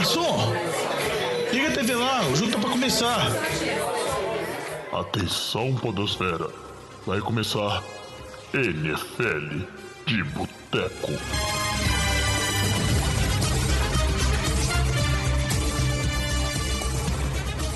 [0.00, 0.52] garçom!
[1.52, 3.30] Liga a TV lá, o jogo tá pra começar.
[4.92, 6.48] Atenção, Podosfera.
[7.06, 7.84] Vai começar
[8.54, 9.66] NFL
[10.06, 11.12] de Boteco.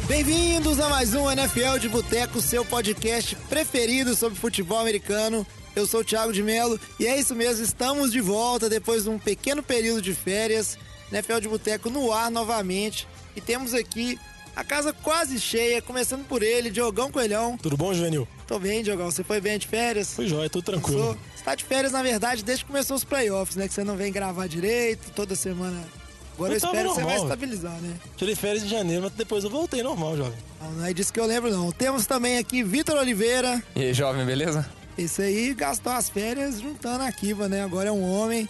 [0.08, 5.46] Bem-vindos a mais um NFL de Boteco, seu podcast preferido sobre futebol americano.
[5.76, 9.10] Eu sou o Thiago de Melo e é isso mesmo, estamos de volta depois de
[9.10, 10.78] um pequeno período de férias.
[11.12, 13.06] NFL de Boteco no ar novamente
[13.36, 14.18] e temos aqui
[14.56, 17.56] a casa quase cheia, começando por ele, Diogão Coelhão.
[17.58, 18.26] Tudo bom, Juvenil?
[18.46, 19.10] Tô bem, Diogão.
[19.10, 20.14] Você foi bem de férias?
[20.14, 20.98] Foi jóia, tudo tranquilo.
[21.00, 21.16] Passou?
[21.34, 23.66] Você tá de férias, na verdade, desde que começou os playoffs, né?
[23.66, 25.82] Que você não vem gravar direito, toda semana.
[26.34, 27.24] Agora eu, Eu espero que você vai normal.
[27.24, 27.96] estabilizar, né?
[28.16, 30.38] Tirei férias em janeiro, mas depois eu voltei normal, jovem.
[30.60, 31.72] Não, não é disso que eu lembro, não.
[31.72, 33.60] Temos também aqui Vitor Oliveira.
[33.74, 34.68] E aí, jovem, beleza?
[34.96, 37.64] Esse aí gastou as férias juntando a Kiva, né?
[37.64, 38.48] Agora é um homem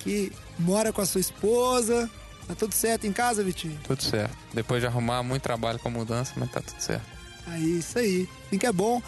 [0.00, 2.10] que mora com a sua esposa.
[2.46, 3.78] Tá tudo certo em casa, Vitinho?
[3.84, 4.36] Tudo certo.
[4.52, 7.06] Depois de arrumar muito trabalho com a mudança, mas tá tudo certo.
[7.46, 8.28] Aí, isso aí.
[8.46, 9.02] Assim que é bom.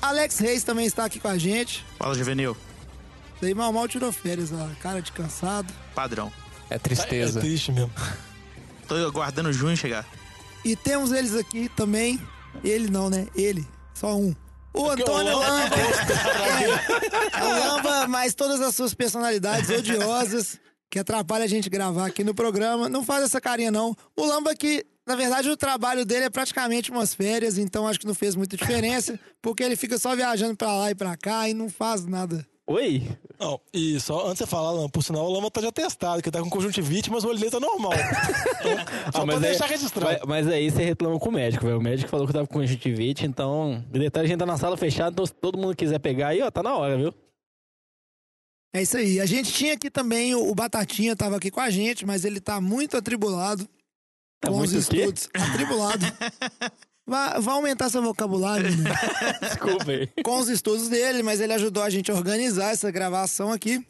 [0.00, 1.84] Alex Reis também está aqui com a gente.
[1.98, 2.56] Fala, Juvenil.
[3.40, 4.68] Daí mal mal tirou férias, ó.
[4.80, 5.72] Cara de cansado.
[5.94, 6.30] Padrão.
[6.70, 7.40] É É tristeza.
[7.40, 7.90] triste mesmo.
[8.86, 10.06] Tô aguardando o junho chegar.
[10.64, 12.20] E temos eles aqui também.
[12.62, 13.26] Ele não, né?
[13.34, 13.66] Ele.
[13.94, 14.34] Só um.
[14.74, 15.76] O Antônio Lamba- Lamba.
[17.34, 20.58] É, é o Lamba, mas todas as suas personalidades odiosas
[20.92, 22.86] que atrapalham a gente gravar aqui no programa.
[22.86, 23.96] Não faz essa carinha, não.
[24.14, 28.06] O Lamba que, na verdade, o trabalho dele é praticamente umas férias, então acho que
[28.06, 31.54] não fez muita diferença, porque ele fica só viajando pra lá e pra cá e
[31.54, 32.46] não faz nada.
[32.66, 33.08] Oi?
[33.40, 36.22] Não, e só antes de você falar, Lama, por sinal, o Lama tá já testado,
[36.22, 37.92] que tá com conjuntivite, mas o olho dele tá normal.
[37.94, 38.76] Então,
[39.12, 40.18] só pra aí- deixar registrado.
[40.26, 41.78] mas, mas aí você reclama com o médico, velho.
[41.78, 43.82] O médico falou que tava com conjuntivite, então.
[43.92, 46.42] E detalhe, a gente tá na sala fechada, então se todo mundo quiser pegar aí,
[46.42, 47.14] ó, tá na hora, viu?
[48.72, 49.20] É isso aí.
[49.20, 52.60] A gente tinha aqui também o, Batatinha, tava aqui com a gente, mas ele tá
[52.60, 53.68] muito atribulado
[54.40, 55.00] Tá com os muito o quê?
[55.02, 55.28] estudos.
[55.34, 56.04] Atribulado.
[57.06, 58.90] Vai, aumentar seu vocabulário, né?
[59.42, 60.08] Desculpa aí.
[60.24, 63.84] com os estudos dele, mas ele ajudou a gente a organizar essa gravação aqui.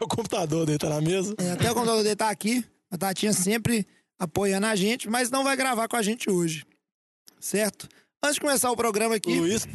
[0.00, 1.34] O computador dele tá na mesa.
[1.38, 2.64] É, até o computador dele tá aqui.
[2.90, 3.86] A Tatinha sempre
[4.18, 6.64] apoiando a gente, mas não vai gravar com a gente hoje.
[7.38, 7.88] Certo?
[8.22, 9.38] Antes de começar o programa O aqui.
[9.38, 9.66] Luiz,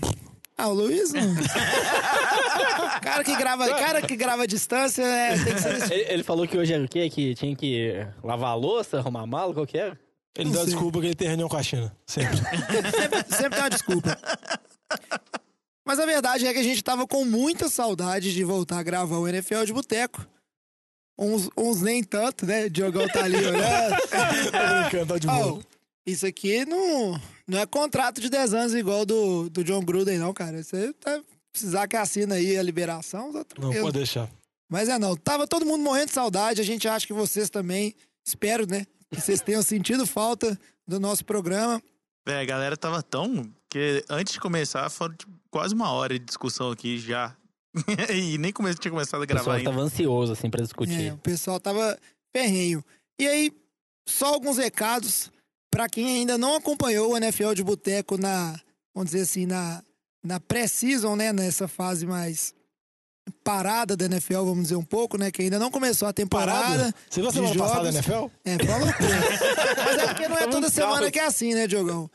[0.58, 1.14] Ah, o Luiz?
[1.14, 1.22] não.
[3.00, 5.92] cara que grava, cara que grava à distância, é, tem que ser.
[5.92, 7.10] Ele, ele falou que hoje era o quê?
[7.10, 9.98] Que tinha que lavar a louça, arrumar a mala, qual que era?
[10.38, 11.96] ele dá desculpa que ele tem reunião com a China.
[12.06, 12.38] Sempre.
[12.38, 14.18] sempre, sempre tem uma desculpa.
[15.84, 19.18] Mas a verdade é que a gente tava com muita saudade de voltar a gravar
[19.18, 20.28] o NFL de boteco.
[21.18, 22.70] Uns, uns nem tanto, né?
[22.70, 23.96] Diogão tá ali olhando.
[24.52, 25.54] Tô brincando, tá de boa.
[25.54, 25.62] Oh,
[26.06, 30.34] isso aqui não, não é contrato de 10 anos igual do, do John Gruden, não,
[30.34, 30.62] cara.
[30.62, 31.20] Você tá,
[31.58, 33.82] precisar que assina aí a liberação, Não, tranquilo.
[33.86, 34.30] pode deixar.
[34.70, 35.16] Mas é não.
[35.16, 36.60] Tava todo mundo morrendo de saudade.
[36.62, 37.96] A gente acha que vocês também.
[38.26, 38.86] Espero, né?
[39.10, 41.82] Que vocês tenham sentido falta do nosso programa.
[42.28, 43.50] É, a galera tava tão.
[43.70, 47.36] que antes de começar, foram tipo, quase uma hora de discussão aqui já.
[48.14, 48.74] e nem come...
[48.76, 49.70] tinha começado a O gravar pessoal ainda.
[49.70, 51.14] tava ansioso, assim, pra É, discutir.
[51.14, 51.98] o pessoal tava
[52.36, 52.84] ferrenho.
[53.20, 53.52] E aí,
[54.08, 55.32] só alguns recados
[55.72, 58.60] pra quem ainda não acompanhou o NFL de Boteco na,
[58.94, 59.82] vamos dizer assim, na,
[60.28, 61.34] na pré-season, né?
[61.34, 62.54] Nessa fase mais
[63.44, 65.32] parada da NFL, vamos dizer um pouco, né?
[65.32, 66.94] Que ainda não começou a temporada.
[67.10, 68.08] Você viu a de semana passada da jogos.
[68.08, 68.26] NFL?
[68.46, 69.20] É, fala loucura.
[69.86, 72.10] Mas é porque não é toda em semana que é assim, né, Diogão?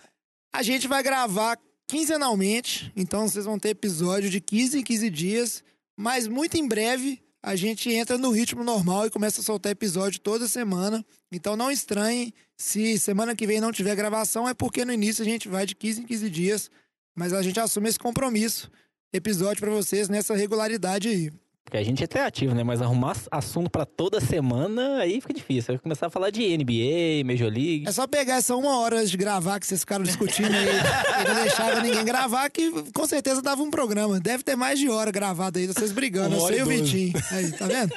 [0.52, 5.64] A gente vai gravar quinzenalmente, então vocês vão ter episódio de 15 em 15 dias,
[5.94, 10.20] mas muito em breve a gente entra no ritmo normal e começa a soltar episódio
[10.20, 11.04] toda semana.
[11.30, 15.24] Então não estranhem se semana que vem não tiver gravação, é porque no início a
[15.24, 16.70] gente vai de 15 em 15 dias,
[17.14, 18.70] mas a gente assume esse compromisso.
[19.12, 21.30] Episódio pra vocês nessa regularidade aí.
[21.64, 22.62] Porque a gente é criativo, né?
[22.64, 25.74] Mas arrumar assunto pra toda semana, aí fica difícil.
[25.74, 27.84] Vai começar a falar de NBA, Major League.
[27.86, 30.66] É só pegar essa uma hora de gravar que vocês ficaram discutindo aí
[31.22, 34.18] e não deixavam ninguém gravar, que com certeza dava um programa.
[34.18, 36.34] Deve ter mais de hora gravado aí, vocês brigando.
[36.34, 36.66] Eu Uma hora sei o.
[36.66, 37.12] Vitinho.
[37.30, 37.94] Aí, tá vendo?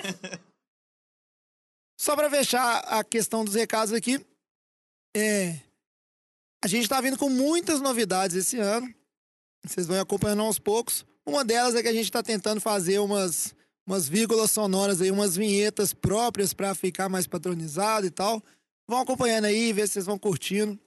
[1.98, 4.24] Só pra fechar a questão dos recados aqui,
[5.16, 5.56] é.
[6.64, 8.94] A gente tá vindo com muitas novidades esse ano.
[9.72, 11.06] Vocês vão acompanhando aos poucos.
[11.26, 15.36] Uma delas é que a gente tá tentando fazer umas, umas vírgulas sonoras aí, umas
[15.36, 18.42] vinhetas próprias pra ficar mais padronizado e tal.
[18.88, 20.80] Vão acompanhando aí, ver se vocês vão curtindo.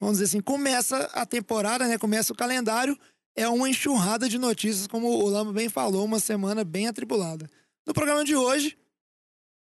[0.00, 2.96] vamos dizer assim, começa a temporada, né, começa o calendário,
[3.34, 7.50] é uma enxurrada de notícias, como o Lamba bem falou, uma semana bem atribulada.
[7.84, 8.78] No programa de hoje,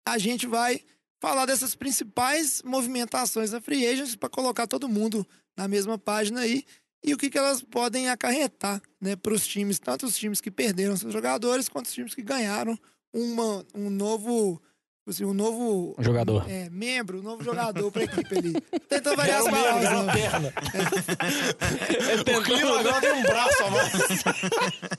[0.07, 0.83] a gente vai
[1.19, 5.27] falar dessas principais movimentações da Free Agents para colocar todo mundo
[5.57, 6.65] na mesma página aí
[7.03, 10.51] e o que, que elas podem acarretar né, para os times, tanto os times que
[10.51, 12.79] perderam seus jogadores quanto os times que ganharam
[13.13, 14.61] uma, um novo.
[15.07, 15.95] Assim, um novo.
[15.99, 16.51] Jogador.
[16.51, 18.55] É, membro, um novo jogador para a equipe ali.
[18.89, 19.85] Tentando variar Era as palavras.
[19.85, 20.53] era uma né?
[22.39, 23.93] O clima agora tem um braço a mais.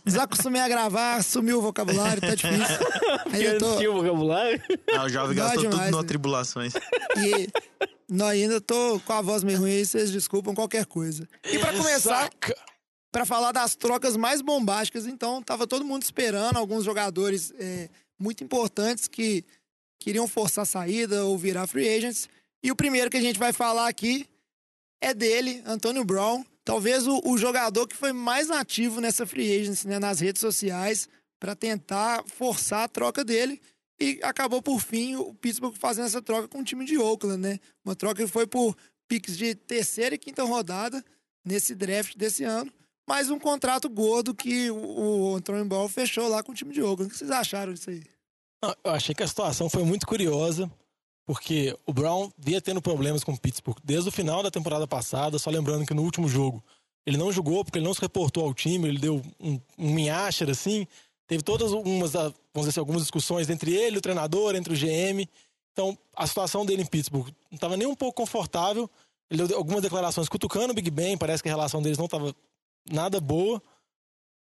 [0.06, 2.78] Desacostumei a gravar, sumiu o vocabulário, tá difícil.
[3.34, 4.62] Aí eu tô, o vocabulário.
[4.96, 6.04] Ah, o jovem gastou demais, tudo no né?
[6.04, 6.74] Atribulações.
[7.18, 7.50] E
[8.08, 11.28] nós ainda tô com a voz meio ruim aí, vocês desculpam qualquer coisa.
[11.52, 12.56] E pra começar, Saca.
[13.12, 18.44] pra falar das trocas mais bombásticas, então tava todo mundo esperando alguns jogadores é, muito
[18.44, 19.44] importantes que
[20.00, 22.30] queriam forçar a saída ou virar free agents.
[22.64, 24.28] E o primeiro que a gente vai falar aqui
[25.02, 26.44] é dele, Antônio Brown.
[26.64, 31.08] Talvez o, o jogador que foi mais ativo nessa free agency, né, nas redes sociais,
[31.40, 33.62] para tentar forçar a troca dele.
[34.00, 37.60] E acabou, por fim, o Pittsburgh fazendo essa troca com o time de Oakland, né?
[37.84, 38.76] Uma troca que foi por
[39.08, 41.04] picks de terceira e quinta rodada
[41.46, 42.72] nesse draft desse ano.
[43.08, 46.82] Mais um contrato gordo que o, o Antônio Brown fechou lá com o time de
[46.82, 47.08] Oakland.
[47.08, 48.04] O que vocês acharam disso aí?
[48.84, 50.72] Eu achei que a situação foi muito curiosa,
[51.26, 55.40] porque o Brown vinha tendo problemas com o Pittsburgh desde o final da temporada passada,
[55.40, 56.64] só lembrando que no último jogo
[57.06, 60.50] ele não jogou porque ele não se reportou ao time, ele deu um, um minhacher
[60.50, 60.88] assim,
[61.28, 64.78] teve todas umas, ah, vamos dizer assim, algumas discussões entre ele, o treinador, entre o
[64.78, 65.28] GM.
[65.72, 68.90] Então, a situação dele em Pittsburgh não estava nem um pouco confortável.
[69.30, 72.34] Ele deu algumas declarações cutucando o Big Ben, parece que a relação deles não estava
[72.90, 73.62] nada boa.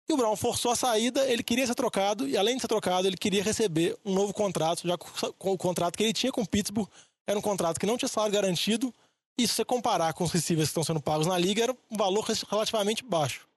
[0.09, 3.09] E o Brown forçou a saída, ele queria ser trocado, e além de ser trocado,
[3.09, 6.47] ele queria receber um novo contrato, já com o contrato que ele tinha com o
[6.47, 6.89] Pittsburgh,
[7.27, 8.95] era um contrato que não tinha salário garantido,
[9.37, 11.97] e se você comparar com os receivers que estão sendo pagos na liga, era um
[11.97, 13.49] valor relativamente baixo.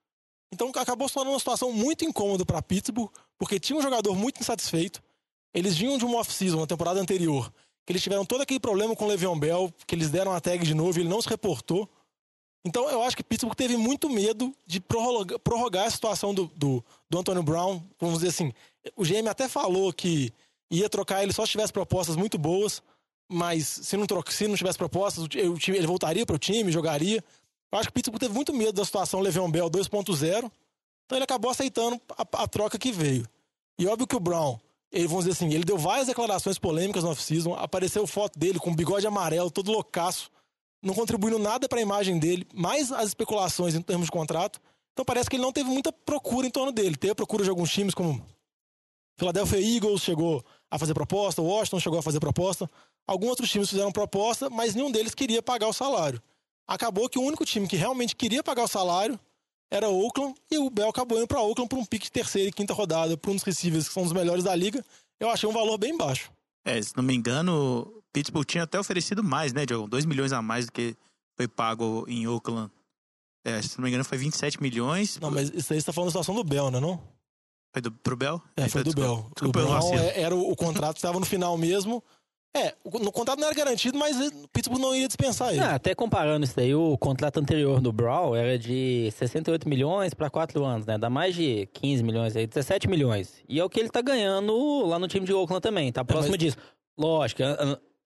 [0.51, 4.41] Então acabou se tornando uma situação muito incômoda para Pittsburgh, porque tinha um jogador muito
[4.41, 5.01] insatisfeito,
[5.53, 7.53] eles vinham de uma off-season, na temporada anterior,
[7.85, 10.65] que eles tiveram todo aquele problema com o Le'Veon Bell, que eles deram a tag
[10.65, 11.87] de novo e ele não se reportou.
[12.65, 16.83] Então eu acho que Pittsburgh teve muito medo de prorrogar, prorrogar a situação do, do,
[17.09, 17.81] do Antonio Brown.
[17.99, 18.53] Vamos dizer assim,
[18.95, 20.33] o GM até falou que
[20.69, 22.83] ia trocar ele só se tivesse propostas muito boas,
[23.27, 26.71] mas se não, troca, se não tivesse propostas, o time, ele voltaria para o time,
[26.71, 27.23] jogaria.
[27.71, 30.51] Eu acho que Pittsburgh teve muito medo da situação Le'Veon Bell 2.0,
[31.05, 33.27] então ele acabou aceitando a, a troca que veio.
[33.77, 34.59] E óbvio que o Brown,
[34.91, 38.75] ele, vamos dizer assim, ele deu várias declarações polêmicas no off-season, apareceu foto dele com
[38.75, 40.29] bigode amarelo, todo loucaço,
[40.81, 44.59] não contribuindo nada para a imagem dele, mais as especulações em termos de contrato.
[44.93, 46.95] Então parece que ele não teve muita procura em torno dele.
[46.95, 48.25] Teve procura de alguns times como
[49.17, 52.69] Philadelphia Eagles chegou a fazer proposta, Washington chegou a fazer proposta.
[53.05, 56.21] Alguns outros times fizeram proposta, mas nenhum deles queria pagar o salário.
[56.67, 59.19] Acabou que o único time que realmente queria pagar o salário
[59.71, 62.49] era o Oakland, e o Bell acabou indo para Oakland por um pique de terceira
[62.49, 64.83] e quinta rodada, por um dos receivers que são os melhores da liga.
[65.19, 66.31] Eu achei um valor bem baixo.
[66.63, 69.87] É, se não me engano, Pittsburgh tinha até oferecido mais, né, Diogo?
[69.87, 70.95] 2 milhões a mais do que
[71.37, 72.71] foi pago em Oakland.
[73.45, 75.17] É, se não me engano, foi 27 milhões.
[75.19, 76.79] Não, mas isso aí você tá falando da situação do Bell, né?
[76.79, 77.01] Não?
[77.71, 78.41] Foi do, pro Bell?
[78.57, 79.07] É, foi do Desculpa.
[79.09, 79.31] Bell.
[79.35, 79.99] Desculpa, vacilo.
[79.99, 82.03] é- era o, o contrato estava no final mesmo.
[82.57, 85.59] É, o, no contrato não era garantido, mas o Pittsburgh não ia dispensar ele.
[85.59, 90.31] Ah, até comparando isso daí, o contrato anterior do Brown era de 68 milhões para
[90.31, 90.97] 4 anos, né?
[90.97, 93.35] Dá mais de 15 milhões aí, 17 milhões.
[93.47, 96.31] E é o que ele tá ganhando lá no time de Oakland também, tá próximo
[96.31, 96.57] mas- disso.
[96.97, 97.43] Lógico,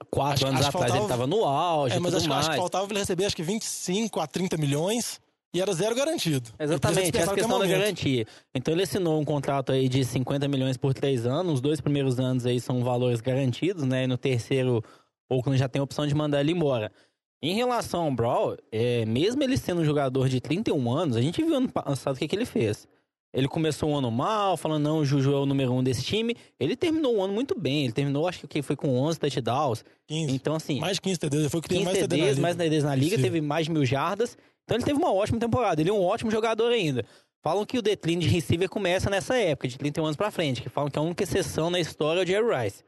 [0.10, 2.86] quatro anos atrás faltava- ele tava no auge É, mas acho, que- acho que faltava
[2.92, 5.20] ele receber acho que 25 a 30 milhões.
[5.56, 6.50] e era zero garantido.
[6.60, 8.26] Exatamente, essa questão da garantia.
[8.56, 11.54] Então ele assinou um contrato aí de 50 milhões por três anos.
[11.56, 14.06] Os dois primeiros anos aí são valores garantidos, né?
[14.06, 14.84] E no terceiro,
[15.30, 16.92] o Oakland já tem a opção de mandar ele embora.
[17.40, 21.44] Em relação ao Brawl, é, mesmo ele sendo um jogador de 31 anos, a gente
[21.44, 22.88] viu ano passado o que, que ele fez.
[23.34, 26.36] Ele começou um ano mal, falando, não, o Juju é o número um desse time.
[26.60, 27.86] Ele terminou o ano muito bem.
[27.86, 29.84] Ele terminou, acho que foi com 11 touchdowns.
[30.08, 30.36] 15.
[30.36, 32.30] Então, assim, Mais de 15 TDs, ele foi o que 15 mais TD na TDs,
[32.30, 32.42] liga.
[32.42, 33.22] mais TDs na liga, Sim.
[33.24, 34.38] teve mais de mil jardas.
[34.64, 35.82] Então ele teve uma ótima temporada.
[35.82, 37.04] Ele é um ótimo jogador ainda.
[37.42, 40.62] Falam que o declínio de receiver começa nessa época, de 31 anos pra frente.
[40.62, 42.84] Que falam que a única exceção na história é o Jerry Rice.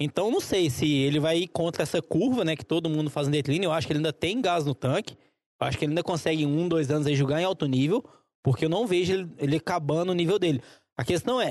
[0.00, 2.56] Então não sei se ele vai ir contra essa curva, né?
[2.56, 3.68] Que todo mundo faz um declínio.
[3.68, 5.14] Eu acho que ele ainda tem gás no tanque.
[5.60, 8.04] Eu acho que ele ainda consegue um, dois anos aí jogar em alto nível.
[8.44, 10.60] Porque eu não vejo ele, ele acabando o nível dele.
[10.96, 11.50] A questão é,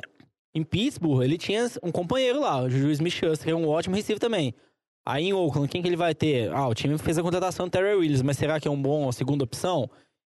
[0.54, 4.20] em Pittsburgh, ele tinha um companheiro lá, o Juju Smith-Schuster, que é um ótimo receiver
[4.20, 4.54] também.
[5.06, 6.50] Aí em Oakland, quem que ele vai ter?
[6.54, 9.12] Ah, o time fez a contratação do Terry Williams, mas será que é um bom
[9.12, 9.90] segunda opção?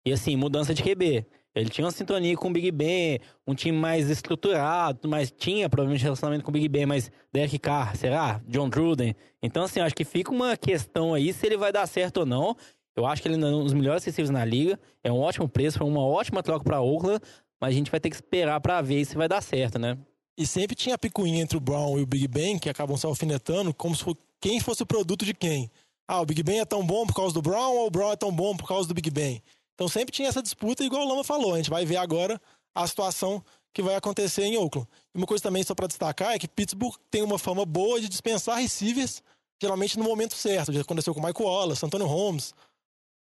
[0.05, 1.27] E assim, mudança de QB.
[1.55, 6.03] Ele tinha uma sintonia com o Big Ben, um time mais estruturado, mas tinha provavelmente
[6.03, 8.41] relacionamento com o Big Ben, mas Derek Carr, será?
[8.47, 9.15] John Gruden.
[9.43, 12.57] Então, assim, acho que fica uma questão aí se ele vai dar certo ou não.
[12.97, 14.81] Eu acho que ele é um dos melhores receivers na liga.
[15.05, 17.21] É um ótimo preço, foi uma ótima troca para Oakland,
[17.61, 19.99] mas a gente vai ter que esperar para ver se vai dar certo, né?
[20.39, 23.07] E sempre tinha a picuinha entre o Brown e o Big Ben, que acabam se
[23.07, 24.05] alfinetando, como se
[24.41, 25.71] quem fosse o produto de quem.
[26.09, 28.17] Ah, o Big Ben é tão bom por causa do Brown ou o Brown é
[28.17, 29.43] tão bom por causa do Big Ben?
[29.75, 31.55] Então sempre tinha essa disputa, igual o Lama falou.
[31.55, 32.41] A gente vai ver agora
[32.75, 33.43] a situação
[33.75, 34.89] que vai acontecer em Oakland.
[35.15, 38.57] Uma coisa também, só para destacar, é que Pittsburgh tem uma fama boa de dispensar
[38.57, 39.23] receivers,
[39.61, 40.73] geralmente no momento certo.
[40.73, 42.55] Já aconteceu com o Michael Wallace, Antônio Holmes,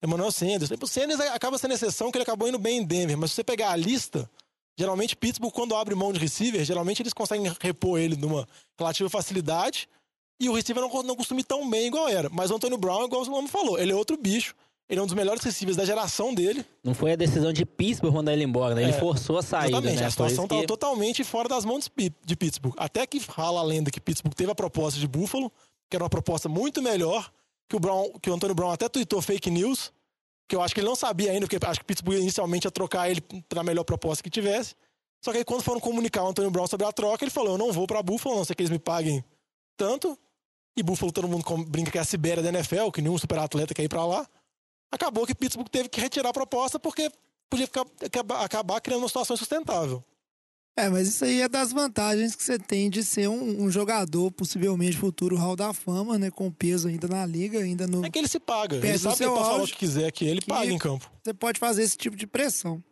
[0.04, 0.70] Emmanuel Sanders.
[0.72, 3.18] O Sanders acaba sendo exceção, que ele acabou indo bem em Denver.
[3.18, 4.30] Mas se você pegar a lista,
[4.78, 9.88] geralmente Pittsburgh, quando abre mão de receiver, geralmente eles conseguem repor ele numa relativa facilidade.
[10.40, 12.30] E o receiver não, não costuma ir tão bem igual era.
[12.30, 14.54] Mas o Antônio Brown, igual o Lama falou, ele é outro bicho.
[14.90, 16.66] Ele é um dos melhores receivers da geração dele.
[16.84, 18.84] Não foi a decisão de Pittsburgh mandar ele embora, né?
[18.84, 20.00] Ele É, forçou a saída, Exatamente.
[20.02, 20.06] né?
[20.06, 21.90] A situação estava que- totalmente fora das mãos
[22.26, 22.74] de Pittsburgh.
[22.78, 25.50] Até que fala a lenda que Pittsburgh teve a proposta de Buffalo,
[25.90, 27.32] que era uma proposta muito melhor,
[27.68, 29.92] que o, Brown, que o Antônio Brown até tweetou fake news,
[30.48, 33.10] que eu acho que ele não sabia ainda, porque acho que Pittsburgh inicialmente ia trocar
[33.10, 34.76] ele para a melhor proposta que tivesse.
[35.24, 37.58] Só que aí quando foram comunicar o Antônio Brown sobre a troca, ele falou: Eu
[37.58, 39.24] não vou para Buffalo, não sei que eles me paguem
[39.78, 40.18] tanto.
[40.76, 43.74] E Buffalo todo mundo brinca que é a Sibéria da NFL, que nenhum super atleta
[43.74, 44.28] quer ir para lá.
[44.92, 47.12] Acabou que Pittsburgh teve que retirar a proposta porque
[47.50, 50.04] podia ficar, acabar, acabar criando uma situação insustentável.
[50.76, 54.32] É, mas isso aí é das vantagens que você tem de ser um, um jogador,
[54.32, 56.32] possivelmente futuro Hall da Fama, né?
[56.32, 58.04] Com peso ainda na liga, ainda no.
[58.04, 58.78] É que ele se paga.
[58.78, 61.12] Ele sabe que seu falar o que quiser, que ele que- paga em campo.
[61.24, 62.84] Você pode fazer esse tipo de pressão.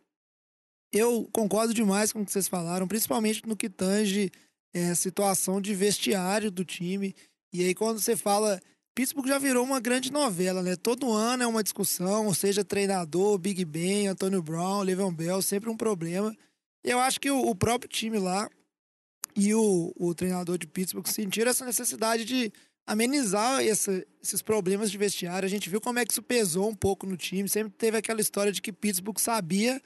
[0.93, 4.29] Eu concordo demais com o que vocês falaram, principalmente no que tange
[4.73, 7.15] é, situação de vestiário do time.
[7.53, 8.59] E aí, quando você fala.
[8.93, 10.75] Pittsburgh já virou uma grande novela, né?
[10.75, 15.69] Todo ano é uma discussão, ou seja, treinador, Big Ben, Antônio Brown, Le'Veon Bell, sempre
[15.69, 16.35] um problema.
[16.83, 18.49] Eu acho que o, o próprio time lá
[19.35, 22.51] e o, o treinador de Pittsburgh sentiram essa necessidade de
[22.85, 25.45] amenizar esses problemas de vestiário.
[25.45, 27.47] A gente viu como é que isso pesou um pouco no time.
[27.47, 29.81] Sempre teve aquela história de que Pittsburgh sabia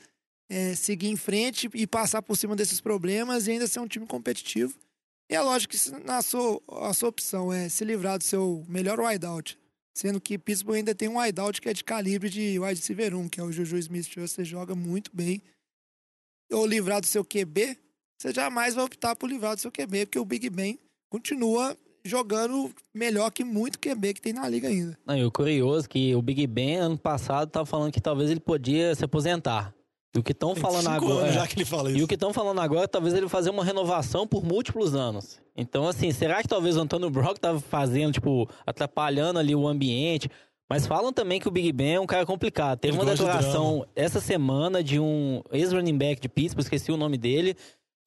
[0.50, 4.06] é, seguir em frente e passar por cima desses problemas e ainda ser um time
[4.06, 4.78] competitivo.
[5.30, 9.00] E é lógico que na sua, a sua opção é se livrar do seu melhor
[9.00, 9.58] wideout,
[9.96, 13.30] sendo que Pittsburgh ainda tem um wideout que é de calibre de wide receiver 1,
[13.30, 15.42] que é o Juju Smith-Schuster, joga muito bem.
[16.52, 17.78] Ou livrar do seu QB,
[18.18, 22.72] você jamais vai optar por livrar do seu QB, porque o Big Ben continua jogando
[22.94, 24.98] melhor que muito QB que tem na liga ainda.
[25.06, 28.30] Não, e o curioso é que o Big Ben, ano passado, tava falando que talvez
[28.30, 29.74] ele podia se aposentar.
[30.16, 31.28] E o que estão falando agora.
[31.28, 32.06] é, já que ele fala E isso.
[32.06, 35.42] o que estão falando agora, talvez ele fazer uma renovação por múltiplos anos.
[35.58, 40.30] Então, assim, será que talvez o Antônio Brock tava fazendo, tipo, atrapalhando ali o ambiente?
[40.70, 42.80] Mas falam também que o Big Ben é um cara complicado.
[42.80, 46.92] Teve Ele uma gosta de declaração essa semana de um ex-running back de Pittsburgh, esqueci
[46.92, 47.56] o nome dele,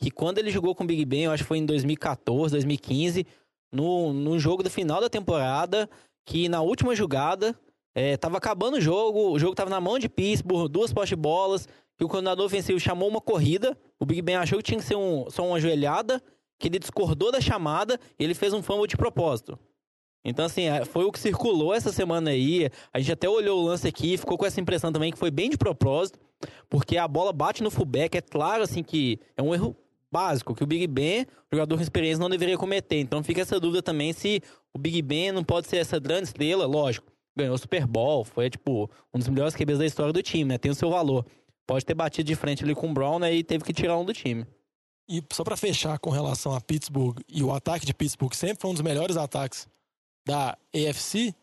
[0.01, 3.27] que quando ele jogou com o Big Ben, eu acho que foi em 2014, 2015,
[3.73, 5.89] no, no jogo do final da temporada,
[6.27, 7.55] que na última jogada,
[7.95, 11.69] é, tava acabando o jogo, o jogo tava na mão de Pittsburgh, duas poste bolas,
[11.97, 14.97] que o coordenador ofensivo chamou uma corrida, o Big Ben achou que tinha que ser
[14.97, 16.23] um, só uma ajoelhada,
[16.59, 19.59] que ele discordou da chamada e ele fez um fumble de propósito.
[20.25, 22.69] Então, assim, é, foi o que circulou essa semana aí.
[22.93, 25.49] A gente até olhou o lance aqui, ficou com essa impressão também que foi bem
[25.49, 26.19] de propósito,
[26.69, 28.17] porque a bola bate no fullback.
[28.17, 29.77] É claro, assim, que é um erro
[30.11, 32.99] básico, que o Big Ben, jogador com experiência, não deveria cometer.
[32.99, 34.43] Então fica essa dúvida também se
[34.75, 37.07] o Big Ben não pode ser essa grande estrela, lógico.
[37.37, 40.59] Ganhou o Super Bowl, foi, tipo, um dos melhores QBs da história do time, né?
[40.59, 41.25] Tem o seu valor.
[41.67, 43.33] Pode ter batido de frente ali com o Brown, né?
[43.33, 44.45] E teve que tirar um do time.
[45.09, 48.71] E só pra fechar com relação a Pittsburgh e o ataque de Pittsburgh, sempre foi
[48.71, 49.69] um dos melhores ataques
[50.29, 51.35] da AFC,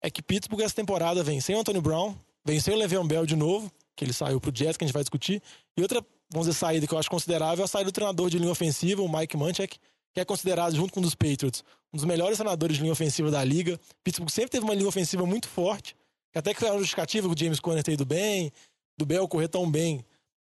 [0.00, 2.14] é que Pittsburgh essa temporada vem sem o Antonio Brown,
[2.44, 4.94] vem sem o Le'Veon Bell de novo, que ele saiu pro Jets, que a gente
[4.94, 5.42] vai discutir.
[5.76, 8.38] E outra, vamos dizer, saída que eu acho considerável é a saída do treinador de
[8.38, 9.76] linha ofensiva, o Mike Munchak,
[10.14, 13.28] que é considerado, junto com um dos Patriots, um dos melhores treinadores de linha ofensiva
[13.28, 13.78] da liga.
[14.04, 15.96] Pittsburgh sempre teve uma linha ofensiva muito forte,
[16.32, 18.52] que até que foi uma justificativa que o James Conner ter ido bem,
[18.96, 20.04] do Bell correr tão bem,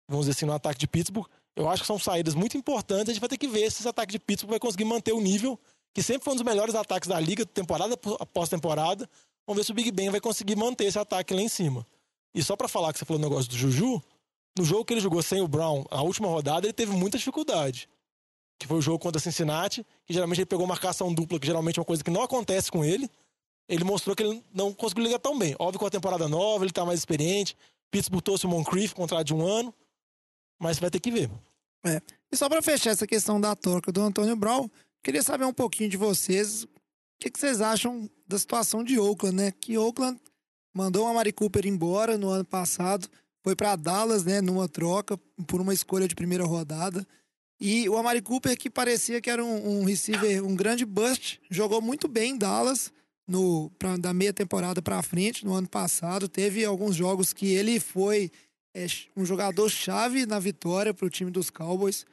[0.07, 1.27] vamos dizer assim, no ataque de Pittsburgh.
[1.55, 3.09] Eu acho que são saídas muito importantes.
[3.09, 5.19] A gente vai ter que ver se esse ataque de Pittsburgh vai conseguir manter o
[5.19, 5.59] nível,
[5.93, 9.09] que sempre foi um dos melhores ataques da liga, temporada após temporada.
[9.45, 11.85] Vamos ver se o Big Ben vai conseguir manter esse ataque lá em cima.
[12.33, 14.01] E só para falar que você falou o negócio do Juju,
[14.57, 17.89] no jogo que ele jogou sem o Brown, a última rodada, ele teve muita dificuldade.
[18.59, 21.81] Que foi o jogo contra Cincinnati, que geralmente ele pegou marcação dupla, que geralmente é
[21.81, 23.09] uma coisa que não acontece com ele.
[23.67, 25.55] Ele mostrou que ele não conseguiu ligar tão bem.
[25.57, 27.55] Óbvio com a temporada nova, ele tá mais experiente.
[27.89, 29.73] Pittsburgh trouxe o Moncrief, contrato de um ano.
[30.59, 31.29] Mas vai ter que ver.
[31.85, 32.01] É.
[32.31, 34.69] E só para fechar essa questão da troca do Antônio Brown,
[35.03, 36.63] queria saber um pouquinho de vocês.
[36.63, 36.69] O
[37.19, 39.51] que, que vocês acham da situação de Oakland, né?
[39.51, 40.19] Que Oakland
[40.73, 43.07] mandou a Mari Cooper embora no ano passado,
[43.43, 45.17] foi para Dallas, né, numa troca
[45.47, 47.05] por uma escolha de primeira rodada.
[47.59, 51.79] E o Amari Cooper, que parecia que era um, um receiver, um grande bust, jogou
[51.81, 52.91] muito bem em Dallas
[53.27, 56.27] no, pra, da meia temporada para frente, no ano passado.
[56.27, 58.31] Teve alguns jogos que ele foi
[58.73, 62.03] é, um jogador chave na vitória para o time dos Cowboys.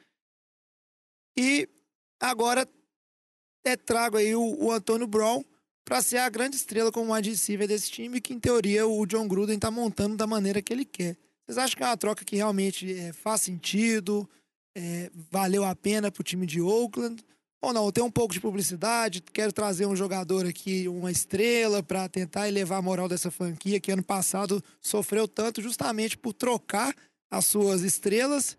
[1.35, 1.67] E
[2.19, 2.67] agora
[3.63, 5.43] é, trago aí o, o Antônio Brown
[5.83, 9.27] para ser a grande estrela como wide receiver desse time, que em teoria o John
[9.27, 11.17] Gruden está montando da maneira que ele quer.
[11.45, 14.29] Vocês acham que é uma troca que realmente é, faz sentido?
[14.77, 17.23] É, valeu a pena para o time de Oakland?
[17.61, 22.07] Ou não, tem um pouco de publicidade, quero trazer um jogador aqui, uma estrela, para
[22.07, 26.95] tentar elevar a moral dessa franquia que ano passado sofreu tanto justamente por trocar
[27.29, 28.55] as suas estrelas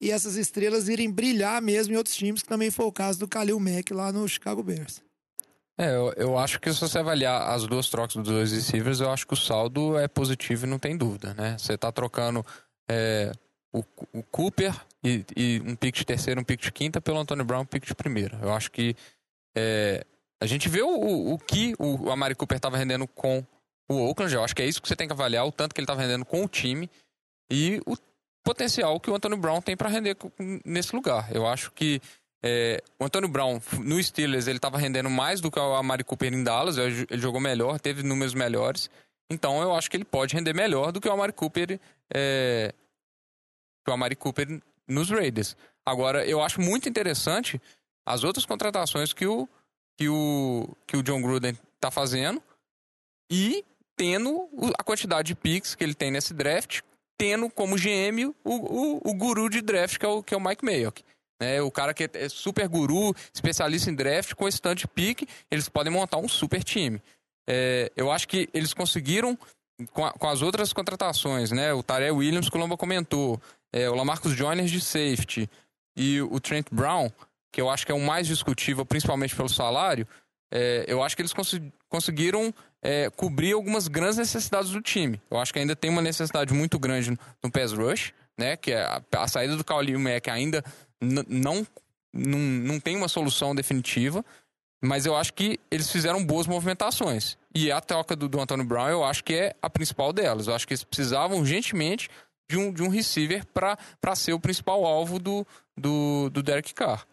[0.00, 3.26] e essas estrelas irem brilhar mesmo em outros times, que também foi o caso do
[3.26, 5.02] Khalil Mack lá no Chicago Bears.
[5.78, 9.10] É, eu, eu acho que se você avaliar as duas trocas dos dois receivers, eu
[9.10, 11.56] acho que o saldo é positivo e não tem dúvida, né?
[11.58, 12.44] Você está trocando
[12.88, 13.30] é,
[13.72, 17.44] o, o, Cooper e, e, um pick de terceiro, um pick de quinta pelo Antônio
[17.44, 18.38] Brown, um pick de primeira.
[18.40, 18.96] Eu acho que
[19.54, 20.06] é,
[20.40, 23.44] a gente vê o, o que o Amari Cooper estava rendendo com
[23.88, 25.80] o Oakland, eu acho que é isso que você tem que avaliar, o tanto que
[25.80, 26.90] ele estava rendendo com o time
[27.50, 27.96] e o
[28.46, 30.16] potencial que o Antônio Brown tem para render
[30.64, 31.34] nesse lugar.
[31.34, 32.00] Eu acho que
[32.40, 36.32] é, o Antônio Brown, no Steelers, ele estava rendendo mais do que o Amari Cooper
[36.32, 36.78] em Dallas.
[36.78, 38.88] Ele jogou melhor, teve números melhores.
[39.28, 41.80] Então eu acho que ele pode render melhor do que o Amari Cooper,
[42.14, 42.72] é,
[43.88, 45.56] o Amari Cooper nos Raiders.
[45.84, 47.60] Agora, eu acho muito interessante
[48.06, 49.48] as outras contratações que o,
[49.96, 52.40] que o, que o John Gruden está fazendo
[53.28, 53.64] e
[53.96, 56.82] tendo a quantidade de picks que ele tem nesse draft,
[57.18, 60.40] tendo como GM o, o, o guru de draft, que é o, que é o
[60.40, 61.02] Mike Mayock.
[61.40, 61.60] Né?
[61.60, 65.68] O cara que é super guru, especialista em draft, com esse tanto de pique, eles
[65.68, 67.00] podem montar um super time.
[67.48, 69.38] É, eu acho que eles conseguiram,
[69.92, 71.72] com, a, com, as outras contratações, né?
[71.72, 73.40] O Taré Williams, que o Lomba comentou,
[73.72, 75.48] é, o Lamarcus Joyner de safety
[75.96, 77.10] e o Trent Brown,
[77.52, 80.06] que eu acho que é o mais discutível, principalmente pelo salário,
[80.52, 82.52] é, eu acho que eles cons conseguiram
[82.86, 85.20] é, cobrir algumas grandes necessidades do time.
[85.28, 88.56] Eu acho que ainda tem uma necessidade muito grande no, no pass rush, né?
[88.56, 90.64] Que é a, a saída do Khalil Mack ainda
[91.00, 91.66] não,
[92.12, 94.24] não, não tem uma solução definitiva,
[94.80, 97.36] mas eu acho que eles fizeram boas movimentações.
[97.52, 100.46] E a troca do, do Antônio Brown, eu acho que é a principal delas.
[100.46, 102.08] Eu acho que eles precisavam urgentemente
[102.48, 105.44] de um, de um receiver para ser o principal alvo do,
[105.76, 107.04] do, do Derek Carr.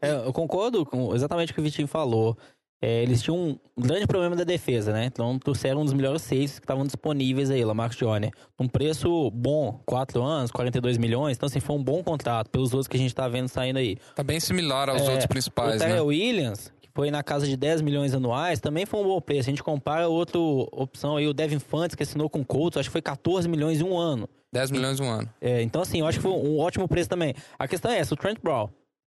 [0.00, 2.36] É, eu concordo com exatamente o que o Vitinho falou.
[2.84, 5.04] É, eles tinham um grande problema da defesa, né?
[5.04, 8.32] Então trouxeram um dos melhores seis que estavam disponíveis aí, Lamarcus Joyner.
[8.58, 11.36] Um preço bom, 4 anos, 42 milhões.
[11.36, 13.96] Então, assim, foi um bom contrato pelos outros que a gente tá vendo saindo aí.
[14.16, 16.02] Tá bem similar aos é, outros principais, o né?
[16.02, 19.48] O Williams, que foi na casa de 10 milhões anuais, também foi um bom preço.
[19.48, 22.88] A gente compara outra opção aí, o Devin Fantes, que assinou com o Colts, acho
[22.88, 24.28] que foi 14 milhões em um ano.
[24.52, 25.30] 10 milhões em um ano.
[25.40, 27.32] É, então, assim, eu acho que foi um ótimo preço também.
[27.56, 28.68] A questão é essa, o Trent Brown.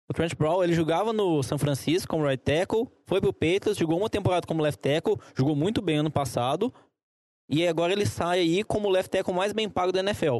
[0.09, 3.99] O Trent Brown, ele jogava no São Francisco como right tackle, foi pro Patriots, jogou
[3.99, 6.73] uma temporada como left tackle, jogou muito bem ano passado,
[7.49, 10.38] e agora ele sai aí como left tackle mais bem pago da NFL,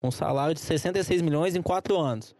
[0.00, 2.34] com um salário de 66 milhões em quatro anos.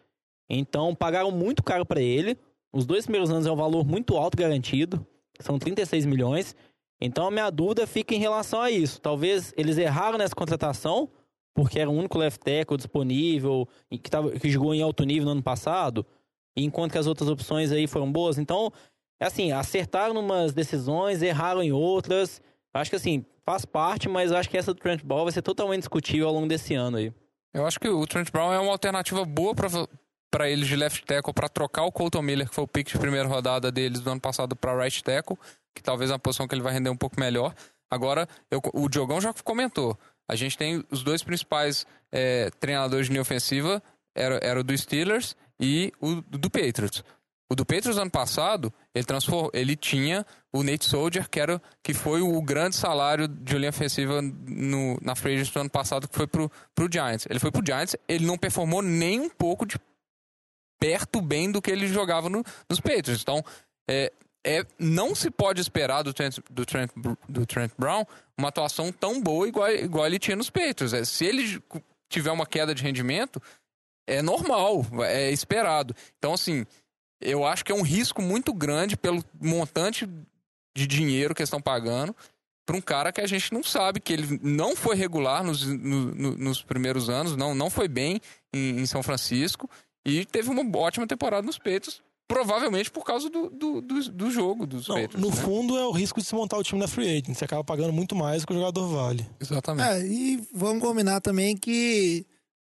[0.49, 2.39] Então, pagaram muito caro para ele.
[2.73, 5.07] Os dois primeiros anos é um valor muito alto garantido,
[5.41, 6.55] são 36 milhões.
[7.01, 9.01] Então, a minha dúvida fica em relação a isso.
[9.01, 11.11] Talvez eles erraram nessa contratação,
[11.55, 15.33] porque era o único left tackle disponível, que, tava, que jogou em alto nível no
[15.33, 16.05] ano passado
[16.65, 18.39] enquanto que as outras opções aí foram boas.
[18.39, 18.73] Então,
[19.21, 22.41] é assim, acertaram umas decisões, erraram em outras.
[22.73, 25.81] Acho que assim, faz parte, mas acho que essa do Trent Brown vai ser totalmente
[25.81, 27.13] discutível ao longo desse ano aí.
[27.53, 29.55] Eu acho que o Trent Brown é uma alternativa boa
[30.31, 32.99] para eles de left tackle para trocar o Colton Miller, que foi o pick de
[32.99, 35.37] primeira rodada deles do ano passado, para right tackle,
[35.75, 37.55] que talvez é uma posição que ele vai render um pouco melhor.
[37.91, 39.99] Agora, eu, o Diogão já comentou.
[40.29, 43.83] A gente tem os dois principais é, treinadores de linha ofensiva,
[44.15, 47.03] era, era o do Steelers e o do Patriots.
[47.51, 49.07] O do Patriots ano passado, ele,
[49.55, 54.21] ele tinha o Nate Soldier, que, era, que foi o grande salário de linha ofensiva
[54.21, 57.27] no, na free do ano passado, que foi pro, pro Giants.
[57.29, 59.79] Ele foi pro Giants, ele não performou nem um pouco de
[60.79, 63.23] perto bem do que ele jogava no, nos Patriots.
[63.23, 63.43] Então,
[63.89, 64.13] é,
[64.45, 66.91] é, não se pode esperar do Trent, do, Trent,
[67.27, 68.05] do Trent Brown
[68.37, 70.93] uma atuação tão boa igual, igual ele tinha nos Patriots.
[70.93, 71.63] É, se ele
[72.11, 73.43] tiver uma queda de rendimento,
[74.09, 75.95] é normal, é esperado.
[76.19, 76.65] Então, assim,
[77.21, 80.09] eu acho que é um risco muito grande pelo montante
[80.75, 82.17] de dinheiro que eles estão pagando
[82.65, 86.15] para um cara que a gente não sabe, que ele não foi regular nos, no,
[86.15, 88.21] no, nos primeiros anos, não, não foi bem
[88.53, 89.69] em, em, São Francisco
[90.05, 92.03] e teve uma ótima temporada nos peitos.
[92.27, 95.19] Provavelmente por causa do, do, do, do jogo dos não, peitos.
[95.19, 95.37] No né?
[95.37, 97.35] fundo, é o risco de se montar o time na free agent.
[97.35, 99.27] Você acaba pagando muito mais do que o jogador vale.
[99.41, 99.89] Exatamente.
[99.89, 102.27] É, e vamos combinar também que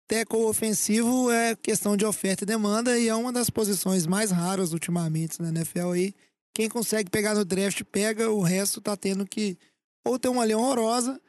[0.08, 4.74] tackle ofensivo é questão de oferta e demanda e é uma das posições mais raras
[4.74, 6.14] ultimamente na NFL aí.
[6.54, 9.58] Quem consegue pegar no draft pega, o resto tá tendo que
[10.06, 11.20] ou ter uma linha horrorosa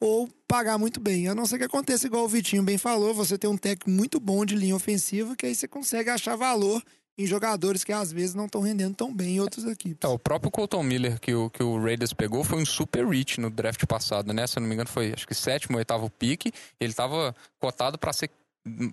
[0.00, 1.28] ou pagar muito bem.
[1.28, 4.18] A não ser que aconteça igual o Vitinho bem falou, você tem um técnico muito
[4.18, 6.82] bom de linha ofensiva que aí você consegue achar valor
[7.22, 9.98] em jogadores que às vezes não estão rendendo tão bem em outras equipes.
[10.02, 13.40] É, o próprio Colton Miller que o, que o Raiders pegou foi um super reach
[13.40, 14.46] no draft passado, né?
[14.46, 16.52] Se eu não me engano foi acho que sétimo, oitavo pique.
[16.78, 18.30] Ele estava cotado para ser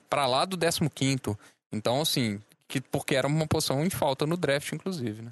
[0.09, 1.37] para lá do décimo quinto.
[1.71, 5.31] Então, assim, que, porque era uma posição em falta no draft, inclusive, né?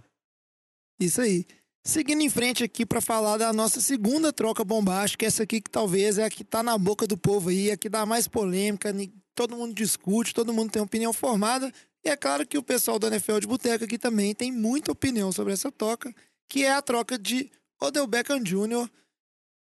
[1.00, 1.46] Isso aí.
[1.86, 6.18] Seguindo em frente aqui para falar da nossa segunda troca bombástica, essa aqui que talvez
[6.18, 8.92] é a que tá na boca do povo aí, a que dá mais polêmica,
[9.36, 11.72] todo mundo discute, todo mundo tem opinião formada.
[12.06, 15.32] E é claro que o pessoal do NFL de Boteca aqui também tem muita opinião
[15.32, 16.14] sobre essa troca,
[16.48, 17.50] que é a troca de
[17.82, 18.88] Odell Beckham Jr.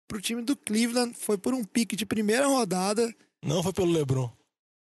[0.08, 1.14] pro time do Cleveland.
[1.16, 3.14] Foi por um pique de primeira rodada.
[3.44, 4.28] Não foi pelo LeBron.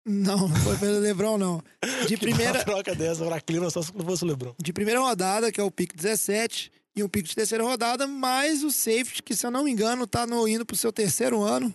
[0.06, 1.62] Não, não foi pelo LeBron, não.
[2.08, 2.64] De primeira.
[2.64, 4.54] Troca dessa pra Cleveland só se não fosse o LeBron.
[4.60, 8.64] De primeira rodada, que é o pique 17, e um pique de terceira rodada, mais
[8.64, 11.72] o safety, que se eu não me engano, tá no, indo pro seu terceiro ano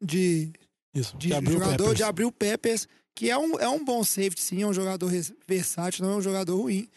[0.00, 0.52] de,
[0.94, 1.96] Isso, de de jogador Peppers.
[1.96, 5.10] de Abril Peppers, que é um, é um bom safety, sim, é um jogador
[5.46, 6.88] versátil, não é um jogador ruim.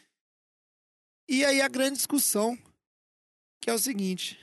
[1.29, 2.57] E aí a grande discussão,
[3.61, 4.39] que é o seguinte: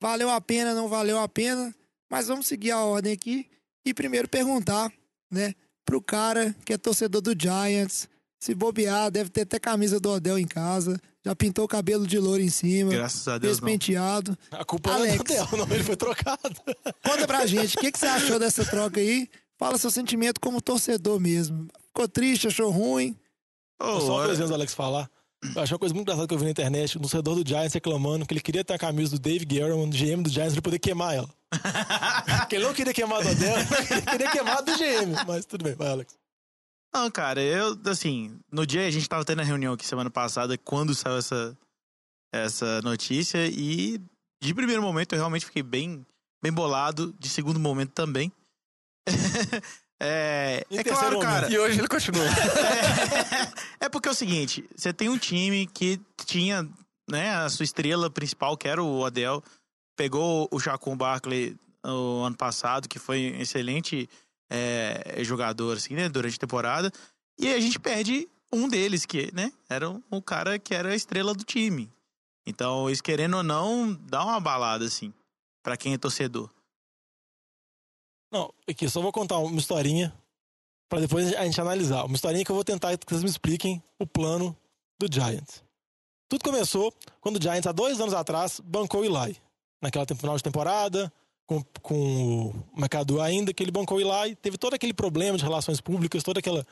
[0.00, 1.74] valeu a pena, não valeu a pena,
[2.10, 3.48] mas vamos seguir a ordem aqui
[3.84, 4.92] e primeiro perguntar,
[5.30, 8.08] né, pro cara que é torcedor do Giants,
[8.40, 12.18] se bobear, deve ter até camisa do Odell em casa, já pintou o cabelo de
[12.18, 13.68] louro em cima, Graças a Deus, não.
[13.68, 14.36] penteado.
[14.50, 15.14] A culpa Alex.
[15.16, 16.60] não é dela, não, ele foi trocado.
[17.04, 19.30] Conta pra gente, o que, que você achou dessa troca aí?
[19.62, 21.68] Fala seu sentimento como torcedor mesmo.
[21.86, 23.16] Ficou triste, achou ruim?
[23.80, 25.08] Ô, Só uma olha, coisa antes do Alex falar.
[25.54, 27.72] Eu achei uma coisa muito engraçada que eu vi na internet, o torcedor do Giants
[27.72, 30.60] reclamando que ele queria ter a camisa do Dave Guerrero, GM do Giants, pra ele
[30.62, 31.30] poder queimar ela.
[32.40, 33.56] Porque ele não queria queimar do Odell,
[33.88, 35.24] ele queria queimar do GM.
[35.28, 36.18] Mas tudo bem, vai, Alex.
[36.92, 40.58] Não, cara, eu, assim, no dia a gente tava tendo a reunião aqui semana passada,
[40.58, 41.56] quando saiu essa,
[42.34, 44.00] essa notícia, e
[44.42, 46.04] de primeiro momento eu realmente fiquei bem,
[46.42, 48.32] bem bolado, de segundo momento também.
[50.00, 51.50] é, é claro, cara.
[51.50, 52.24] E hoje ele continua.
[53.80, 56.68] É porque é o seguinte, você tem um time que tinha,
[57.10, 59.42] né, a sua estrela principal, que era o Odell,
[59.96, 64.08] pegou o Jacon Barkley o ano passado, que foi um excelente
[64.48, 66.92] é, jogador, assim, né, durante a temporada,
[67.40, 70.94] e a gente perde um deles, que, né, era o um cara que era a
[70.94, 71.90] estrela do time.
[72.46, 75.12] Então, isso querendo ou não, dá uma balada, assim,
[75.60, 76.50] pra quem é torcedor.
[78.32, 80.10] Não, aqui, só vou contar uma historinha
[80.88, 82.06] pra depois a gente analisar.
[82.06, 84.56] Uma historinha que eu vou tentar que vocês me expliquem o plano
[84.98, 85.62] do Giants.
[86.30, 89.36] Tudo começou quando o Giants, há dois anos atrás, bancou o Eli.
[89.82, 91.12] Naquela final de temporada,
[91.46, 95.44] com, com o mercado ainda, que ele bancou o Eli, teve todo aquele problema de
[95.44, 96.64] relações públicas, todo aquele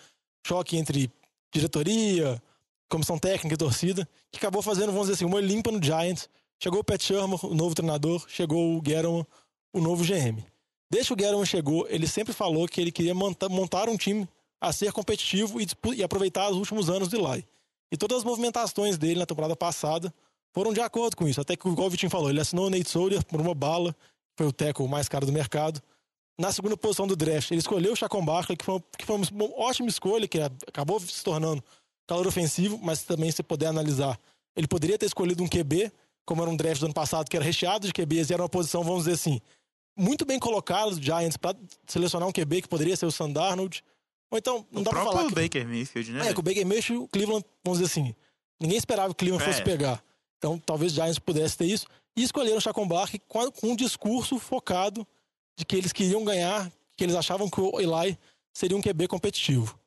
[0.46, 1.12] choque entre
[1.52, 2.42] diretoria,
[2.88, 6.26] comissão técnica e torcida, que acabou fazendo, vamos dizer assim, uma limpa no Giants.
[6.58, 9.26] Chegou o Pat Shermer, o novo treinador, chegou o Guerrero,
[9.74, 10.42] o novo GM.
[10.90, 14.28] Desde que o Guerrero chegou, ele sempre falou que ele queria monta- montar um time
[14.60, 17.46] a ser competitivo e, aproveitar os últimos anos do Eli.
[17.92, 20.12] E todas as movimentações dele na temporada passada
[20.52, 21.40] foram de acordo com isso.
[21.40, 23.94] Até que, igual o Vitinho falou, ele assinou o Nate Soldier por uma bala,
[24.36, 25.80] foi o tackle mais caro do mercado.
[26.38, 29.16] Na segunda posição do draft, ele escolheu o Chacon Barkley, que foi, uma- que foi
[29.16, 29.26] uma
[29.56, 31.62] ótima escolha, que acabou se tornando
[32.08, 34.18] calor ofensivo, mas também se puder analisar,
[34.56, 35.92] ele poderia ter escolhido um QB,
[36.26, 38.48] como era um draft do ano passado, que era recheado de QBs e era uma
[38.48, 39.40] posição, vamos dizer assim,
[40.00, 43.82] muito bem colocada os Giants para selecionar um QB que poderia ser o Sam Darnold.
[44.30, 45.34] Ou então, não o dá pra próprio falar que...
[45.42, 46.28] Baker Mayfield, né?
[46.28, 48.14] É, com o Baker Mayfield, o Cleveland, vamos dizer assim,
[48.60, 49.64] ninguém esperava que o Cleveland fosse É.
[49.64, 50.02] pegar.
[50.38, 51.86] Então, talvez o Giants pudesse ter isso.
[52.16, 55.06] E escolheram o Chacon Barkley com, com um discurso focado
[55.56, 58.18] de que eles queriam ganhar, que eles achavam que o Eli
[58.52, 59.78] seria um QB competitivo.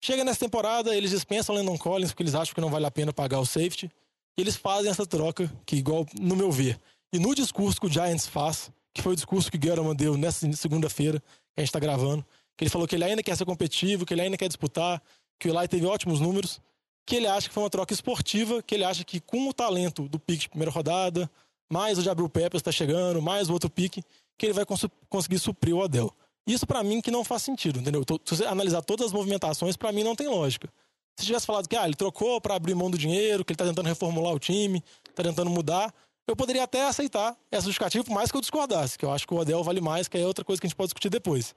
[0.00, 2.90] Chega nessa temporada, eles dispensam o Landon Collins porque eles acham que não vale a
[2.90, 3.90] pena pagar o safety.
[4.36, 6.78] E eles fazem essa troca, que igual no meu ver.
[7.12, 10.50] E no discurso que o Giants faz, que foi o discurso que Guerra deu nessa
[10.54, 12.24] segunda-feira, que a gente tá gravando,
[12.56, 15.02] que ele falou que ele ainda quer ser competitivo, que ele ainda quer disputar,
[15.38, 16.60] que o Eli teve ótimos números,
[17.04, 20.08] que ele acha que foi uma troca esportiva, que ele acha que com o talento
[20.08, 21.30] do pique de primeira rodada,
[21.70, 24.02] mais o Jabril Peppers está chegando, mais o outro pique,
[24.38, 26.10] que ele vai cons conseguir suprir o Odell.
[26.46, 28.02] Isso para mim que não faz sentido, entendeu?
[28.24, 30.72] Se você analisar todas as movimentações, para mim não tem lógica.
[31.18, 33.64] Se tivesse falado que ah, ele trocou para abrir mão do dinheiro, que ele tá
[33.64, 34.82] tentando reformular o time,
[35.14, 35.92] tá tentando mudar,
[36.26, 39.34] eu poderia até aceitar essa justificativa, por mais que eu discordasse, que eu acho que
[39.34, 41.54] o Odell vale mais, que é outra coisa que a gente pode discutir depois.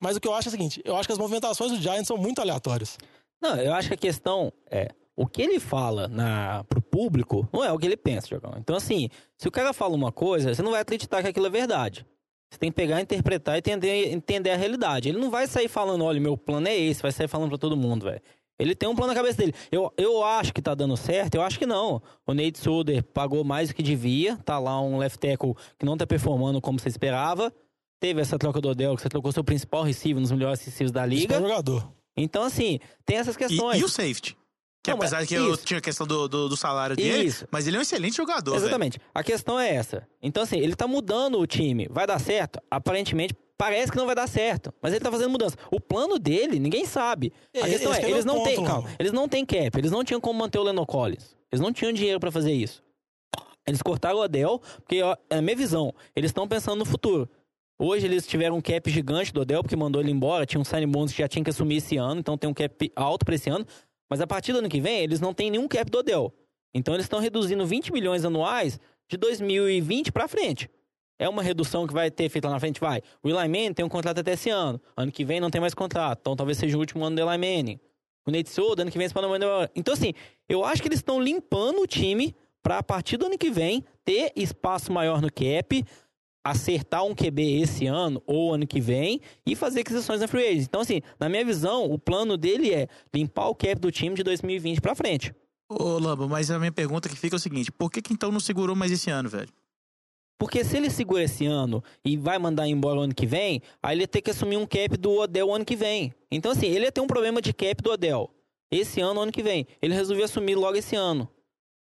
[0.00, 2.08] Mas o que eu acho é o seguinte, eu acho que as movimentações do Giants
[2.08, 2.98] são muito aleatórias.
[3.40, 7.64] Não, eu acho que a questão é o que ele fala na, pro público não
[7.64, 8.54] é o que ele pensa, Jogão.
[8.58, 11.50] Então, assim, se o cara fala uma coisa, você não vai acreditar que aquilo é
[11.50, 12.06] verdade.
[12.50, 15.08] Você tem que pegar, interpretar e entender, entender a realidade.
[15.08, 17.76] Ele não vai sair falando, olha, meu plano é esse, vai sair falando pra todo
[17.76, 18.20] mundo, velho.
[18.58, 19.54] Ele tem um plano na cabeça dele.
[19.70, 22.00] Eu, eu acho que tá dando certo, eu acho que não.
[22.26, 25.96] O Nate Solder pagou mais do que devia, tá lá um left tackle que não
[25.96, 27.52] tá performando como você esperava.
[28.00, 31.06] Teve essa troca do Odell, que você trocou seu principal receiver, nos melhores receivers da
[31.06, 31.38] liga.
[31.40, 31.92] jogador.
[32.16, 33.78] Então, assim, tem essas questões.
[33.78, 34.36] E, e o safety?
[34.82, 35.64] Que Não, apesar mas que eu isso.
[35.64, 37.46] tinha a questão do, do, do salário dele, Isso.
[37.52, 38.56] mas ele é um excelente jogador.
[38.56, 38.98] Exatamente.
[39.14, 40.08] A questão é essa.
[40.20, 41.86] Então, assim, ele tá mudando o time.
[41.88, 42.58] Vai dar certo?
[42.68, 44.74] Aparentemente, parece que não vai dar certo.
[44.82, 45.56] Mas ele tá fazendo mudança.
[45.70, 47.32] O plano dele, ninguém sabe.
[47.54, 48.64] A É, questão é, é eles não têm.
[48.64, 49.78] Calma, eles não têm cap.
[49.78, 51.36] Eles não tinham como manter o Lennon Collins.
[51.52, 52.82] Eles não tinham dinheiro pra fazer isso.
[53.64, 57.30] Eles cortaram o Odell, porque, ó, é a minha visão, eles estão pensando no futuro.
[57.78, 60.44] Hoje eles tiveram um cap gigante do Odell, porque mandou ele embora.
[60.44, 62.90] Tinha um sign bonus que já tinha que assumir esse ano, então tem um cap
[62.96, 63.64] alto pra esse ano.
[64.10, 66.34] Mas a partir do ano que vem, eles não têm nenhum cap do Odell.
[66.74, 70.68] Então eles estão reduzindo 20 milhões anuais de 2020 pra frente.
[71.22, 72.80] É uma redução que vai ter feito lá na frente?
[72.80, 73.00] Vai.
[73.22, 74.80] O Eli Manning tem um contrato até esse ano.
[74.96, 76.18] Ano que vem não tem mais contrato.
[76.20, 77.78] Então talvez seja o último ano do Eli Manning.
[78.26, 79.22] O Nate Solder, ano que vem, esse vai
[79.76, 80.12] Então, assim,
[80.48, 83.84] eu acho que eles estão limpando o time pra, a partir do ano que vem,
[84.04, 85.84] ter espaço maior no cap,
[86.44, 90.64] acertar um QB esse ano ou ano que vem e fazer aquisições na free agent.
[90.64, 94.24] Então, assim, na minha visão, o plano dele é limpar o cap do time de
[94.24, 95.32] 2020 pra frente.
[95.68, 98.32] Ô, Lamba, mas a minha pergunta que fica é o seguinte: por que, que então
[98.32, 99.48] não segurou mais esse ano, velho?
[100.38, 103.94] Porque se ele segura esse ano e vai mandar embora o ano que vem, aí
[103.94, 106.12] ele ia ter que assumir um cap do Odell ano que vem.
[106.30, 108.30] Então, assim, ele ia ter um problema de cap do Odell.
[108.70, 109.66] Esse ano, ano que vem.
[109.80, 111.28] Ele resolveu assumir logo esse ano.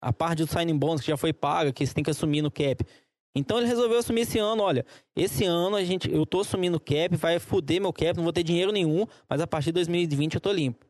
[0.02, 2.50] A parte do signing bonus que já foi paga, que você tem que assumir no
[2.50, 2.84] cap.
[3.34, 4.84] Então ele resolveu assumir esse ano, olha,
[5.14, 8.42] esse ano a gente, eu tô assumindo cap, vai foder meu cap, não vou ter
[8.42, 10.89] dinheiro nenhum, mas a partir de 2020 eu tô limpo.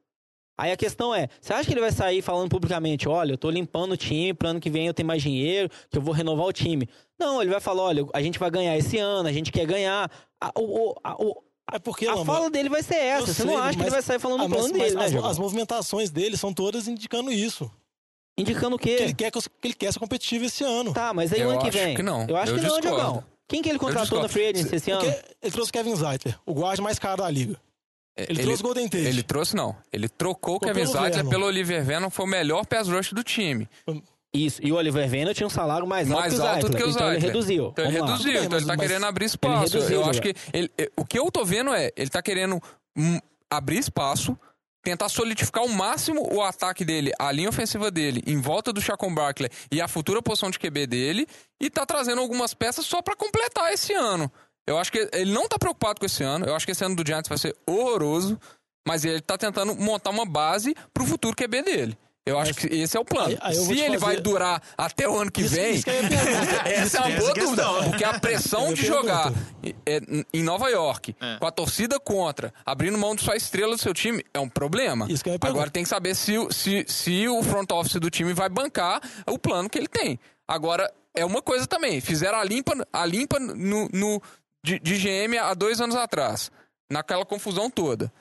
[0.61, 3.49] Aí a questão é, você acha que ele vai sair falando publicamente, olha, eu tô
[3.49, 6.45] limpando o time, pro ano que vem eu tenho mais dinheiro, que eu vou renovar
[6.47, 6.87] o time.
[7.19, 10.11] Não, ele vai falar, olha, a gente vai ganhar esse ano, a gente quer ganhar.
[10.39, 11.43] A, o, o- a, o-
[11.73, 13.33] É porque, a fala dele vai ser essa.
[13.33, 15.05] Você não sei, acha que ele vai sair falando ah, mas- plano mas dele, né,
[15.07, 15.31] as, Jogão?
[15.31, 17.71] as movimentações dele são todas indicando isso.
[18.39, 19.03] Indicando o Que quê?
[19.03, 20.93] ele quer, que que ele quer ser competitivo esse ano.
[20.93, 21.95] Tá, mas aí Eu o ano que acho vem.
[21.97, 22.27] que não.
[22.29, 22.97] Eu acho Eu que não, discordo.
[22.97, 23.25] Diogão.
[23.49, 25.05] Quem que ele contratou na Free Agency esse ano?
[25.43, 27.59] Ele trouxe o Kevin Zeitler, o guarda mais caro da liga.
[28.17, 29.05] Ele, trouxe o Golden Tate.
[29.05, 29.75] Ele trouxe, não.
[29.93, 31.31] Ele trocou o Kevin pelo Zeitler Vernon.
[31.31, 33.69] pelo Oliver Vernon, foi o melhor pass rush do time.
[34.33, 34.61] Isso.
[34.63, 36.83] E o Oliver Vena tinha um salário mais alto Mais que o alto Zeitler.
[36.83, 37.33] que o Então ele Zeitler.
[37.33, 37.67] reduziu.
[37.69, 39.73] Então ele Vamos reduziu, então ele tá mas- querendo abrir espaço.
[39.75, 40.33] reduziu, eu acho Jogão.
[40.33, 40.57] que.
[40.57, 42.61] ele- eh, o que eu tô vendo é, ele tá querendo
[42.97, 43.19] hum,
[43.51, 44.39] abrir espaço,
[44.83, 49.13] tentar solidificar ao máximo o ataque dele, a linha ofensiva dele, em volta do Chacon
[49.15, 51.27] Barkley e a futura posição de QB dele,
[51.61, 54.31] e tá trazendo algumas peças só pra completar esse ano.
[54.71, 56.47] Eu acho que ele não tá preocupado com esse ano.
[56.47, 58.39] Eu acho que esse ano do Giants vai ser horroroso.
[58.87, 61.99] Mas ele tá tentando montar uma base pro futuro QB dele.
[62.25, 63.29] Eu acho que esse é o plano.
[63.29, 65.91] Aí- aí Se ele vai fazer- durar até o ano que Isso- vem, isso que
[66.69, 67.63] essa é uma boa é a dúvida.
[67.65, 67.91] questão.
[67.91, 69.33] Porque a pressão de jogar
[69.87, 70.01] é,
[70.33, 71.39] em Nova York, É.
[71.39, 75.07] com a torcida contra, abrindo mão de sua estrela do seu time, é um problema.
[75.43, 79.01] Agora tem que saber se, o- se, se o front office do time vai bancar
[79.27, 80.19] o plano que ele tem.
[80.47, 82.01] Agora, é uma coisa também.
[82.01, 84.23] Fizeram a limpa, a limpa no, no-
[84.65, 86.51] de, de GM há dois anos atrás.
[86.91, 88.13] Naquela confusão toda.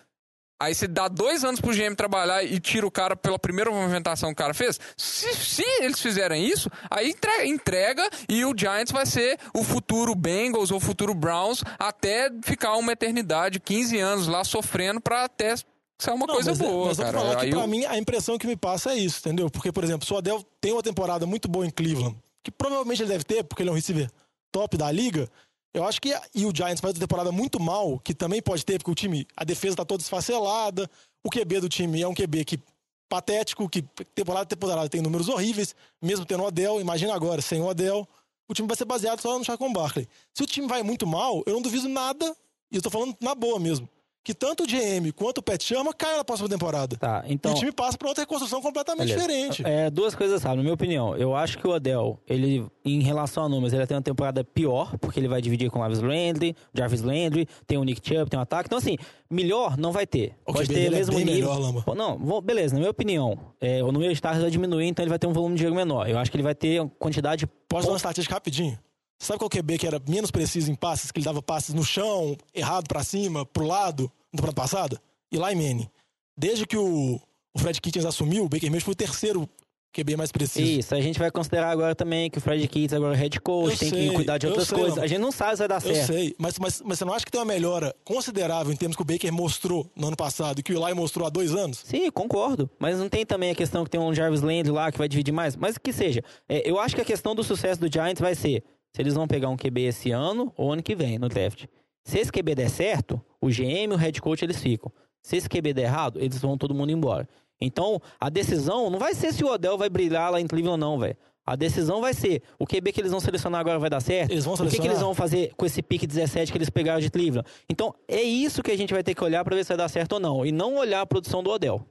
[0.62, 4.30] Aí você dá dois anos pro GM trabalhar e tira o cara pela primeira movimentação
[4.30, 4.78] que o cara fez.
[4.98, 10.14] Se, se eles fizerem isso, aí entrega, entrega e o Giants vai ser o futuro
[10.14, 15.56] Bengals ou o futuro Browns até ficar uma eternidade, 15 anos lá sofrendo pra até
[15.56, 17.18] ser uma Não, coisa mas, é- boa, mas eu cara.
[17.18, 19.50] vou falar Aí que pra eu- mim a impressão que me passa é isso, entendeu?
[19.50, 23.02] Porque, por exemplo, se o Adel tem uma temporada muito boa em Cleveland, que provavelmente
[23.02, 24.12] ele deve ter, porque ele é um receiver
[24.52, 25.30] top da liga,
[25.74, 26.14] eu acho que.
[26.34, 29.28] E o Giants faz uma temporada muito mal, que também pode ter, porque o time,
[29.36, 30.90] a defesa tá toda esfacelada,
[31.24, 32.60] o QB do time é um QB que
[33.08, 33.82] patético, que
[34.14, 38.08] temporada temporada tem números horríveis, mesmo tendo o Odell, imagina agora, sem o Odell.
[38.48, 40.08] o time vai ser baseado só no Chacon Barkley.
[40.34, 42.36] Se o time vai muito mal, eu não duvido nada,
[42.72, 43.90] e eu tô falando na boa mesmo,
[44.30, 46.96] que tanto o GM quanto o Pet Chama caia na próxima temporada.
[46.96, 47.52] Tá, então.
[47.52, 49.28] E o time passa pra outra reconstrução completamente Beleza.
[49.28, 49.64] diferente.
[49.66, 50.58] É, duas coisas, sabe?
[50.58, 53.88] Na minha opinião, eu acho que o Odell, ele, em relação a números, ele vai
[53.88, 57.80] ter uma temporada pior, porque ele vai dividir com o Jarvis Landry, Jarvis Landry, tem
[57.80, 58.68] o Nick Chubb, tem um ataque.
[58.68, 60.36] Então, assim, melhor não vai ter.
[60.46, 61.50] O Pode ter é mesmo bem nível.
[61.50, 61.82] melhor, Lamba.
[61.82, 65.10] Pô, Não, beleza, na minha opinião, é, o número de targets vai diminuir, então ele
[65.10, 66.08] vai ter um volume de jogo menor.
[66.08, 67.48] Eu acho que ele vai ter uma quantidade.
[67.68, 68.78] Posso dar uma estatística rapidinho?
[69.22, 72.38] Sabe qual QB que era menos preciso em passes, que ele dava passes no chão,
[72.56, 75.02] errado pra cima, pro lado, na temporada passada?
[75.32, 75.90] Eli Manning.
[76.38, 77.20] Desde que o,
[77.54, 79.50] o Fred Kitchens assumiu, o Baker Mayfield foi o terceiro
[79.92, 80.80] QB mais preciso.
[80.80, 83.74] Isso, a gente vai considerar agora também que o Fred Kitts agora é head coach,
[83.74, 84.96] Eu tem sei, que cuidar de eu outras sei, coisas.
[84.96, 85.06] Lamba.
[85.06, 86.08] A gente não sabe se vai dar Eu certo.
[86.14, 89.02] sei, mas, mas, mas você não acha que tem uma melhora considerável em termos que
[89.02, 91.80] o Baker mostrou no ano passado e que o Eli mostrou há dois anos?
[91.84, 92.70] Sim, concordo.
[92.78, 95.32] Mas não tem também a questão que tem um Jarvis Landry lá que vai dividir
[95.34, 95.56] mais?
[95.56, 96.24] Mas que seja.
[96.48, 98.64] É, eu acho que a questão do sucesso do Giants vai ser
[98.96, 101.66] se eles vão pegar um QB esse ano ou ano que vem no draft.
[102.04, 104.92] Se esse QB der certo, o GM e o head coach eles ficam.
[105.22, 107.28] Se esse QB der errado, eles vão todo mundo embora.
[107.62, 110.90] Então, a decisão não vai ser se o Odell vai brilhar lá em Cleveland ou
[110.90, 111.18] não, velho.
[111.46, 114.32] A decisão vai ser o QB que eles vão selecionar agora vai dar certo?
[114.32, 114.92] Eles vão O que, que selecionar?
[114.92, 117.48] eles vão fazer com esse pique 17 que eles pegaram de Cleveland?
[117.68, 119.90] Então, é isso que a gente vai ter que olhar pra ver se vai dar
[119.90, 120.46] certo ou não.
[120.46, 121.84] E não olhar a produção do Odell.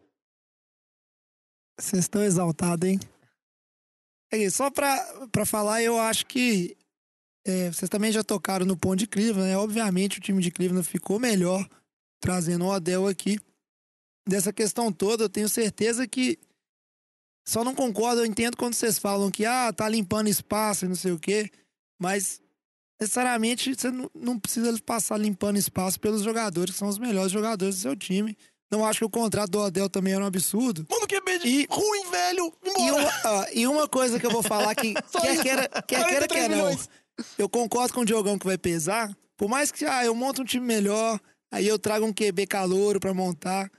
[1.79, 2.99] Vocês estão exaltados, hein?
[4.33, 4.97] É isso, só pra,
[5.33, 6.77] pra falar, eu acho que
[7.47, 9.57] é, vocês também já tocaram no ponto de Cleveland, né?
[9.57, 11.67] Obviamente o time de Cleveland ficou melhor
[12.21, 13.39] trazendo o Odell aqui.
[14.29, 16.39] Dessa questão toda, eu tenho certeza que.
[17.47, 20.95] Só não concordo, eu entendo quando vocês falam que, ah, tá limpando espaço e não
[20.95, 21.51] sei o quê,
[21.99, 22.43] mas
[23.01, 27.81] necessariamente você não, precisa passar limpando espaço pelos jogadores, que são os melhores jogadores do
[27.81, 28.37] seu time.
[28.71, 30.87] Não acho que o contrato do Odell também era um absurdo.
[30.91, 32.53] Mano, QB de E- ruim, velho!
[32.67, 36.29] E uma, e uma coisa que eu vou falar que quer queira, quer queira 43
[36.29, 36.57] quer não.
[36.57, 36.89] milhões.
[37.39, 39.17] Eu concordo com o Diogão que vai pesar.
[39.37, 43.01] Por mais que ah, eu monto um time melhor, aí eu trago um QB calouro
[43.01, 43.71] pra montar.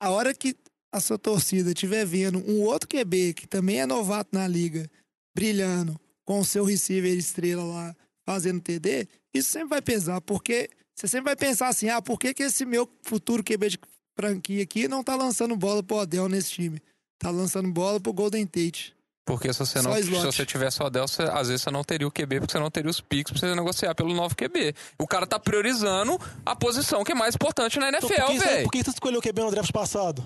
[0.00, 0.56] A hora que
[0.92, 4.90] a sua torcida estiver vendo um outro QB que também é novato na liga,
[5.34, 11.08] brilhando, com o seu receiver estrela lá, fazendo TD, isso sempre vai pesar, porque você
[11.08, 13.80] sempre vai pensar assim, ah, por que, que esse meu futuro QB de
[14.16, 16.80] franquia aqui não tá lançando bola pro Odell nesse time?
[17.18, 18.94] Tá lançando bola pro Golden Tate.
[19.26, 21.84] Porque se você Só não, se você tivesse o Odell, você- às vezes você não
[21.84, 24.74] teria o QB, porque você não teria os picks pra você negociar pelo novo QB.
[24.98, 28.62] O cara tá priorizando a posição que é mais importante na Então, NFL, velho.
[28.64, 30.24] por que você escolheu o QB no draft passado?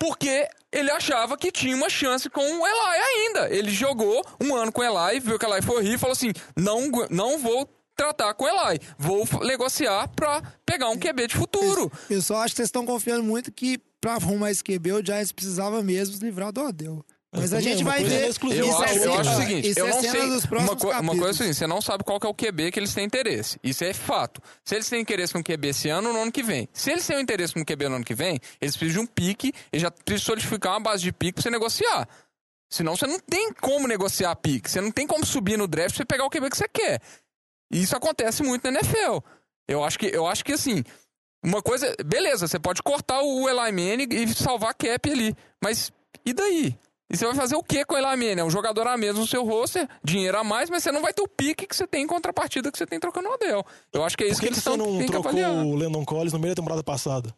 [0.00, 3.50] Porque ele achava que tinha uma chance com o Eli ainda.
[3.50, 6.12] Ele jogou um ano com o Eli, viu que o Eli foi horrível e falou
[6.12, 8.80] assim: não, não vou tratar com o Eli.
[8.96, 11.90] Vou negociar pra pegar um QB de futuro.
[12.08, 15.32] Eu só acho que vocês estão confiando muito que pra arrumar esse QB, o Giants
[15.32, 17.04] precisava mesmo se livrar do Odell.
[17.30, 18.22] Mas a gente uma vai ver.
[18.24, 18.64] é exclusiva.
[18.64, 20.20] Eu Isso é acho, eu cena- acho o seguinte, isso eu é não cena sei.
[20.30, 21.36] dos Uma, próximos co- uma coisa é o capítulos.
[21.36, 23.58] seguinte, você não sabe qual que é o QB que eles têm interesse.
[23.62, 24.40] Isso é fato.
[24.64, 26.66] Se eles têm interesse no QB esse ano ou no ano que vem.
[26.72, 29.12] Se eles têm um interesse no QB no ano que vem, eles precisam de um
[29.12, 32.08] pique, eles já precisam solidificar uma base de pique pra você negociar.
[32.70, 34.70] Senão você não tem como negociar pique.
[34.70, 37.00] Você não tem como subir no draft pra você pegar o QB que você quer.
[37.70, 39.18] E isso acontece muito na NFL.
[39.68, 40.82] Eu acho que, eu acho que assim,
[41.44, 41.94] uma coisa.
[42.06, 45.36] Beleza, você pode cortar o Eli Manning e salvar a cap ali.
[45.62, 45.92] Mas
[46.24, 46.74] e daí?
[47.10, 48.40] E você vai fazer o que com o Eli Manning?
[48.40, 51.12] É um jogador a menos no seu roster, dinheiro a mais, mas você não vai
[51.12, 53.64] ter o pique que você tem em contrapartida que você tem trocando o Odell.
[53.92, 55.64] Eu acho que é isso que, que, eles que você estão não trocou avaliar.
[55.64, 57.34] o Landon Collins no meio da temporada passada?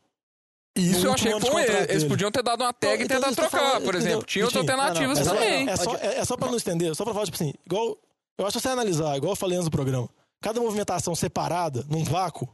[0.77, 1.59] Isso no eu achei bom.
[1.59, 2.09] Eles, dele.
[2.09, 4.19] podiam ter dado uma tag Então, e tentar eu tô trocar, falando, por exemplo.
[4.19, 4.27] entendeu?
[4.27, 5.69] Tinha outras alternativas não, não, mas também.
[5.69, 7.97] É só, é, é só pra não estender, só pra falar, tipo assim, igual.
[8.39, 10.09] Eu acho que se você analisar, igual eu falei antes do programa,
[10.41, 12.49] cada movimentação separada, num vácuo,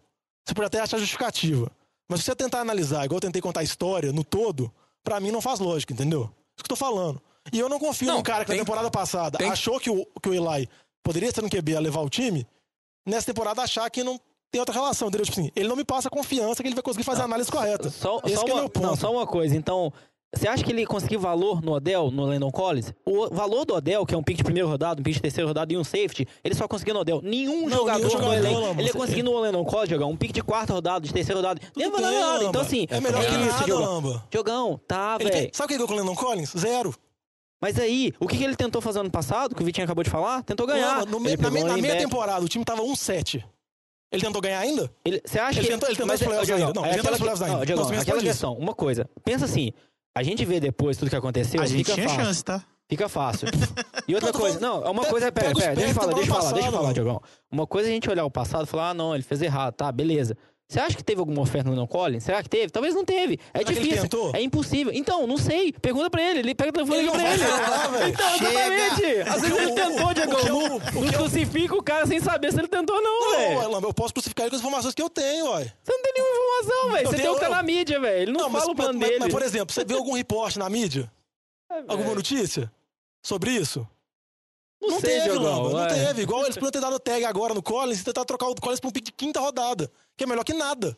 [0.45, 1.71] você pode até achar justificativa.
[2.09, 4.73] Mas se você tentar analisar, igual eu tentei contar a história no todo,
[5.05, 6.31] pra mim não faz lógica, entendeu?
[6.57, 7.21] Isso que eu tô falando.
[7.53, 9.89] E eu não confio Não, num cara que tem- na temporada passada tem- achou que
[9.91, 10.69] o, que o Eli
[11.03, 12.47] poderia ser um QB a levar o time,
[13.07, 15.25] nessa temporada achar que não tem outra relação, entendeu?
[15.27, 17.91] Tipo assim, ele não me passa confiança que ele vai conseguir fazer a análise correta.
[17.91, 18.87] Só, Esse só que é uma, meu ponto.
[18.87, 19.55] Não, só uma coisa.
[19.57, 19.93] Então,
[20.35, 22.93] você acha que ele conseguiu valor no Odell, no Landon Collins?
[23.07, 25.49] O valor do Odell, que é um pick de primeiro rodado, um pick de terceiro
[25.49, 27.21] rodado e um safety, ele só conseguiu no Odell.
[27.23, 28.61] Nenhum Não, jogador nenhum no jogador, elenco.
[28.61, 31.61] Lamba, Ele conseguir no Landon Collins jogar um pick de quarto rodado, de terceiro rodado.
[31.75, 32.15] Nem bem, nada.
[32.15, 32.45] Lamba.
[32.45, 32.87] Então, assim.
[32.91, 33.95] É melhor que isso, Diogão.
[33.95, 34.27] Lamba.
[34.31, 35.51] Diogão, tá, velho.
[35.53, 36.53] sabe o que é com o Landon Collins?
[36.57, 36.95] Zero.
[37.61, 40.11] Mas aí, o que, que ele tentou fazer ano passado, que o Vitinho acabou de
[40.11, 40.43] falar?
[40.43, 41.07] Tentou ganhar.
[41.07, 43.43] No meio- na, um na meia temporada, o time tava 1-7.
[44.13, 44.91] Ele tentou ganhar ainda?
[45.25, 45.73] Você acha Ele que.
[45.73, 46.81] tentou- ele tentou os playoffs Diogão, ainda.
[46.81, 47.75] Não, é ele tentou aquela os playoffs ainda.
[47.83, 48.55] Não, me aquela questão.
[48.55, 49.09] Uma coisa.
[49.25, 49.73] Pensa assim.
[50.17, 51.61] A gente vê depois tudo que aconteceu.
[51.61, 52.25] A gente fica tinha fácil.
[52.25, 52.65] chance, tá?
[52.89, 53.49] Fica fácil.
[54.09, 56.53] E outra coisa, não, é uma coisa, pera, pera, deixa eu falar, deixa eu falar,
[56.53, 57.21] deixa eu falar, Diogão.
[57.51, 59.75] Uma coisa é a gente olhar o passado e falar, ah, não, ele fez errado,
[59.75, 60.39] tá, beleza.
[60.69, 62.25] Você acha que teve alguma oferta no Não Collins?
[62.25, 62.71] Será que teve?
[62.71, 63.39] Talvez não teve.
[63.55, 64.03] É Será difícil.
[64.03, 64.33] tentou?
[64.35, 64.93] É impossível.
[64.93, 65.73] Então, não sei.
[65.73, 66.41] Pergunta pra ele.
[66.41, 67.39] Ele pega o telefone e pra não ele.
[67.39, 68.09] velho.
[68.09, 69.29] Então, exatamente.
[69.29, 70.33] Às vezes ele tentou, Diego.
[70.33, 73.21] eu- Não, o não que eu- crucifica o cara sem saber se ele tentou, não,
[73.31, 73.63] Não, velho.
[73.63, 75.73] Elamba, eu posso crucificar ele com as informações que eu tenho, uai.
[75.85, 77.09] Você não tem nenhuma informação, velho.
[77.11, 78.23] Você tenho- tem o cara na mídia, velho.
[78.23, 79.21] Ele não, mas, fala o plano mas- dele.
[79.21, 81.09] mas, por exemplo, você viu algum reporte na mídia?
[81.71, 82.71] É, Alguma notícia
[83.23, 83.87] sobre isso?
[84.83, 86.23] Não, sei, teve, Lamba, não teve.
[86.23, 88.89] Igual eles podiam ter dado tag agora no Collins e tentar trocar o Collins pra
[88.89, 90.97] um pick de quinta rodada, que é melhor que nada.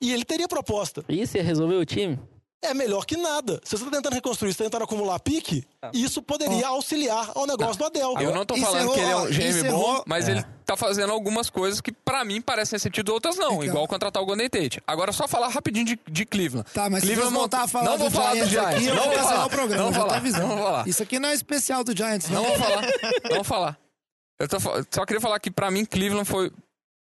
[0.00, 1.04] E ele teria proposta.
[1.08, 2.18] Isso ia resolver o time?
[2.60, 3.60] É melhor que nada.
[3.62, 7.76] Se você tá tentando reconstruir, você tá tentando acumular pique, isso poderia auxiliar ao negócio
[7.78, 8.14] do Adel.
[8.20, 9.94] Eu não tô falando encerrou, que ele é um GM encerrou.
[9.98, 13.52] bom, mas ele tá fazendo algumas coisas que pra mim parecem sentido, outras não.
[13.54, 13.64] Então.
[13.64, 14.82] Igual contratar o Golden Tate.
[14.88, 16.68] Agora só falar rapidinho de, de Cleveland.
[16.74, 18.74] Tá, mas se Cleveland voltar a mont- falar não do vou falar do Giants Giants.
[18.74, 19.46] aqui, eu não vou vou cancelar falar.
[19.46, 20.20] o programa, Não vou falar.
[20.20, 20.88] Não vou falar.
[20.88, 22.42] Isso aqui não é especial do Giants, não.
[22.42, 22.82] Não vou falar.
[23.24, 23.78] Não vou falar.
[24.40, 26.50] Eu tô só queria falar que pra mim Cleveland foi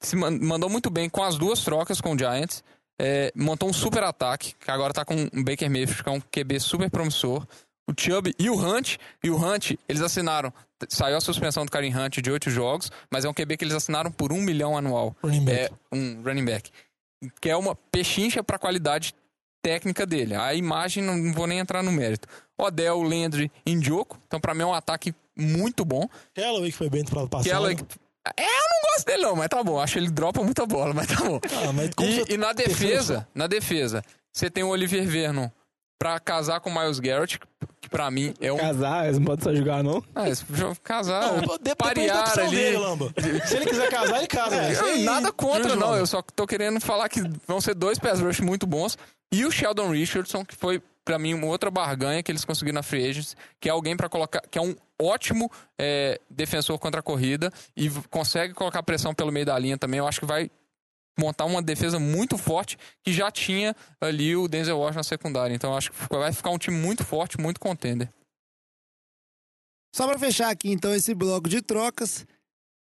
[0.04, 2.64] se man- mandou muito bem com as duas trocas com o Giants.
[3.02, 6.22] É, montou um super ataque, que agora tá com o Baker Mayfield, que é um
[6.22, 7.46] QB super promissor.
[7.90, 8.98] O Chubb e o Hunt.
[9.24, 10.54] E o Hunt, eles assinaram.
[10.90, 13.74] Saiu a suspensão do Karen Hunt de oito jogos, mas é um QB que eles
[13.76, 15.16] assinaram por um milhão anual.
[15.24, 15.74] Running back.
[15.92, 16.72] É um running back.
[17.42, 19.14] Que é uma pechincha pra qualidade
[19.62, 20.36] técnica dele.
[20.36, 22.28] A imagem, não vou nem entrar no mérito.
[22.58, 24.18] Odell, Landry, Indioco.
[24.28, 26.08] Então, pra mim, é um ataque muito bom.
[26.36, 27.50] Callaway que foi bem no temporada passada.
[28.38, 29.80] É, eu não gosto dele, não, mas tá bom.
[29.80, 31.40] Acho que ele dropa muita bola, mas tá bom.
[31.44, 35.50] Ah, mas E, você- e na defesa, na defesa, você tem o Olivier Vernon
[36.00, 37.40] pra casar com o Miles Garrett,
[37.82, 38.58] que pra mim é um.
[38.58, 40.04] Casar, eles não podem só jogar, não.
[40.16, 42.56] Ah, esse jogo- casar, Não, de- da parear ali.
[42.56, 43.14] dele, Lamba.
[43.46, 44.56] Se ele quiser casar, ele casa.
[44.58, 44.74] velho.
[44.74, 45.96] Isso Eu- nada contra, não.
[45.96, 48.98] Eu só tô querendo falar que vão ser dois pass rush muito bons.
[49.34, 52.84] E o Sheldon Richardson, que foi, pra mim, uma outra barganha que eles conseguiram na
[52.84, 54.42] Free Agents, que é alguém para colocar.
[54.50, 59.46] que é um ótimo é, defensor contra a corrida e consegue colocar pressão pelo meio
[59.46, 59.98] da linha também.
[60.00, 60.50] Eu acho que vai
[61.20, 65.54] montar uma defesa muito forte que já tinha ali o Denzel Washington na secundária.
[65.54, 68.12] Então acho que vai ficar um time muito forte, muito contender.
[69.96, 72.26] Só para fechar aqui, então, esse bloco de trocas,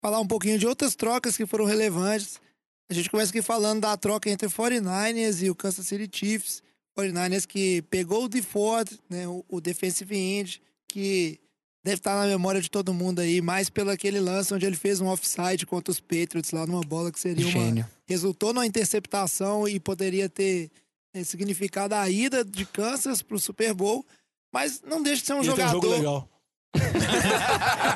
[0.01, 2.41] falar um pouquinho de outras trocas que foram relevantes.
[2.89, 6.63] A gente começa aqui falando da troca entre o 49ers e o Kansas City Chiefs.
[6.97, 11.41] 49ers que pegou o DeFord, né, o, o defensive end, que
[11.83, 15.01] deve estar na memória de todo mundo aí, mais pelo aquele lance onde ele fez
[15.01, 17.87] um offside contra os Patriots lá numa bola que seria uma, Gênio.
[18.07, 20.71] resultou numa interceptação e poderia ter
[21.15, 24.05] eh, significado a ida de Kansas para o Super Bowl,
[24.53, 25.83] mas não deixa de ser um Ele tem um jogador.
[25.83, 26.29] jogo legal.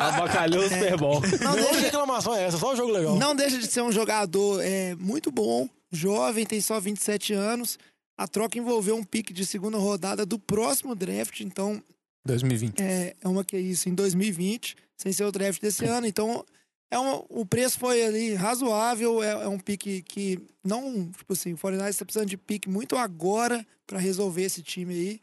[0.01, 1.21] Abacalhou o Super Bowl.
[1.21, 3.17] Não Não, deixa, reclamação é essa, só o jogo legal.
[3.17, 7.79] não deixa de ser um jogador é, muito bom, jovem, tem só 27 anos.
[8.17, 11.83] A troca envolveu um pique de segunda rodada do próximo draft, então
[12.25, 12.81] 2020.
[12.81, 16.07] é, é uma que é isso, em 2020, sem ser o draft desse ano.
[16.07, 16.45] Então,
[16.91, 21.53] é uma, o preço foi ali razoável, é, é um pique que não, tipo assim,
[21.53, 25.21] o 49 está precisando de pique muito agora para resolver esse time aí.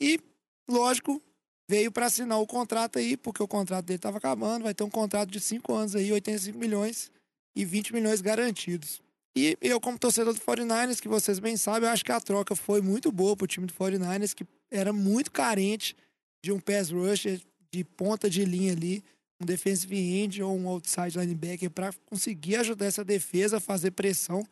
[0.00, 0.20] E,
[0.68, 1.22] lógico,
[1.68, 4.90] veio para assinar o contrato aí, porque o contrato dele estava acabando, vai ter um
[4.90, 7.10] contrato de 5 anos aí, 85 milhões
[7.54, 9.00] e 20 milhões garantidos.
[9.36, 12.56] E eu, como torcedor do 49ers, que vocês bem sabem, eu acho que a troca
[12.56, 15.94] foi muito boa pro time do 49ers, que era muito carente
[16.42, 19.04] de um pass rusher de ponta de linha ali,
[19.40, 24.46] um defensive end ou um outside linebacker para conseguir ajudar essa defesa a fazer pressão,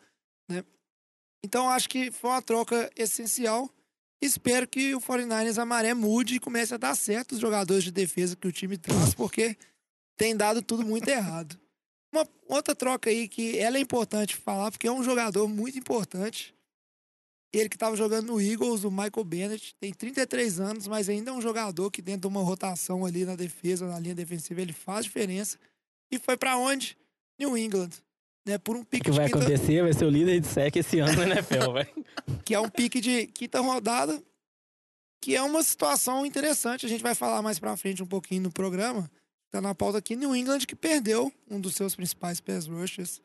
[0.48, 0.62] né?
[1.44, 3.70] Então acho que foi uma troca essencial.
[4.20, 7.90] Espero que o 49ers a maré mude e comece a dar certo os jogadores de
[7.90, 9.56] defesa que o time traz, porque
[10.16, 11.58] tem dado tudo muito errado.
[12.12, 16.53] Uma outra troca aí que ela é importante falar, porque é um jogador muito importante.
[17.54, 21.34] Ele que estava jogando no Eagles, o Michael Bennett, tem 33 anos, mas ainda é
[21.34, 25.04] um jogador que dentro de uma rotação ali na defesa, na linha defensiva, ele faz
[25.04, 25.56] diferença.
[26.10, 26.96] E foi para onde?
[27.38, 27.90] New England.
[28.46, 30.46] Né, por um O pique que de vai quinta, acontecer vai ser o líder de
[30.46, 32.04] sec esse ano na NFL, velho.
[32.44, 34.22] que é um pique de quinta rodada,
[35.22, 36.84] que é uma situação interessante.
[36.84, 39.10] A gente vai falar mais pra frente um pouquinho no programa.
[39.50, 43.22] Tá na pauta aqui, New England, que perdeu um dos seus principais pass rushers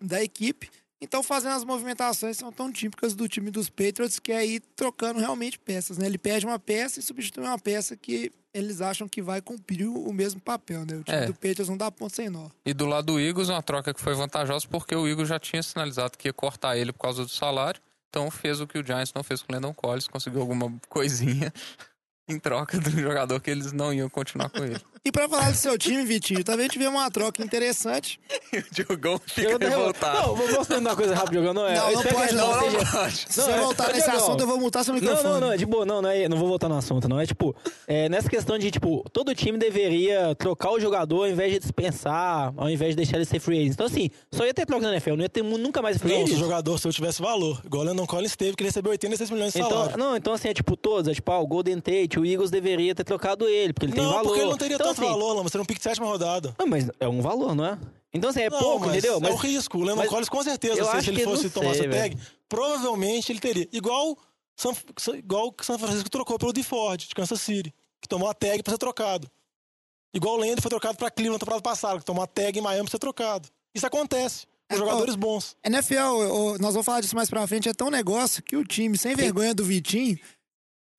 [0.00, 0.68] da equipe.
[1.02, 5.18] Então, fazendo as movimentações são tão típicas do time dos Patriots, que é ir trocando
[5.18, 6.04] realmente peças, né?
[6.06, 10.12] Ele perde uma peça e substitui uma peça que eles acham que vai cumprir o
[10.12, 10.96] mesmo papel, né?
[10.96, 11.26] O time É.
[11.26, 12.50] do Patriots não dá ponto sem nó.
[12.66, 15.62] E do lado do Eagles, uma troca que foi vantajosa porque o Eagles já tinha
[15.62, 17.80] sinalizado que ia cortar ele por causa do salário.
[18.10, 21.52] Então fez o que o Giants não fez com o Landon Collins, conseguiu alguma coisinha
[22.28, 24.80] em troca do jogador que eles não iam continuar com ele.
[25.02, 28.20] E pra falar do seu time, Vitinho, também tivemos uma troca interessante.
[28.52, 30.18] o Diogão fica Eu revoltado.
[30.28, 31.56] Não, vou perguntar uma coisa rápida, jogando.
[31.56, 33.16] Não, é, Não, eu não pode, a não, não seja- pode.
[33.16, 35.28] Se você é- voltar ô, nesse Diogão, assunto, eu vou multar seu Não, microfone.
[35.32, 37.18] não, não, é de boa, não, não, é, não vou voltar no assunto, não.
[37.18, 37.56] É tipo,
[37.88, 42.52] é, nessa questão de, tipo, todo time deveria trocar o jogador ao invés de dispensar,
[42.54, 43.72] ao invés de deixar ele ser free agent.
[43.72, 46.18] Então, assim, só ia ter troca na NFL, não ia ter nunca mais free Não,
[46.18, 46.38] se o agent.
[46.40, 49.54] jogador, se eu tivesse valor, igual o Landon Collins teve, que ele recebeu 86 milhões
[49.54, 49.96] de Então, salário.
[49.96, 52.94] não, então assim, é tipo todos, é tipo, ah, o Golden Tate, o Eagles deveria
[52.94, 54.24] ter trocado ele, porque ele tem Não, valor.
[54.26, 55.42] porque ele não teria então, tanto assim, valor, não.
[55.42, 56.54] Você um pick de sétima rodada.
[56.58, 57.78] Não, mas é um valor, não é?
[58.12, 59.20] Então, assim, é não, pouco, mas entendeu?
[59.22, 59.78] É um risco.
[59.78, 62.16] O Landon mas- Collins, com certeza, eu se, ele fosse não tomar sei, essa tag,
[62.48, 63.68] provavelmente ele teria.
[63.72, 64.16] Igual
[64.56, 64.76] São,
[65.14, 68.72] igual que São Francisco trocou pelo DeFord, de Kansas City, que tomou a tag pra
[68.72, 69.30] ser trocado.
[70.12, 72.62] Igual o Landry foi trocado pra Cleveland na temporada passada, que tomou a tag em
[72.62, 73.48] Miami pra ser trocado.
[73.74, 74.46] Isso acontece.
[74.68, 75.56] Com É, jogadores bons.
[75.64, 79.14] NFL, nós vamos falar disso mais pra frente, é tão negócio que o time, sem
[79.14, 80.18] vergonha do Vitinho,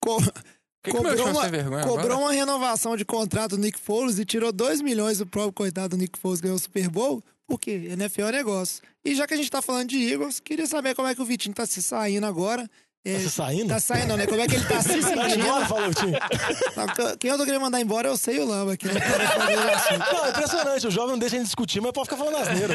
[0.82, 4.24] que que cobrou, time uma, vergonha cobrou uma renovação de contrato do Nick Foles e
[4.24, 7.22] tirou 2 milhões do próprio coitado do Nick Foles ganhou o Super Bowl.
[7.46, 7.88] Por quê?
[7.90, 8.82] NFL é negócio.
[9.04, 11.24] E já que a gente tá falando de Eagles, queria saber como é que o
[11.24, 12.68] Vitinho tá se saindo agora.
[13.04, 13.68] É, Tá se saindo?
[13.68, 14.26] Tá saindo, né?
[14.28, 15.44] Como é que ele tá se Vai sentindo?
[15.44, 18.90] embora, falou, que- Quem eu tô querendo mandar embora eu sei o Lamba, que o
[18.90, 20.12] assunto.
[20.12, 20.86] Não, é impressionante.
[20.86, 22.74] O jovem não deixa a gente discutir, mas pode ficar falando asneira.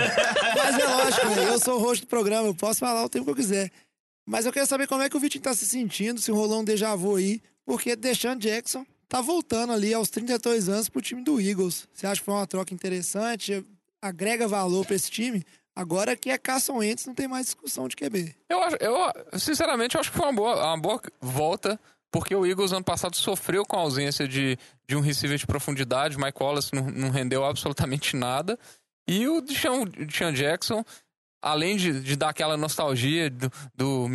[0.56, 1.48] Mas é lógico, né?
[1.54, 3.72] eu sou o host do programa, eu posso falar o tempo que eu quiser.
[4.26, 6.64] Mas eu quero saber como é que o Vitinho tá se sentindo, se rolou um
[6.64, 11.40] déjà vu aí, porque Deshaun Jackson tá voltando ali aos 32 anos pro time do
[11.40, 11.86] Eagles.
[11.94, 13.62] Você acha que foi uma troca interessante?
[14.02, 15.44] Agrega valor pra esse time?
[15.76, 18.34] Agora que é Carson Wentz, não tem mais discussão de QB.
[18.48, 21.78] Eu, eu, sinceramente, eu acho que foi uma boa, uma boa volta,
[22.10, 24.58] porque o Eagles ano passado sofreu com a ausência de,
[24.88, 26.18] de um receiver de profundidade.
[26.18, 28.58] Mike Wallace não, não rendeu absolutamente nada.
[29.06, 29.86] E o Deshaun,
[30.34, 30.86] Jackson,
[31.42, 34.08] além de, de dar aquela nostalgia do, do,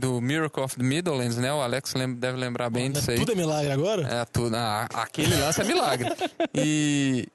[0.00, 1.52] do Miracle of the Middlelands, né?
[1.52, 3.16] O Alex deve lembrar bem disso aí.
[3.18, 4.02] Tudo é milagre agora?
[4.06, 4.56] É, tudo.
[4.56, 6.08] ah, aquele lance é milagre.
[6.54, 7.28] E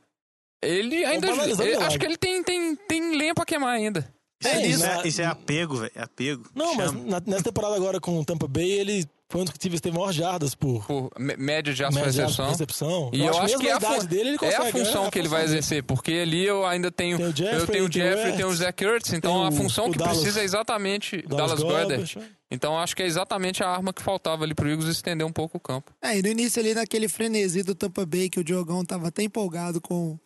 [0.62, 1.28] ele ainda.
[1.28, 4.06] ele- acho que ele tem, tem, tem lenha pra queimar ainda.
[4.48, 4.86] É isso, isso.
[4.86, 5.92] é, isso é apego, velho.
[5.96, 6.44] É apego.
[6.56, 7.04] Não, mas Chama.
[7.06, 10.12] na- nessa temporada agora com o Tampa Bay, ele foi um dos que teve maior
[10.14, 12.50] jardas por Por mé- média de de recepção.
[12.50, 13.10] recepção.
[13.12, 15.12] E eu, acho, mesmo que é a fun- dele, ele é a função é a
[15.12, 17.18] que ele vai exercer, porque ali eu ainda tenho.
[17.18, 19.92] Tem o Jeffrey, eu tenho o Jeffrey, tenho o Zach Ertz, então a função o
[19.92, 21.96] que Dallas- precisa é exatamente o Dallas, Goddard.
[22.14, 22.36] Goddard.
[22.52, 25.58] Então acho que é exatamente a arma que faltava ali pro Eagles estender um pouco
[25.58, 25.92] o campo.
[26.02, 29.24] É, e no início ali, naquele frenesi do Tampa Bay, que o Diogão tava até
[29.24, 30.18] empolgado com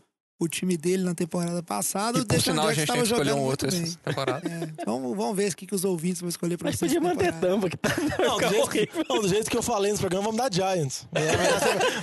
[0.41, 3.25] o time dele na temporada passada, E o por sinal a gente tem que escolher
[3.25, 4.47] jogando um outro essa temporada.
[4.49, 6.93] É, vamos, vamos ver o que, que os ouvintes vão escolher pra Mas vocês.
[6.93, 7.89] podia essa manter tampa, que tá.
[8.17, 11.05] Não, do jeito, que, não, do jeito que eu falei nesse programa, vamos dar Giants.
[11.13, 11.21] É,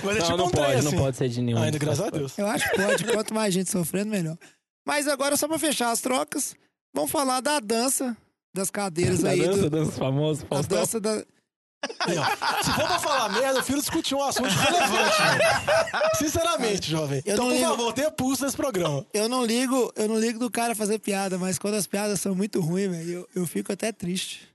[0.03, 0.95] Mas é, é Não, tipo não um trem, pode, assim.
[0.95, 1.57] não pode ser de nenhum.
[1.63, 2.37] Ainda, graças a Deus.
[2.37, 3.03] Eu acho que pode.
[3.05, 4.37] Quanto mais gente sofrendo, melhor.
[4.85, 6.55] Mas agora, só pra fechar as trocas,
[6.93, 8.15] vamos falar da dança
[8.55, 9.41] das cadeiras Da aí.
[9.41, 11.25] dança, do- dança famosa, a dança da.
[11.99, 12.15] Aí.
[12.63, 15.21] Se for pra falar merda, eu prefiro discutir um assunto relevante.
[15.21, 16.09] mano.
[16.17, 17.21] Sinceramente, jovem.
[17.25, 19.05] Eu então, não por ligo- favor, tenha pulso nesse programa.
[19.13, 22.33] Eu não ligo, eu não ligo do cara fazer piada, mas quando as piadas são
[22.35, 24.47] muito ruins, velho, eu, eu fico até triste.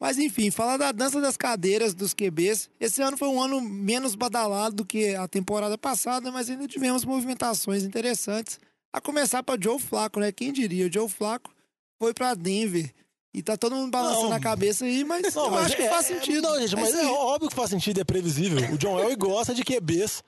[0.00, 2.68] Mas enfim, falar da dança das cadeiras dos QBs.
[2.80, 7.04] Esse ano foi um ano menos badalado do que a temporada passada, mas ainda tivemos
[7.04, 8.58] movimentações interessantes.
[8.92, 10.30] A começar para Joe Flaco, né?
[10.32, 10.86] Quem diria?
[10.86, 11.50] O Joe Flaco
[11.98, 12.92] foi para Denver.
[13.34, 14.36] E tá todo mundo balançando Não.
[14.36, 16.42] a cabeça aí, mas Não, eu mas acho que é- faz é- sentido.
[16.42, 17.06] Não, gente, mas isso é aí.
[17.08, 18.72] óbvio que faz sentido, é previsível.
[18.72, 20.22] O John Elway gosta de QBs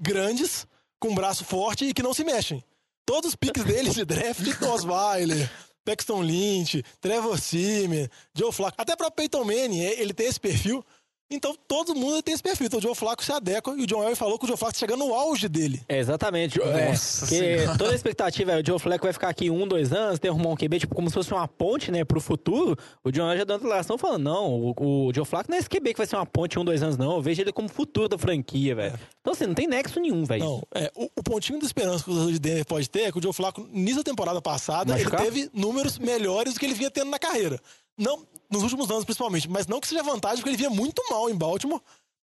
[0.00, 0.66] grandes,
[0.98, 2.62] com braço forte e que não se mexem.
[3.06, 5.50] Todos os piques dele de draft, Osweiler,
[5.84, 10.84] Paxton Lynch, Trevor Simeon, Joe Flacco, até para Peyton Manning, é- ele tem esse perfil.
[11.36, 12.66] Então todo mundo tem esse perfil.
[12.66, 14.74] Então o Joe Flacco se adequa e o John Elway falou que o Joe Flacco
[14.74, 15.82] tá chegando no auge dele.
[15.88, 16.60] É, exatamente.
[16.60, 17.78] É, Nossa porque Senhora.
[17.78, 20.56] toda a expectativa é o Joe Flacco vai ficar aqui um, dois anos, ter um
[20.56, 22.76] QB, tipo, como se fosse uma ponte, né, pro futuro.
[23.02, 25.68] O John Elway já uma declaração falando, não, o, o Joe Flacco não é esse
[25.68, 27.16] QB que vai ser uma ponte um, dois anos, não.
[27.16, 28.98] Eu vejo ele como futuro da franquia, velho.
[29.20, 30.44] Então, assim, não tem nexo nenhum, velho.
[30.44, 33.12] Não, é, o, o pontinho de esperança que o torcedor de Denver pode ter é
[33.12, 35.20] que o Joe Flacco, nisso da temporada passada, Machucar?
[35.22, 37.60] ele teve números melhores do que ele vinha tendo na carreira.
[37.96, 41.28] Não, nos últimos anos, principalmente, mas não que seja vantagem, porque ele vinha muito mal
[41.30, 41.80] em Baltimore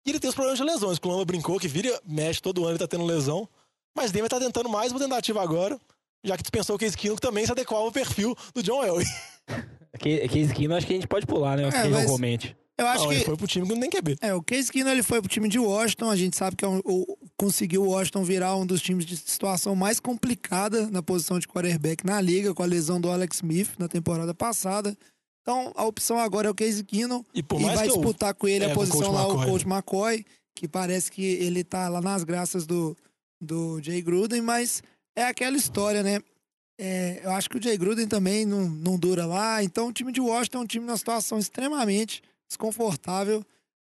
[0.05, 0.99] e ele tem os problemas de lesões.
[1.01, 3.47] O brincou que vira, mexe todo ano, ele tá tendo lesão.
[3.95, 5.79] Mas Denver tá tentando mais uma tentativa agora,
[6.23, 9.05] já que dispensou o Case que também se adequava ao perfil do John Elway.
[9.97, 11.63] Que, que esquina acho que a gente pode pular, né?
[11.69, 12.55] É, mas- não comente.
[12.77, 14.17] Eu acho Não, que ele foi pro time que não tem QB.
[14.21, 16.11] É, o Case Keenum ele foi pro time de Washington.
[16.11, 19.17] A gente sabe que é um- o- conseguiu o Washington virar um dos times de
[19.17, 23.69] situação mais complicada na posição de quarterback na liga, com a lesão do Alex Smith
[23.79, 24.95] na temporada passada.
[25.47, 27.95] Então, a opção agora é o Case Keenum E por e mais vai que eu-
[27.95, 29.45] disputar com ele É, a o posição lá, McCoy.
[29.45, 32.97] o Coach McCoy, que parece que ele tá lá nas graças do,
[33.41, 34.83] do Jay Gruden, mas
[35.15, 36.19] é aquela história, né?
[36.77, 39.63] É, eu acho que o Jay Gruden também não, não dura lá.
[39.63, 43.41] Então, o time de Washington é um time numa situação extremamente desconfortável.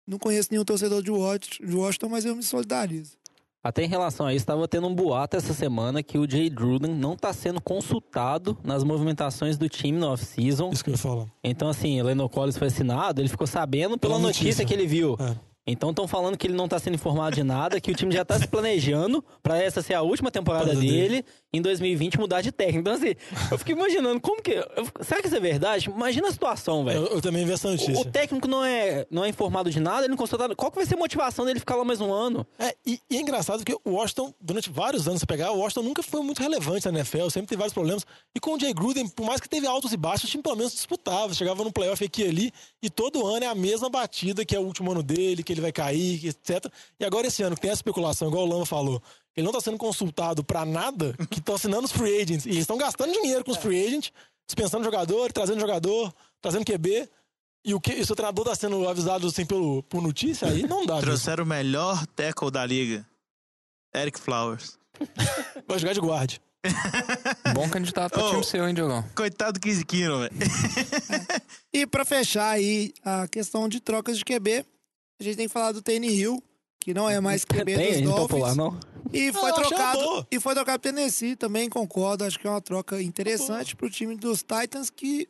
[0.08, 3.18] Não conheço nenhum torcedor de Washington, mas eu me solidarizo.
[3.62, 6.94] Até em relação a isso, estava tendo um boato essa semana que o Jay Gruden
[6.96, 10.70] não está sendo consultado nas movimentações do time no off-season.
[10.72, 11.26] Isso que eu falar.
[11.44, 14.44] Então, assim, o Leno Collins foi assinado, ele ficou sabendo pela, Pela notícia.
[14.46, 14.66] notícia.
[14.66, 15.18] que ele viu.
[15.20, 15.36] É.
[15.72, 18.24] Então estão falando que ele não está sendo informado de nada, que o time já
[18.24, 22.52] está se planejando para essa ser a última temporada Temporada dele, em 2020 mudar de
[22.52, 22.80] técnico.
[22.80, 23.14] Então, assim,
[23.52, 24.52] eu fico imaginando como que.
[24.52, 25.90] eu será que isso é verdade?
[25.90, 27.06] Imagina a situação, velho.
[27.06, 28.00] Eu, eu também vi essa O, notícia.
[28.00, 30.56] o técnico não é, não é informado de nada, ele não consulta.
[30.56, 32.46] Qual que vai ser a motivação dele ficar lá mais um ano?
[32.58, 35.84] É, e, e é engraçado que o Washington, durante vários anos, se pegar, o Washington
[35.84, 38.06] nunca foi muito relevante na NFL, sempre teve vários problemas.
[38.36, 40.56] E com o Jay Gruden, por mais que teve altos e baixos, o time pelo
[40.56, 42.52] menos disputava, chegava no playoff aqui e ali,
[42.82, 45.59] e todo ano é a mesma batida, que é o último ano dele, que ele
[45.60, 46.66] vai cair, etc.
[47.00, 49.02] E agora esse ano, que tem essa especulação, igual o Lama falou,
[49.36, 52.62] ele não tá sendo consultado pra nada, que estão assinando os free agents, e eles
[52.62, 54.12] estão gastando dinheiro com os free agents,
[54.48, 57.10] dispensando jogador, trazendo jogador, trazendo QB.
[57.66, 60.64] E o, que, e o seu treinador tá sendo avisado assim pelo, por notícia, aí
[60.68, 61.00] não dá.
[61.00, 63.06] Trouxeram o melhor tackle da liga.
[63.96, 64.78] Eric Flowers.
[65.68, 66.42] Vai jogar de guarde.
[67.54, 68.30] Bom candidato pra Oh.
[68.32, 69.04] time seu, hein, Diogão?
[69.16, 70.32] Coitado do Kizikino, velho.
[71.74, 74.66] E pra fechar aí a questão de trocas de QB,
[75.20, 76.42] a gente tem que falar do Tane Hill,
[76.80, 78.28] que não é mais QB Tem, dos Dolphins.
[78.28, 78.80] popular, não?
[79.12, 82.62] E foi achei trocado e foi trocado pro Tennessee, também concordo, acho que é uma
[82.62, 85.28] troca interessante pro time dos Titans que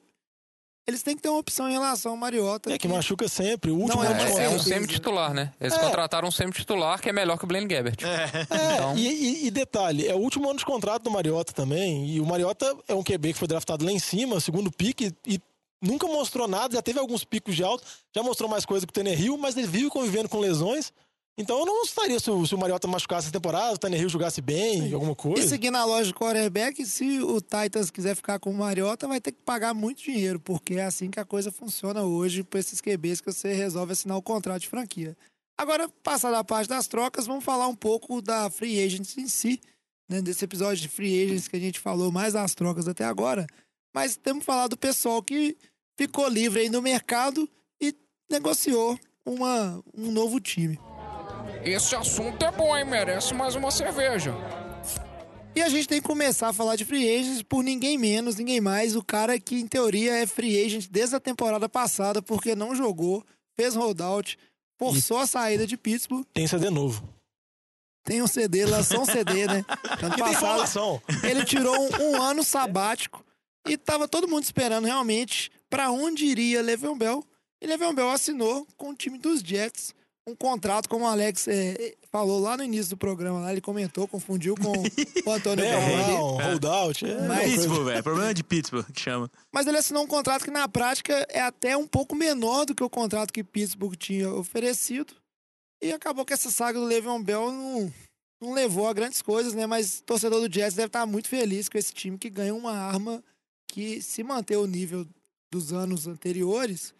[0.87, 2.71] eles têm que ter uma opção em relação ao Mariota.
[2.73, 3.69] É que machuca sempre.
[3.69, 5.53] O último Não, ano de é- É, é um semi-titular, né?
[5.61, 5.79] Eles É.
[5.79, 7.97] contrataram um semi-titular que é melhor que o Blaine Gabbert.
[8.03, 12.09] É, Então- e, e- e detalhe, é o último ano de contrato do Mariota também.
[12.09, 15.39] E o Mariota é um QB que foi draftado lá em cima, segundo pique, e
[15.81, 17.83] nunca mostrou nada, já teve alguns picos de alto,
[18.15, 20.91] já mostrou mais coisa que o Tannehill, mas ele vive convivendo com lesões.
[21.37, 24.41] Então eu não gostaria se o, se o Mariota machucasse essa temporada, o Tannehill jogasse
[24.41, 25.47] bem, alguma E coisa.
[25.47, 29.31] seguindo a loja do quarterback, se o Titans quiser ficar com o Mariota, vai ter
[29.31, 33.21] que pagar muito dinheiro, porque é assim que a coisa funciona hoje para esses QBs
[33.21, 35.15] que você resolve assinar o contrato de franquia.
[35.57, 39.61] Agora, passada a parte das trocas, vamos falar um pouco da Free Agents em si,
[40.09, 40.21] né?
[40.21, 43.47] Desse episódio de Free Agents que a gente falou mais das trocas até agora.
[43.95, 45.57] Mas temos que falar do pessoal que
[45.99, 47.49] ficou livre aí no mercado
[47.81, 47.93] e
[48.31, 50.79] negociou uma, um novo time.
[51.61, 52.85] Esse assunto é bom, hein?
[52.85, 54.33] Merece mais uma cerveja.
[55.53, 58.61] E a gente tem que começar a falar de free agents por ninguém menos, ninguém
[58.61, 62.73] mais, o cara que em teoria é free agent desde a temporada passada porque não
[62.73, 63.21] jogou,
[63.57, 64.37] fez holdout,
[64.77, 67.03] forçou a saída de Pittsburgh, Tem CD novo.
[68.05, 69.65] tem um CD, lançou um CD, né?
[70.01, 71.01] Ano E tem passado, informação.
[71.23, 73.25] ele tirou um, um ano sabático
[73.67, 77.23] e tava todo mundo esperando realmente pra onde iria Le'Veon Bell.
[77.61, 79.93] E Le'Veon Bell assinou com o time dos Jets
[80.29, 84.07] um contrato, como o Alex eh, falou lá no início do programa, lá ele comentou,
[84.07, 84.71] confundiu com
[85.25, 87.05] o Antônio É, Brown não, holdout.
[87.05, 87.51] É, Mas-.
[87.51, 88.03] Pittsburgh, velho.
[88.03, 89.31] Problema de Pittsburgh, que chama.
[89.51, 92.83] Mas ele assinou um contrato que, na prática, é até um pouco menor do que
[92.83, 95.13] o contrato que Pittsburgh tinha oferecido.
[95.81, 97.93] E acabou que essa saga do Le'Veon Bell não,
[98.41, 99.65] não levou a grandes coisas, né?
[99.65, 102.73] Mas o torcedor do Jets deve estar muito feliz com esse time que ganha uma
[102.73, 103.23] arma
[103.67, 105.07] que, se manter o nível
[105.51, 106.93] dos anos anteriores,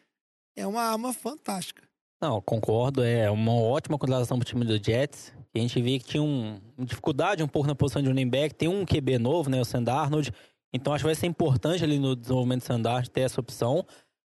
[0.56, 1.88] é uma arma fantástica.
[2.22, 3.04] Não, concordo.
[3.04, 5.34] É uma ótima contratação pro time do Jets.
[5.56, 8.54] A gente via que tinha um, uma dificuldade um pouco na posição de running back.
[8.54, 9.60] Tem um QB novo, né?
[9.62, 10.32] O Sam Darnold.
[10.74, 13.86] Então acho que vai ser importante ali no desenvolvimento do Sam Darnold ter essa opção.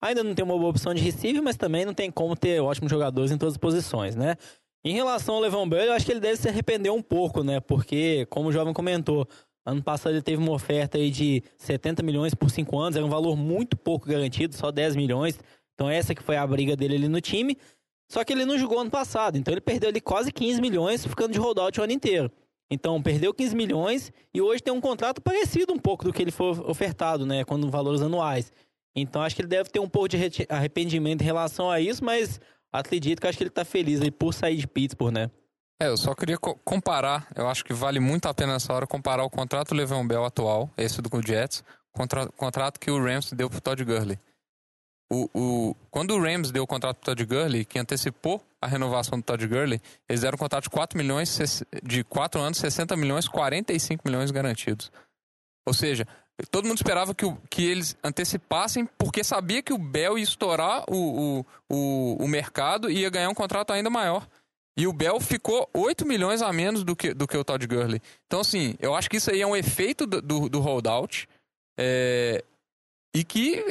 [0.02, 2.90] Ainda não tem uma boa opção de receiver, mas também não tem como ter ótimos
[2.90, 4.36] jogadores em todas as posições, né?
[4.84, 7.58] Em relação ao Levan Bell, eu acho que ele deve se arrepender um pouco, né?
[7.58, 9.26] Porque, como o jovem comentou,
[9.66, 13.10] ano passado ele teve uma oferta aí de 70 milhões por 5 anos, era um
[13.10, 15.38] valor muito pouco garantido, só 10 milhões.
[15.74, 17.58] Então essa que foi a briga dele ali no time.
[18.08, 21.32] Só que ele não jogou ano passado, então ele perdeu ali quase 15 milhões ficando
[21.32, 22.30] de holdout o ano inteiro.
[22.70, 26.30] Então perdeu 15 milhões e hoje tem um contrato parecido um pouco do que ele
[26.30, 27.44] foi ofertado, né?
[27.44, 28.52] Quando valores anuais.
[28.94, 30.16] Então acho que ele deve ter um pouco de
[30.48, 32.40] arrependimento em relação a isso, mas
[32.72, 35.30] acredito que acho que ele tá feliz aí por sair de Pittsburgh, né?
[35.81, 38.87] É, eu só queria co- comparar, eu acho que vale muito a pena nessa hora
[38.87, 41.62] comparar o contrato do Le'Veon Bell atual, esse do Jets,
[41.93, 44.18] contra o contrato que o Rams deu pro Todd Gurley.
[45.12, 49.18] O, o, quando o Rams deu o contrato pro Todd Gurley, que antecipou a renovação
[49.18, 53.29] do Todd Gurley, eles deram um contrato de 4 milhões, de 4 anos, 60 milhões,
[53.29, 54.91] 45 milhões garantidos.
[55.66, 56.09] Ou seja,
[56.51, 60.85] todo mundo esperava que, o- que eles antecipassem, porque sabia que o Bell ia estourar
[60.89, 64.27] o, o, o, o mercado e ia ganhar um contrato ainda maior.
[64.77, 68.01] E o Bell ficou 8 milhões a menos do que, do que o Todd Gurley.
[68.27, 71.27] Então, assim, eu acho que isso aí é um efeito do, do, do holdout.
[71.79, 72.45] é,
[73.16, 73.64] e que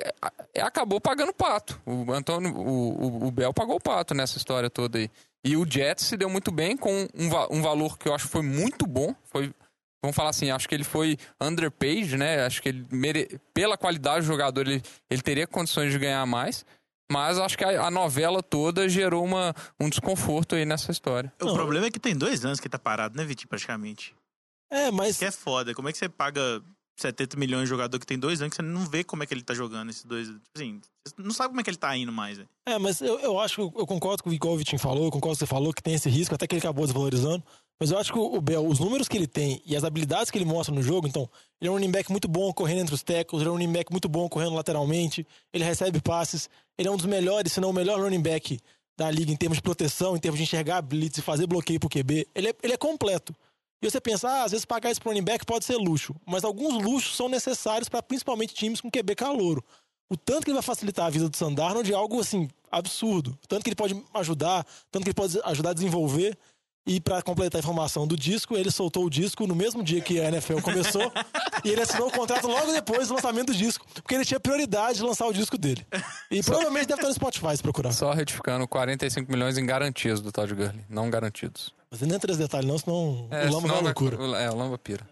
[0.59, 1.79] acabou pagando pato.
[1.85, 5.07] O Antônio, o, o, o Bell pagou o pato nessa história toda aí.
[5.43, 8.31] E o Jets se deu muito bem com um, um valor que eu acho que
[8.31, 9.13] foi muito bom.
[9.25, 9.53] Foi,
[10.01, 12.43] vamos falar assim, acho que ele foi underpaid, né?
[12.43, 13.39] Acho que ele mere...
[13.53, 16.65] pela qualidade do jogador ele, ele teria condições de ganhar mais.
[17.11, 21.31] Mas acho que a, a novela toda gerou uma, um desconforto aí nessa história.
[21.41, 21.53] O Não.
[21.53, 24.15] problema é que tem dois anos que tá parado, né, Vitinho, praticamente.
[24.71, 25.73] É, mas Que é foda.
[25.73, 26.63] Como é que você paga
[26.97, 29.33] 70 milhões de jogador que tem dois anos que você não vê como é que
[29.33, 30.29] ele tá jogando esses dois.
[30.55, 32.49] Assim, você não sabe como é que ele tá indo mais, velho.
[32.65, 35.11] É, mas eu, eu acho que eu, concordo com o igual o Vitinho falou, eu
[35.11, 37.43] concordo com o que você falou, que tem esse risco, até que ele acabou desvalorizando.
[37.79, 40.31] Mas eu acho que o, o Bell, os números que ele tem e as habilidades
[40.31, 42.95] que ele mostra no jogo, então, ele é um running back muito bom correndo entre
[42.95, 46.87] os tackles, ele é um running back muito bom correndo lateralmente, ele recebe passes, ele
[46.87, 48.59] é um dos melhores, se não o melhor running back
[48.97, 51.89] da liga em termos de proteção, em termos de enxergar blitz e fazer bloqueio pro
[51.89, 52.27] QB.
[52.33, 53.35] Ele é, ele é completo.
[53.81, 56.81] E você pensa, ah, às vezes pagar esse running back pode ser luxo, mas alguns
[56.81, 59.63] luxos são necessários para principalmente times com QB calouro.
[60.09, 63.37] O tanto que ele vai facilitar a vida do Sandarnold é algo assim absurdo.
[63.43, 66.37] O tanto que ele pode ajudar, tanto que ele pode ajudar a desenvolver.
[66.87, 70.19] E para completar a informação do disco, ele soltou o disco no mesmo dia que
[70.19, 71.11] a NFL começou
[71.63, 74.99] e ele assinou o contrato logo depois do lançamento do disco, porque ele tinha prioridade
[74.99, 75.85] de lançar o disco dele.
[76.29, 77.91] E provavelmente deve estar no Spotify se procurar.
[77.91, 81.73] Só retificando, 45 milhões em garantias do Todd Gurley, não garantidos.
[81.89, 84.17] Mas nem entra nesse detalhe não, senão É, o Lama vai à senão loucura.
[84.37, 85.07] É, o Lamba pira.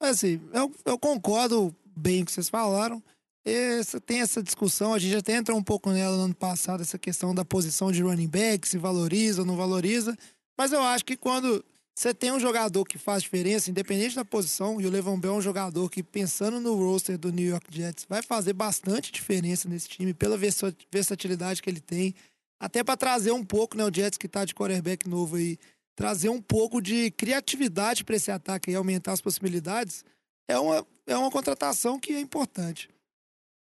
[0.00, 3.00] Mas assim, eu, eu concordo bem com o que vocês falaram.
[3.44, 6.98] Essa, tem essa discussão, a gente até entrou um pouco nela no ano passado, essa
[6.98, 10.16] questão da posição de running back, se valoriza ou não valoriza.
[10.62, 14.80] Mas eu acho que quando você tem um jogador que faz diferença, independente da posição,
[14.80, 18.06] e o Levan Bell é um jogador que, pensando no roster do New York Jets,
[18.08, 22.14] vai fazer bastante diferença nesse time, pela versa- versatilidade que ele tem.
[22.60, 25.58] Até para trazer um pouco, né, o Jets que tá de quarterback novo aí,
[25.96, 30.04] trazer um pouco de criatividade para esse ataque e aumentar as possibilidades,
[30.46, 32.88] é uma, é uma contratação que é importante.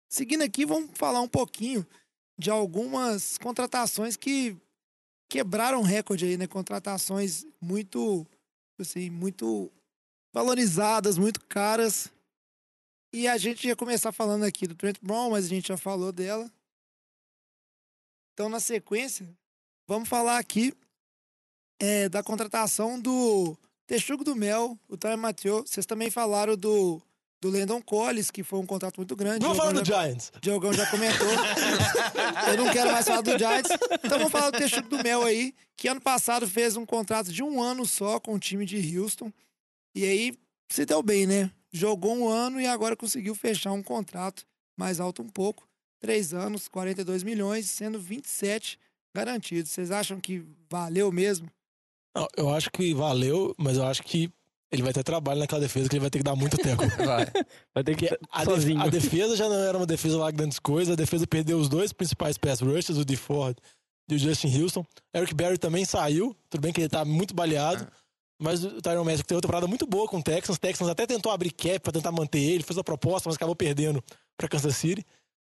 [0.09, 1.87] Seguindo aqui, vamos falar um pouquinho
[2.37, 4.57] de algumas contratações que
[5.33, 6.45] quebraram recorde aí, né?
[6.45, 8.23] Contratações muito,
[8.79, 9.71] assim, muito
[10.31, 12.13] valorizadas, muito caras.
[13.11, 16.11] E a gente ia começar falando aqui do Trent Brown, mas a gente já falou
[16.11, 16.47] dela.
[18.31, 19.27] Então, na sequência,
[19.87, 20.71] vamos falar aqui
[21.79, 23.57] é, da contratação do
[23.87, 25.65] Texugo do Mel, o Tyler Mathieu.
[25.65, 27.01] Vocês também falaram do,
[27.43, 29.41] do Landon Collins, que foi um contrato muito grande.
[29.41, 30.31] Vamos falar do já- Giants.
[30.41, 31.27] Diogão já comentou.
[32.47, 33.69] Eu não quero mais falar do Giants.
[34.03, 37.43] Então vamos falar do Texugo do Mel aí, que ano passado fez um contrato de
[37.43, 39.29] um ano só com o time de Houston.
[39.93, 40.33] E aí
[40.69, 41.51] se deu bem, né?
[41.71, 44.45] Jogou um ano e agora conseguiu fechar um contrato
[44.77, 45.67] mais alto um pouco.
[45.99, 48.79] Três anos, 42 milhões, sendo 27
[49.13, 49.71] garantidos.
[49.71, 51.49] Vocês acham que valeu mesmo?
[52.15, 54.31] Não, eu acho que valeu, mas eu acho que
[54.73, 56.81] ele vai ter trabalho naquela defesa, que ele vai ter que dar muito tempo.
[56.97, 57.27] Vai.
[57.73, 58.81] Vai ter que a, def- sozinho.
[58.81, 60.91] a defesa já não era uma defesa lá grandes coisas.
[60.93, 63.55] A defesa perdeu os dois principais pass rushers, o DeFord
[64.09, 64.85] e o Justin Houston.
[65.15, 66.35] Eric Berry também saiu.
[66.49, 67.87] Tudo bem que ele tá muito baleado.
[68.41, 70.57] Mas o Tyron Matthew teve outra parada muito boa com o Texans.
[70.57, 73.55] O Texans até tentou abrir cap pra tentar manter ele, fez a proposta, mas acabou
[73.55, 74.03] perdendo
[74.35, 75.05] pra Kansas City.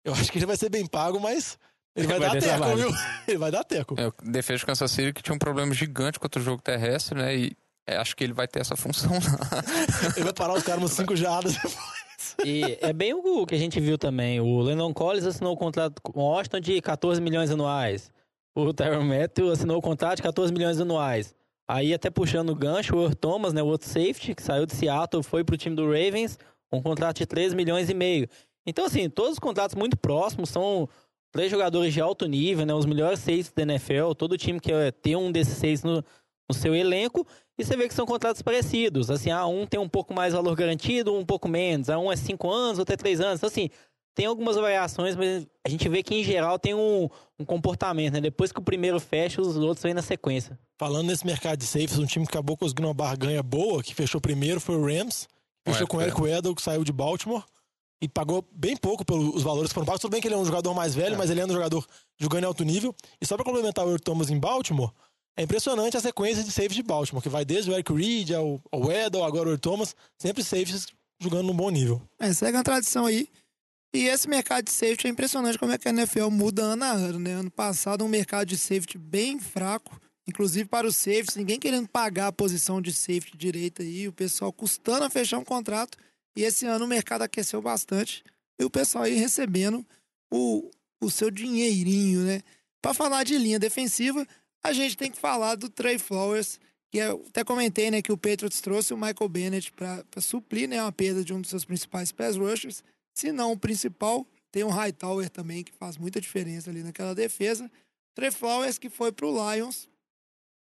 [0.03, 1.57] Eu acho que ele vai ser bem pago, mas
[1.95, 2.77] ele vai, Vai dar ter teco, trabalho.
[2.77, 2.91] viu?
[3.27, 3.95] Ele vai dar teco.
[3.99, 7.17] É, o defesa de Kansas City que tinha um problema gigante contra o jogo terrestre,
[7.17, 7.35] né?
[7.35, 7.55] E
[7.87, 9.63] é, acho que ele vai ter essa função lá.
[10.15, 11.55] Ele vai parar os caras umas cinco jardas.
[12.45, 14.39] E é bem o que a gente viu também.
[14.39, 18.11] O Lennon Collins assinou o contrato com o Washington de 14 milhões anuais.
[18.55, 21.33] O Tyron Matthew assinou o contrato de 14 milhões anuais.
[21.67, 24.75] Aí até puxando o gancho, o Earl Thomas, né, o outro safety, que saiu de
[24.75, 26.37] Seattle, foi pro time do Ravens,
[26.71, 28.27] um contrato de 3 milhões e meio.
[28.65, 30.87] Então, assim, todos os contratos muito próximos, são
[31.31, 35.15] três jogadores de alto nível, né, os melhores seis da NFL, todo time quer ter
[35.15, 36.03] um desses seis no,
[36.51, 37.25] no seu elenco,
[37.57, 39.09] e você vê que são contratos parecidos.
[39.09, 41.89] Assim, ah, um tem um pouco mais valor garantido, um pouco menos.
[41.89, 43.37] Ah, um é cinco anos, outro é três anos.
[43.37, 43.69] Então, assim,
[44.13, 48.21] tem algumas variações, mas a gente vê que, em geral, tem um, um comportamento, né?
[48.21, 50.59] Depois que o primeiro fecha, os outros vêm na sequência.
[50.77, 54.19] Falando nesse mercado de safes, um time que acabou conseguindo uma barganha boa, que fechou
[54.19, 55.27] primeiro, foi o Rams.
[55.63, 57.43] Fechou Eric com o Eric Weddle, que saiu de Baltimore.
[58.01, 60.01] E pagou bem pouco pelos valores que foram pagos.
[60.01, 61.85] Tudo bem que ele é um jogador mais velho, mas ele é um jogador
[62.19, 62.95] jogando em alto nível.
[63.21, 64.91] E só pra complementar o Earl Thomas em Baltimore,
[65.41, 68.61] é impressionante a sequência de safes de Baltimore, que vai desde o Eric Reed ao,
[68.71, 70.85] ao Weddle, agora o Thomas, sempre safes
[71.19, 71.99] jogando num bom nível.
[72.19, 73.27] É, segue uma tradição aí.
[73.93, 76.91] E esse mercado de safety é impressionante como é que a NFL muda ano a
[76.91, 77.33] ano, né?
[77.33, 82.27] Ano passado um mercado de safety bem fraco, inclusive para os safeties, ninguém querendo pagar
[82.27, 85.97] a posição de safety direita aí, o pessoal custando a fechar um contrato.
[86.37, 88.23] E esse ano o mercado aqueceu bastante
[88.59, 89.83] e o pessoal aí recebendo
[90.31, 90.69] o,
[91.01, 92.41] o seu dinheirinho, né?
[92.79, 94.25] Para falar de linha defensiva,
[94.63, 96.59] a gente tem que falar do Trey Flowers,
[96.91, 100.81] que eu até comentei, né, que o Patriots trouxe o Michael Bennett para suprir, né,
[100.81, 102.83] uma perda de um dos seus principais pass rushers.
[103.15, 107.69] Se não o principal, tem um Hightower também que faz muita diferença ali naquela defesa.
[108.15, 109.87] Trey Flowers que foi pro Lions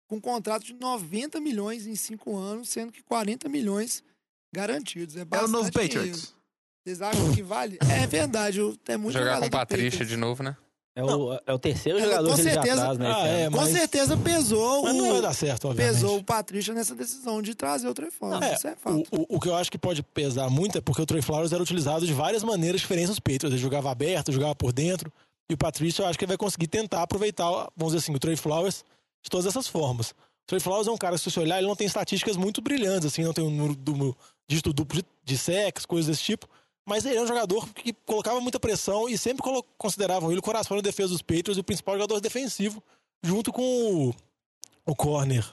[0.08, 4.04] com um contrato de 90 milhões em cinco anos, sendo que 40 milhões
[4.54, 5.16] garantidos.
[5.16, 5.94] É, É o bastante novo dinheiro.
[5.96, 6.36] Patriots.
[6.84, 7.78] Vocês acham que vale?
[7.92, 10.56] É verdade, o- é muito Jogar com do Patrícia de novo, né?
[10.96, 13.12] É o, é o terceiro É, jogador com que ele já certeza- traz, né?
[13.14, 13.50] Ah, é.
[13.50, 15.94] Com mas- certeza pesou Mas não o, vai dar certo, obviamente.
[15.94, 18.42] pesou o Patrícia nessa decisão de trazer o Trey Flowers.
[18.46, 19.04] É, Isso é fato.
[19.12, 21.52] o, o, o que eu acho que pode pesar muito é porque o Trey Flowers
[21.52, 23.52] era utilizado de várias maneiras diferentes nos Patriots.
[23.52, 25.12] Ele jogava aberto, jogava por dentro.
[25.50, 28.20] E o Patrício, eu acho que ele vai conseguir tentar aproveitar, vamos dizer assim, o
[28.20, 28.84] Trey Flowers
[29.22, 30.12] de todas essas formas.
[30.12, 33.06] O Trey Flowers é um cara, se você olhar, ele não tem estatísticas muito brilhantes,
[33.08, 34.16] assim, não tem um número duplo-
[34.48, 36.48] dígito duplo de, de sacks, coisas desse tipo.
[36.88, 39.44] Mas ele é um jogador que colocava muita pressão e sempre
[39.78, 42.84] consideravam ele o coração da defesa dos Patriots e o principal jogador defensivo,
[43.24, 44.16] junto com o,
[44.86, 45.44] o corner.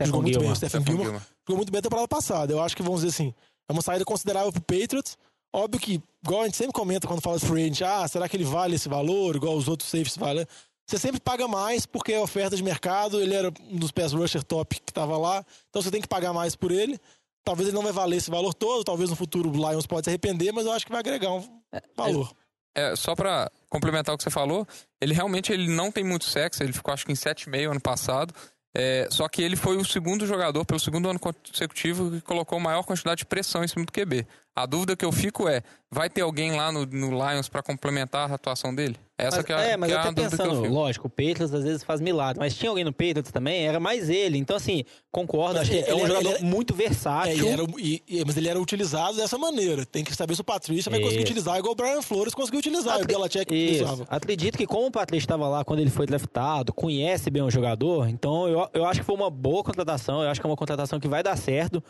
[0.00, 2.52] Jogou muito bem, o Stephen Stephon Gilmore jogou muito bem a temporada passada.
[2.52, 3.34] Eu acho que, vamos dizer assim,
[3.68, 5.16] é uma saída considerável pro Patriots.
[5.52, 8.36] Óbvio que, igual a gente sempre comenta quando fala de free agent, ah, será que
[8.36, 10.46] ele vale esse valor, igual os outros safes valem?
[10.86, 14.42] Você sempre paga mais porque é oferta de mercado, ele era um dos pass rusher
[14.42, 16.98] top que tava lá, então você tem que pagar mais por ele.
[17.44, 20.10] Talvez ele não vai valer esse valor todo, talvez no futuro o Lions pode se
[20.10, 21.60] arrepender, mas eu acho que vai agregar um
[21.96, 22.32] valor.
[22.74, 24.66] É, só pra complementar o que você falou,
[25.00, 28.34] ele realmente ele não tem muito sexo, ele ficou acho que em 7,5 ano passado.
[28.74, 32.82] É, só que ele foi o segundo jogador, pelo segundo ano consecutivo, que colocou maior
[32.84, 34.26] quantidade de pressão em cima do QB.
[34.54, 38.30] A dúvida que eu fico é: vai ter alguém lá no, no Lions pra complementar
[38.30, 38.96] a atuação dele?
[39.16, 40.68] Essa Mas, que é, é, mas que eu é a tô dúvida que eu pensando,
[40.74, 44.10] lógico, o Patriots às vezes faz milagre, mas tinha alguém no Patriots também, era mais
[44.10, 44.36] ele.
[44.36, 47.32] Então, assim, concordo, Mas acho que é um ele- jogador ele- muito É, versátil.
[47.32, 49.86] ele era, e- e- mas ele era utilizado dessa maneira.
[49.86, 52.98] Tem que saber se o Patrícia vai conseguir utilizar igual o Brian Flores conseguiu utilizar,
[52.98, 54.06] e o Belichick usava.
[54.10, 58.08] Acredito que como o Patrício estava lá quando ele foi draftado, conhece bem o jogador,
[58.08, 60.98] então eu, eu acho que foi uma boa contratação, eu acho que é uma contratação
[61.00, 61.82] que vai dar certo.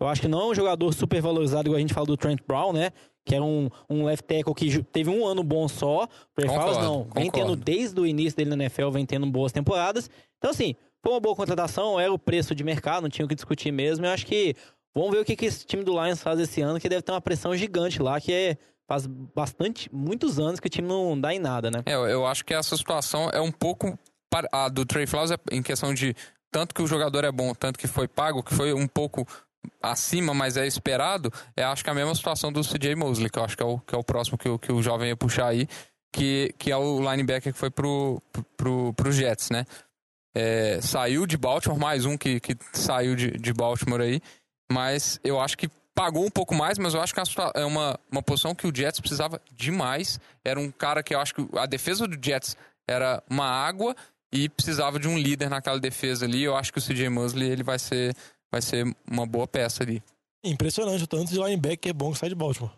[0.00, 2.40] Eu acho que não é um jogador super valorizado, igual a gente fala do Trent
[2.46, 2.90] Brown, né?
[3.24, 6.04] Que era um, um left tackle que teve um ano bom só.
[6.38, 7.06] O Flowers não.
[7.14, 7.30] Vem concordo.
[7.32, 10.08] tendo desde o início dele na NFL, vem tendo boas temporadas.
[10.38, 13.34] Então, assim, foi uma boa contratação, era o preço de mercado, não tinha o que
[13.34, 14.06] discutir mesmo.
[14.06, 14.54] Eu acho que
[14.94, 17.12] vamos ver o que, que esse time do Lions faz esse ano, que deve ter
[17.12, 18.56] uma pressão gigante lá, que é.
[18.88, 21.80] Faz bastante, muitos anos que o time não dá em nada, né?
[21.86, 23.96] É, eu- acho que essa situação é um pouco.
[24.50, 26.12] A do Trey Flowers é em questão de
[26.50, 29.24] tanto que o jogador é bom, tanto que foi pago, que foi um pouco
[29.82, 31.32] acima, mas é esperado.
[31.56, 33.66] É acho que é a mesma situação do CJ Mosley, que eu acho que é
[33.66, 35.66] o, que é o próximo que, o- que o jovem ia puxar aí,
[36.12, 38.22] que, que é o linebacker que foi pro,
[38.56, 39.64] pro, pro Jets, né?
[40.34, 44.20] É, saiu de Baltimore, mais um que, que saiu de, de Baltimore aí,
[44.70, 47.20] mas eu acho que pagou um pouco mais, mas eu acho que
[47.54, 50.20] é uma, uma posição que o Jets precisava demais.
[50.44, 52.56] Era um cara que eu acho que a defesa do Jets
[52.88, 53.94] era uma água
[54.32, 56.42] e precisava de um líder naquela defesa ali.
[56.44, 58.14] Eu acho que o CJ Mosley ele vai ser,
[58.50, 60.02] vai ser uma boa peça ali.
[60.44, 62.72] Impressionante o tanto de linebacker que é bom que sai de Baltimore.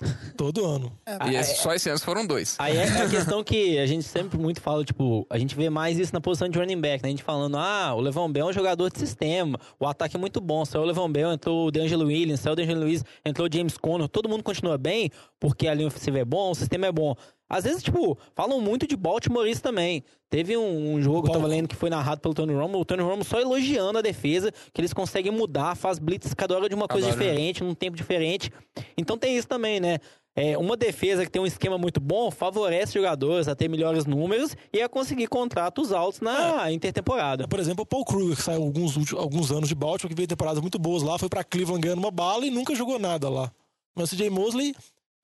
[0.36, 0.90] Todo ano.
[1.30, 2.56] E esse- só esse ano foram dois.
[2.58, 5.98] Aí é a questão que a gente sempre muito fala, tipo, a gente vê mais
[5.98, 7.08] isso na posição de running back, né?
[7.08, 10.18] A gente falando, ah, o Levon Bell é um jogador de sistema, o ataque é
[10.18, 13.46] muito bom, saiu o Levon Bell, entrou o DeAngelo Williams, saiu o DeAngelo Williams, entrou
[13.46, 16.86] o James Conner, todo mundo continua bem, porque a linha ofensiva é bom, o sistema
[16.86, 17.14] é bom.
[17.50, 20.04] Às vezes, tipo, falam muito de Baltimore isso também.
[20.30, 22.84] Teve um, um jogo que eu tava lendo que foi narrado pelo Tony Romo, o
[22.84, 26.74] Tony Romo só elogiando a defesa, que eles conseguem mudar, faz blitz cada hora de
[26.76, 27.32] uma coisa Cada hora, né?
[27.32, 28.52] diferente, num tempo diferente.
[28.96, 29.98] Então tem isso também, né?
[30.36, 34.56] É, uma defesa que tem um esquema muito bom favorece jogadores a ter melhores números
[34.72, 37.48] e a conseguir contratos altos na intertemporada.
[37.48, 40.60] Por exemplo, o Paul Kruger, que saiu alguns, alguns anos de Baltimore, que veio temporadas
[40.60, 43.50] muito boas lá, foi pra Cleveland ganhando uma bala e nunca jogou nada lá.
[43.92, 44.72] Mas o CJ Mosley,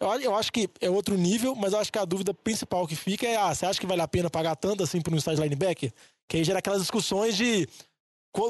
[0.00, 3.26] eu, acho que é outro nível, mas eu acho que a dúvida principal que fica
[3.26, 5.92] é: ah, você acha que vale a pena pagar tanto assim por um estágio linebacker?
[6.28, 7.66] Que aí gera aquelas discussões de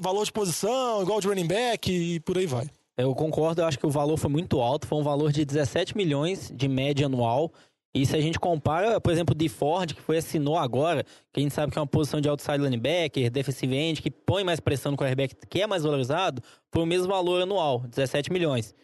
[0.02, 2.68] valor de posição, igual de running back e por aí vai.
[2.96, 5.96] Eu concordo, eu acho que o valor foi muito alto, foi um valor de 17
[5.96, 7.52] milhões de média anual.
[7.94, 11.40] E se a gente compara, por exemplo, o de Ford, que foi assinou agora, que
[11.40, 14.60] a gente sabe que é uma posição de outside linebacker, defensive end, que põe mais
[14.60, 18.74] pressão no quarterback, que é mais valorizado, foi o mesmo valor anual, 17 milhões.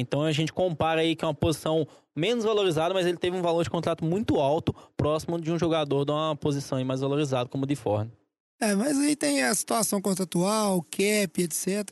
[0.00, 1.86] Então a gente compara aí que é uma posição
[2.16, 6.04] menos valorizada, mas ele teve um valor de contrato muito alto, próximo de um jogador
[6.04, 8.10] de uma posição mais valorizada, como o de Ford.
[8.60, 11.90] É, mas aí tem a situação contratual, cap, etc.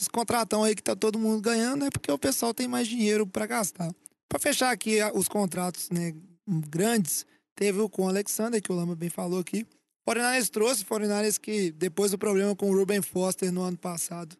[0.00, 3.26] Esse contratão aí que tá todo mundo ganhando é porque o pessoal tem mais dinheiro
[3.26, 3.90] pra gastar.
[4.28, 6.14] Pra fechar aqui a- os contratos né,
[6.46, 7.26] grandes,
[7.56, 9.66] teve o com o Alexander, que o Lama bem falou aqui.
[10.08, 14.36] Foreigners trouxe, Foreigners que depois do problema com o Ruben Foster no ano passado,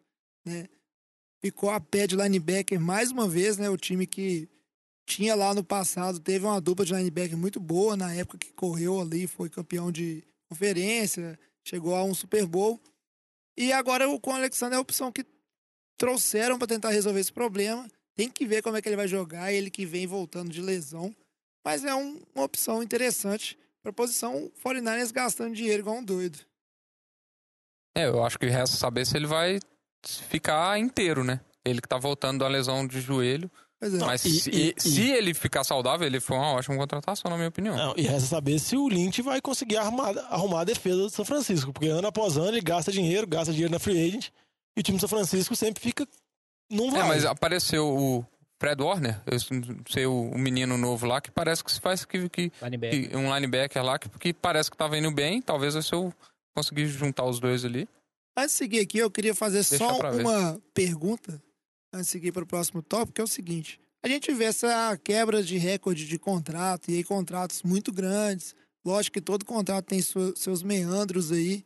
[0.47, 0.65] né,
[1.41, 4.47] ficou a pé de linebacker mais uma vez, né, o time que
[5.07, 8.99] tinha lá no passado, teve uma dupla de linebacker muito boa na época que correu
[9.01, 12.79] ali, foi campeão de conferência, chegou a um Super Bowl.
[13.57, 15.25] E agora o com o Alexander é a opção que
[15.97, 17.89] trouxeram para tentar resolver esse problema.
[18.15, 21.13] Tem que ver como é que ele vai jogar, ele que vem voltando de lesão.
[21.65, 26.39] Mas é um- uma opção interessante para posição 49ers gastando dinheiro igual um doido.
[27.95, 29.59] É, eu acho que resta saber se ele vai
[30.03, 31.39] ficar inteiro, né?
[31.65, 33.49] Ele que tá voltando da lesão de joelho.
[33.79, 33.97] Pois é.
[33.99, 37.49] Mas e- se, e- se ele ficar saudável, ele foi uma ótima contratação, na minha
[37.49, 37.75] opinião.
[37.77, 41.23] Não, e resta saber se o Lynch vai conseguir arrumar, arrumar a defesa do São
[41.23, 41.71] Francisco.
[41.71, 44.27] Porque ano após ano ele gasta dinheiro, gasta dinheiro na free agent.
[44.75, 46.05] E o time do São Francisco sempre fica.
[46.69, 47.01] Não vai.
[47.01, 48.25] É, mas apareceu o
[48.61, 49.37] Fred Warner, eu
[49.89, 53.09] sei o, menino novo lá, que parece que se faz que, que, Linebacker.
[53.09, 55.41] que- um linebacker lá, que, que parece que tava indo bem.
[55.41, 56.13] Talvez se eu
[56.55, 57.87] conseguir juntar os dois ali.
[58.37, 60.21] Antes de seguir aqui, eu queria fazer Deixa só pra ver.
[60.21, 61.41] uma pergunta,
[61.93, 63.79] antes de seguir para o próximo tópico, que é o seguinte.
[64.01, 68.55] A gente vê essa quebra de recorde de contrato, e aí contratos muito grandes.
[68.85, 71.65] Lógico que todo contrato tem sua- seus meandros aí.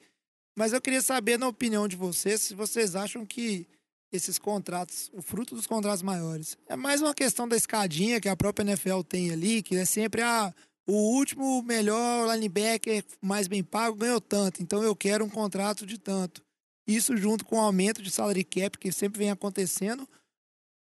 [0.57, 3.67] Mas eu queria saber, na opinião de vocês, se vocês acham que
[4.11, 8.35] esses contratos, o fruto dos contratos maiores, é mais uma questão da escadinha que a
[8.35, 10.53] própria NFL tem ali, que é sempre a,
[10.87, 15.97] o último melhor linebacker mais bem pago ganhou tanto, então eu quero um contrato de
[15.97, 16.42] tanto.
[16.87, 20.07] Isso junto com o aumento de salary cap que sempre vem acontecendo.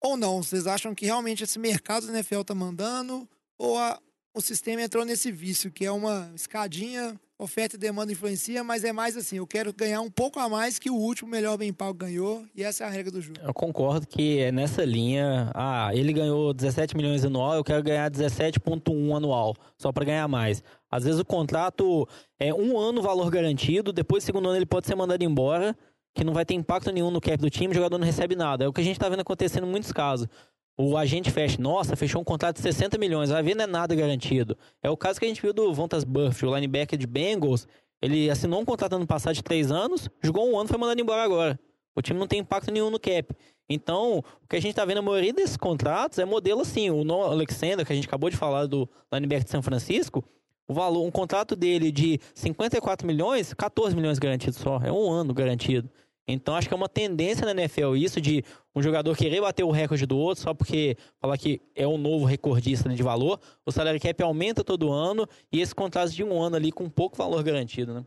[0.01, 0.43] Ou não?
[0.43, 3.29] Vocês acham que realmente esse mercado da NFL tá mandando?
[3.59, 4.01] Ou a-
[4.33, 8.93] o sistema entrou nesse vício, que é uma escadinha, oferta e demanda influencia, mas é
[8.93, 11.95] mais assim, eu quero ganhar um pouco a mais que o último melhor bem pago
[11.95, 13.41] ganhou, e essa é a regra do jogo.
[13.43, 15.51] Eu concordo que é nessa linha.
[15.55, 20.63] Ah, ele ganhou 17 milhões anual, eu quero ganhar 17,1 anual, só para ganhar mais.
[20.91, 22.07] Às vezes o contrato
[22.39, 25.75] é um ano valor garantido, depois do segundo ano ele pode ser mandado embora,
[26.15, 28.65] que não vai ter impacto nenhum no cap do time, o jogador não recebe nada.
[28.65, 30.29] É o que a gente tá vendo acontecendo em muitos casos.
[30.77, 33.95] O agente fecha, nossa, fechou um contrato de 60 milhões, vai ver, não é nada
[33.95, 34.57] garantido.
[34.83, 37.69] É o caso que a gente viu do Vontas Buff, o linebacker de Bengals.
[38.01, 41.01] Ele assinou um contrato ano passado de três anos, jogou um ano e foi mandado
[41.01, 41.61] embora agora.
[41.95, 43.35] O time não tem impacto nenhum no cap.
[43.69, 46.91] Então, o que a gente tá vendo, a maioria desses contratos é modelo assim.
[46.91, 50.25] O Noah Alexander, que a gente acabou de falar do linebacker de São Francisco,
[50.67, 54.81] o valor, um contrato dele de 54 milhões, 14 milhões garantido só.
[54.83, 55.91] É um ano garantido.
[56.29, 58.45] Então, acho que é uma tendência na NFL isso de
[58.75, 62.25] um jogador querer bater o recorde do outro só porque falar que é um novo
[62.25, 63.41] recordista de valor.
[63.67, 67.17] O salary cap aumenta todo ano e esse contrato de um ano ali com pouco
[67.17, 68.05] valor garantido, né?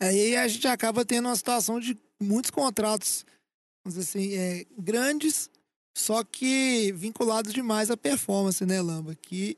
[0.00, 3.24] Aí a gente acaba tendo uma situação de muitos contratos,
[3.84, 5.50] vamos dizer assim, é, grandes,
[5.96, 9.14] só que vinculados demais à performance, né, Lamba?
[9.14, 9.56] Que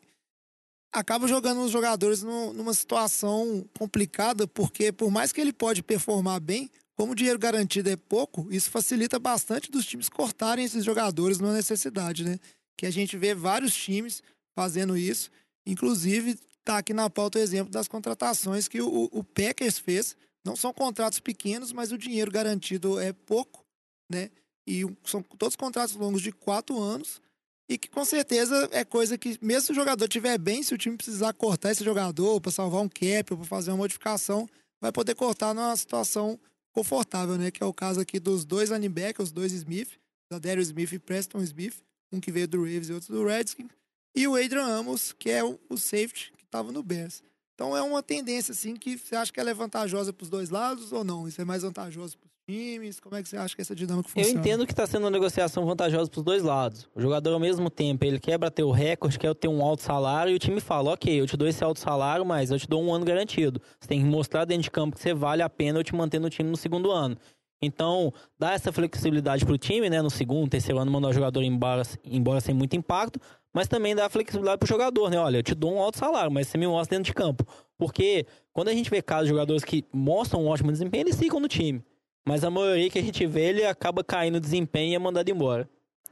[0.93, 6.41] acaba jogando os jogadores num- numa situação complicada, porque por mais que ele pode performar
[6.41, 11.39] bem, como o dinheiro garantido é pouco, isso facilita bastante dos times cortarem esses jogadores
[11.39, 12.39] numa necessidade, né?
[12.77, 14.23] Que a gente vê vários times
[14.55, 15.31] fazendo isso,
[15.67, 20.17] inclusive tá aqui na pauta o exemplo das contratações que o, o Packers fez.
[20.45, 23.65] Não são contratos pequenos, mas o dinheiro garantido é pouco,
[24.11, 24.31] né?
[24.67, 27.21] E são todos contratos longos de quatro anos.
[27.69, 30.79] E que com certeza é coisa que, mesmo se o jogador estiver bem, se o
[30.79, 34.49] time precisar cortar esse jogador para salvar um cap ou para fazer uma modificação,
[34.81, 36.39] vai poder cortar numa situação
[36.77, 37.51] confortável, né?
[37.51, 39.99] Que é o caso aqui dos dois linebackers, os dois Smith,
[40.31, 43.71] Darius Smith e Preston Smith, um que veio do Ravens e outro do Redskins,
[44.15, 47.23] e o Adrian Amos, que é o, o safety que estava no Bears.
[47.55, 50.51] Então é uma tendência assim que você acha que ela é vantajosa para os dois
[50.51, 51.27] lados ou não?
[51.27, 53.01] Isso é mais vantajoso para os times?
[53.01, 54.41] Como é que você acha que essa dinâmica Eu funciona?
[54.41, 56.89] entendo que está sendo uma negociação vantajosa para os dois lados.
[56.95, 60.33] O jogador, ao mesmo tempo, ele quer bater o recorde, quer ter um alto salário,
[60.33, 62.83] e o time fala: ok, eu te dou esse alto salário, mas eu te dou
[62.83, 63.61] um ano garantido.
[63.81, 66.21] Você tem que mostrar dentro de campo que você vale a pena eu te manter
[66.21, 67.17] no time no segundo ano.
[67.61, 70.03] Então, dá essa flexibilidade para o time, né?
[70.03, 73.19] No segundo, terceiro ano, mandar o jogador embora, embora sem muito impacto,
[73.53, 75.19] mas também dá flexibilidade para o jogador, né?
[75.19, 77.47] Olha, eu te dou um alto salário, mas você me mostra dentro de campo.
[77.79, 81.41] Porque quando a gente vê casos de jogadores que mostram um ótimo desempenho, eles ficam
[81.41, 81.83] no time.
[82.27, 85.69] Mas a maioria que a gente vê, ele acaba caindo desempenho e é mandado embora.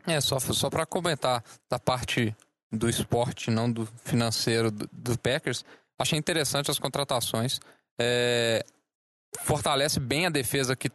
[0.07, 2.35] É, só, só para comentar da parte
[2.71, 5.65] do esporte, não do financeiro do, do Packers,
[5.99, 7.59] achei interessante as contratações.
[7.99, 8.65] É,
[9.41, 10.91] fortalece bem a defesa que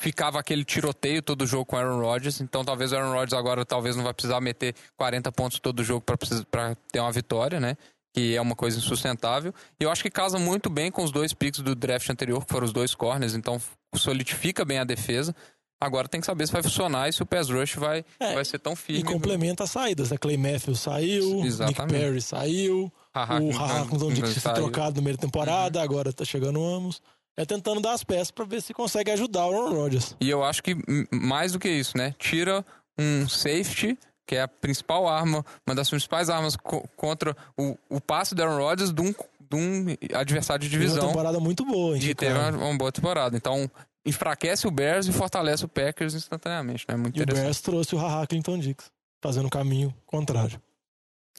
[0.00, 3.96] ficava aquele tiroteio todo jogo com Aaron Rodgers, então talvez o Aaron Rodgers agora talvez
[3.96, 6.04] não vai precisar meter 40 pontos todo jogo
[6.50, 7.76] para ter uma vitória, né?
[8.14, 9.52] Que é uma coisa insustentável.
[9.78, 12.52] E eu acho que casa muito bem com os dois picks do draft anterior, que
[12.52, 13.60] foram os dois corners, então
[13.94, 15.34] solidifica bem a defesa.
[15.80, 18.44] Agora tem que saber se vai funcionar e se o pass rush vai, É, vai
[18.44, 19.02] ser tão E firme.
[19.02, 20.16] complementa as saídas, né?
[20.16, 22.00] Clay Matthews saiu, Nick Exatamente.
[22.00, 24.54] Perry saiu, Haha, o Hahakunson Dick foi saiu.
[24.54, 25.84] trocado no meio da temporada, Uhum.
[25.84, 27.02] agora tá chegando o Amos.
[27.36, 30.16] É tentando dar as peças pra ver se consegue ajudar o Aaron Rodgers.
[30.20, 30.76] E eu acho que
[31.12, 32.14] mais do que isso, né?
[32.16, 32.64] Tira
[32.96, 38.00] um safety, que é a principal arma, uma das principais armas co- contra o, o
[38.00, 39.86] passe do Aaron Rodgers de um, de um
[40.18, 41.08] adversário de Teve Uma divisão.
[41.08, 42.56] temporada muito boa, hein, E teve Chicago.
[42.58, 43.36] uma, uma boa temporada.
[43.36, 43.70] Então,
[44.06, 46.96] enfraquece o Bears e fortalece o Packers instantaneamente, né?
[46.96, 47.44] Muito E o interessante.
[47.44, 48.90] Bears trouxe o Haha Clinton Dix,
[49.22, 50.60] fazendo o caminho contrário.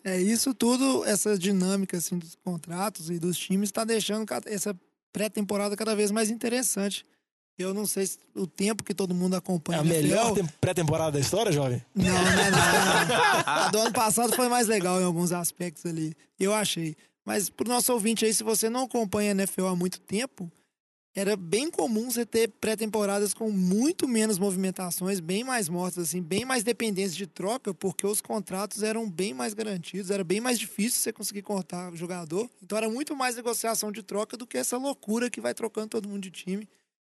[0.03, 4.75] É isso tudo, essa dinâmica assim dos contratos e dos times está deixando essa
[5.11, 7.05] pré-temporada cada vez mais interessante.
[7.57, 10.45] Eu não sei se o tempo que todo mundo É acompanha a NFL- melhor tem-
[10.59, 11.81] pré-temporada da história, jovem?
[11.95, 12.57] Não, não é não.
[13.45, 16.13] A do ano passado foi mais legal em alguns aspectos ali.
[16.39, 16.95] Eu achei.
[17.23, 20.51] Mas pro nosso ouvinte aí, se você não acompanha a NFL há muito tempo,
[21.15, 26.43] era bem comum você ter pré-temporadas com muito menos movimentações, bem mais mortas, assim, bem
[26.43, 30.99] mais dependentes de troca, porque os contratos eram bem mais garantidos, era bem mais difícil
[31.01, 32.49] você conseguir cortar o jogador.
[32.61, 36.09] Então era muito mais negociação de troca do que essa loucura que vai trocando todo
[36.09, 36.67] mundo de time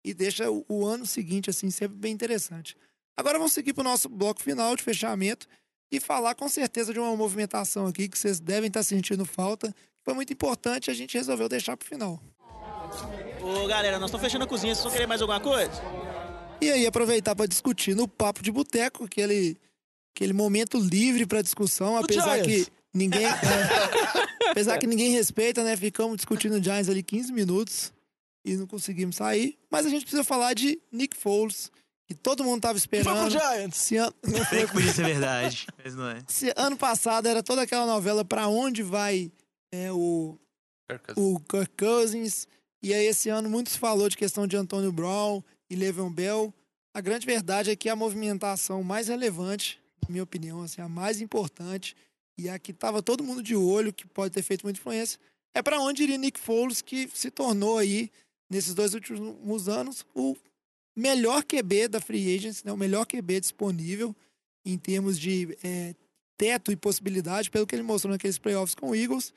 [0.09, 2.75] e deixa o, o ano seguinte, assim, sempre bem interessante.
[3.15, 5.47] Agora vamos seguir para o nosso bloco final de fechamento
[5.93, 9.75] e falar com certeza de uma movimentação aqui que vocês devem estar sentindo falta.
[10.03, 12.23] Foi muito importante, a gente resolveu deixar para o final.
[13.43, 14.75] Ô, galera, nós estamos fechando a cozinha.
[14.75, 15.83] Vocês vão querer mais alguma coisa?
[16.61, 19.59] E aí aproveitar para discutir no papo de boteco, aquele,
[20.17, 22.71] aquele momento livre para discussão, apesar que Giants.
[22.95, 25.77] ninguém é, apesar que ninguém respeita, né?
[25.77, 27.93] Ficamos discutindo o Giants ali 15 minutos
[28.49, 31.71] e não conseguimos sair, mas a gente precisa falar de Nick Foles,
[32.07, 33.31] que todo mundo tava E foi pro esperando.
[33.31, 33.77] Giants.
[33.77, 36.25] Esse ano, não Sei foi que podia ser verdade, mas não é.
[36.29, 39.31] Esse ano passado era toda aquela novela pra onde vai
[39.71, 40.39] é, o,
[41.17, 42.49] o Kirk Cousins.
[42.83, 46.55] E aí esse ano muito se falou de questão de Antônio Brown e Le'Veon Bell.
[46.95, 51.21] A grande verdade é que a movimentação mais relevante, na minha opinião, assim, a mais
[51.21, 51.95] importante
[52.39, 55.19] e a que tava todo mundo de olho, que pode ter feito muita influência,
[55.55, 58.11] é pra onde iria Nick Foles, que se tornou aí
[58.51, 60.37] nesses dois últimos anos o
[60.97, 62.73] melhor QB da Free Agents, né?
[62.73, 64.15] o melhor QB disponível
[64.65, 65.95] em termos de é,
[66.37, 69.33] teto e possibilidade, pelo que ele mostrou naqueles playoffs com o Eagles.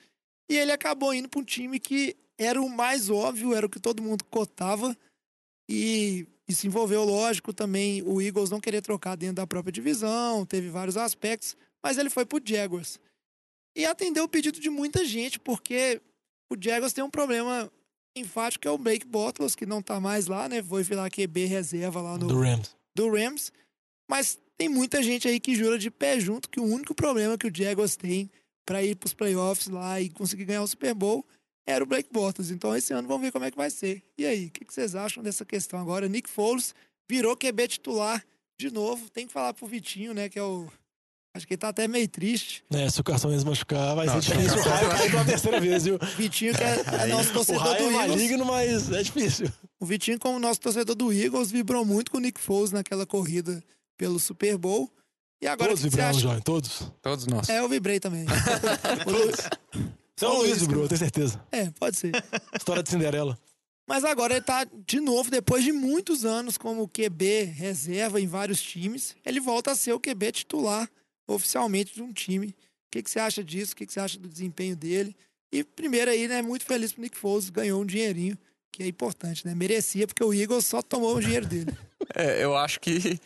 [0.49, 3.79] E ele acabou indo para um time que era o mais óbvio, era o que
[3.79, 4.97] todo mundo cotava.
[5.69, 10.69] E, se envolveu, lógico, também o Eagles não querer trocar dentro da própria divisão, teve
[10.69, 12.99] vários aspectos, mas ele foi pro Jaguars.
[13.75, 16.01] E atendeu o pedido de muita gente, porque
[16.51, 17.71] o Jaguars tem um problema
[18.15, 20.61] enfático, que é o Blake Bortles, que não tá mais lá, né?
[20.61, 22.75] Foi virar QB reserva lá no, Do Rams.
[22.95, 23.51] do Rams.
[24.09, 27.47] Mas tem muita gente aí que jura de pé junto que o único problema que
[27.47, 28.29] o Jaguars tem
[28.65, 31.25] para ir pros playoffs lá e conseguir ganhar o Super Bowl
[31.65, 32.51] era o Blake Bortles.
[32.51, 34.03] Então esse ano vamos ver como é que vai ser.
[34.17, 36.07] E aí, o que, que vocês acham dessa questão agora?
[36.09, 36.75] Nick Foles
[37.09, 38.23] virou QB titular
[38.59, 39.09] de novo.
[39.09, 40.67] Tem que falar pro Vitinho, né, que é o
[41.33, 42.61] Acho que ele tá até meio triste.
[42.71, 44.57] É, se o Carções machucar, vai Não, ser difícil.
[44.59, 45.97] O raio cair pela terceira vez, viu?
[46.17, 47.93] Vitinho, que é, é nosso O torcedor do é Eagles.
[47.95, 49.49] maligno, mas é difícil.
[49.79, 53.63] O Vitinho, como nosso torcedor do Eagles, vibrou muito com o Nick Foles naquela corrida
[53.97, 54.91] pelo Super Bowl.
[55.41, 56.19] E agora, Todos o vibraram, acha?
[56.19, 56.91] João, todos.
[57.01, 57.47] Todos nós.
[57.49, 58.25] É, eu vibrei também.
[59.07, 59.31] O Lu-
[60.19, 61.41] Só Só o o Luiz Luiz vibrou, tenho certeza.
[61.51, 62.11] É, pode ser.
[62.55, 63.39] História de Cinderela.
[63.87, 68.61] Mas agora ele tá de novo, depois de muitos anos como QB reserva em vários
[68.61, 70.87] times, ele volta a ser o QB titular
[71.35, 72.47] oficialmente de um time.
[72.47, 72.53] O
[72.91, 73.73] que, que você acha disso?
[73.73, 75.15] O que, que você acha do desempenho dele?
[75.51, 78.37] E primeiro aí, né, muito feliz pro Nick Foles, ganhou um dinheirinho,
[78.71, 79.53] que é importante, né?
[79.53, 81.71] Merecia, porque o Eagles só tomou o dinheiro dele.
[82.15, 83.21] É, eu acho que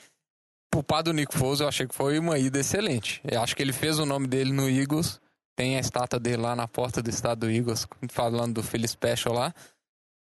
[0.83, 3.21] parte do Nick Foles, eu achei que foi uma ida excelente.
[3.29, 5.19] Eu acho que ele fez o nome dele no Eagles.
[5.55, 9.33] Tem a estátua dele lá na porta do estado do Eagles, falando do Philly Special
[9.33, 9.53] lá.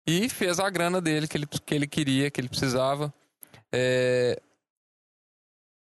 [0.06, 3.12] E fez a grana dele que ele, que ele queria, que ele precisava.
[3.72, 4.40] É,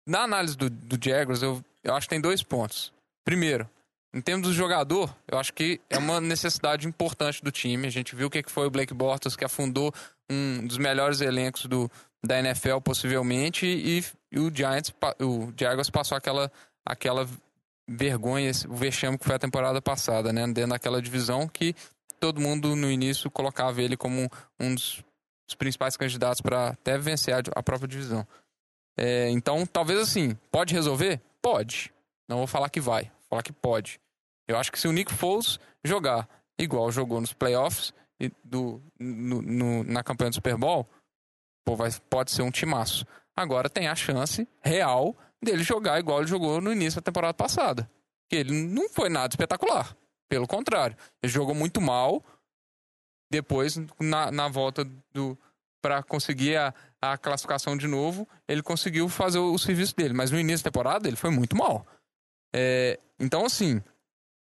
[0.07, 2.93] Na análise do, do Jaguars, eu, eu acho que tem dois pontos.
[3.23, 3.69] Primeiro,
[4.13, 7.87] em termos do jogador, eu acho que é uma necessidade importante do time.
[7.87, 9.93] A gente viu o que foi o Blake Bortles, que afundou
[10.29, 11.89] um dos melhores elencos do,
[12.23, 16.51] da NFL, possivelmente, e, e o Giants, o Jaguars passou aquela,
[16.85, 17.27] aquela
[17.87, 20.45] vergonha, o vexame que foi a temporada passada, né?
[20.47, 21.75] Dentro daquela divisão que
[22.19, 25.03] todo mundo no início colocava ele como um dos,
[25.47, 28.27] dos principais candidatos para até vencer a, a própria divisão.
[28.97, 31.21] É, então, talvez assim, pode resolver?
[31.41, 31.91] Pode.
[32.27, 33.99] Não vou falar que vai, vou falar que pode.
[34.47, 36.27] Eu acho que se o Nick Foles jogar
[36.57, 40.87] igual jogou nos playoffs e do, no- no- na campanha do Super Bowl,
[41.65, 43.05] pô, vai, pode ser um timaço.
[43.35, 47.89] Agora tem a chance real dele jogar igual ele jogou no início da temporada passada.
[48.29, 49.95] Que ele não foi nada espetacular.
[50.29, 52.23] Pelo contrário, ele jogou muito mal.
[53.31, 55.37] Depois, na, na volta do
[55.81, 60.13] para conseguir a, a classificação de novo, ele conseguiu fazer o, o serviço dele.
[60.13, 61.85] Mas no início da temporada, ele foi muito mal.
[62.53, 63.81] É, então, assim,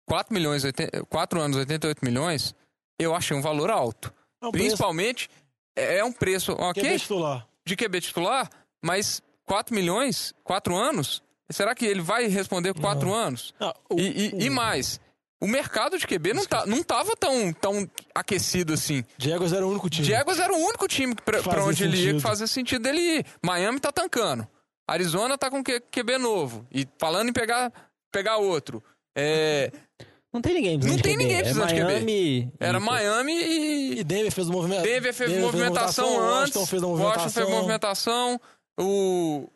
[0.06, 0.62] 4 milhões,
[1.08, 2.54] 4 anos, 88 milhões,
[2.98, 4.12] eu achei um valor alto.
[4.42, 4.66] É um preço.
[4.66, 5.28] Principalmente,
[5.76, 6.82] é é um preço, ok?
[6.82, 7.48] QB titular.
[7.66, 8.50] de QB titular,
[8.82, 11.22] mas 4 milhões, 4 anos?
[11.50, 13.14] Será que ele vai responder 4 Não.
[13.14, 13.54] anos?
[13.60, 15.00] Ah, o- E, e- e mais,
[15.40, 19.04] o mercado de QB não, tá, não tava tão, tão aquecido assim.
[19.18, 20.06] Jaguars era o único time.
[20.06, 22.20] Jaguars era o único time que pra, pra onde ele ia que sentido.
[22.22, 23.26] fazia sentido dele ir.
[23.44, 24.46] Miami tá tancando.
[24.88, 26.66] Arizona tá com Q- QB novo.
[26.72, 27.72] E falando em pegar,
[28.12, 28.82] pegar outro.
[29.16, 29.70] É,
[30.32, 31.22] Não tem ninguém precisando Não de tem QB.
[31.24, 31.84] ninguém é precisando de QB.
[31.92, 33.98] Miami Era e- Miami e.
[34.00, 34.82] E Denver fez o movimento.
[34.82, 36.56] Denver fez Denver movimentação antes.
[36.56, 37.42] Washington fez a Washington movimentação.
[37.46, 38.40] fez movimentação.
[38.80, 39.48] O.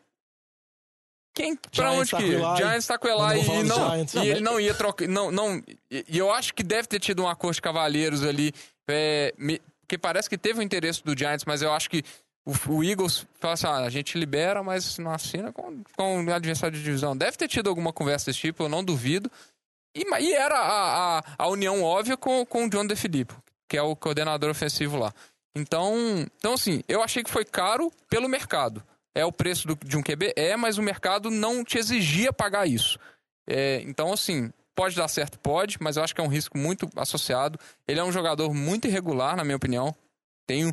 [1.34, 1.56] Quem?
[1.56, 2.56] Pra Giants onde tá que ia?
[2.56, 4.12] Giants tá com não e, não, Giants.
[4.14, 5.08] e Não, ele não ia trocar.
[5.08, 8.52] Não, não, e eu acho que deve ter tido um acordo de cavalheiros ali.
[8.88, 12.02] É, me- porque parece que teve o interesse do Giants, mas eu acho que
[12.44, 16.32] o, o Eagles fala assim: ah, a gente libera, mas não assina com, com o
[16.34, 17.16] adversário de divisão.
[17.16, 19.30] Deve ter tido alguma conversa desse tipo, eu não duvido.
[19.96, 23.82] E, e era a, a, a união óbvia com, com o John DeFilippo, que é
[23.82, 25.12] o coordenador ofensivo lá.
[25.54, 25.94] Então,
[26.38, 28.82] então, assim, eu achei que foi caro pelo mercado.
[29.14, 30.32] É o preço do- de um QB?
[30.36, 32.98] É, mas o mercado não te exigia pagar isso.
[33.46, 35.38] É, então, assim, pode dar certo?
[35.38, 37.58] Pode, mas eu acho que é um risco muito associado.
[37.86, 39.94] Ele é um jogador muito irregular, na minha opinião.
[40.46, 40.72] Tenho.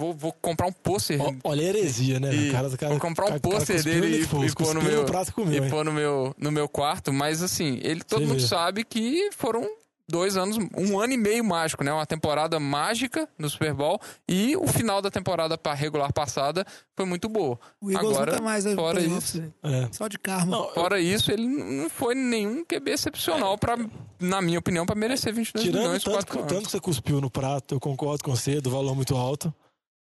[0.00, 1.18] Vou, vou comprar um pôster.
[1.42, 2.32] Olha a heresia, né?
[2.32, 5.04] E cara, cara, vou comprar um pôster dele no e, Foles, e pôr no meu,
[5.04, 5.70] prato e comeu, e hein?
[5.70, 7.12] pôr no meu, no meu quarto.
[7.12, 8.46] Mas assim, ele todo Você mundo vê.
[8.46, 9.68] sabe que foram
[10.08, 11.92] dois anos, um ano e meio mágico, né?
[11.92, 16.64] Uma temporada mágica no Super Bowl e o final da temporada regular passada
[16.96, 17.58] foi muito boa.
[17.80, 19.42] O Eagles Agora, nunca mais fora isso.
[19.62, 19.88] É.
[19.92, 20.56] Só de karma.
[20.56, 23.76] Não, fora isso, ele não foi nenhum QB excepcional para,
[24.18, 27.30] na minha opinião, para merecer 22 Tirando milhões tanto, quatro tanto que você cuspiu no
[27.30, 29.52] prato, eu concordo com você, do valor muito alto.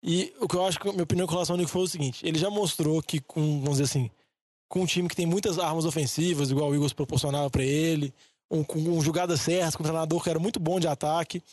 [0.01, 1.87] E o que eu acho que a minha opinião com relação ao Nick foi o
[1.87, 4.09] seguinte: ele já mostrou que, com, vamos dizer assim,
[4.69, 8.13] com um time que tem muitas armas ofensivas, igual o Eagles proporcionava pra ele,
[8.49, 11.43] um, com um jogadas certas, com um treinador que era muito bom de ataque,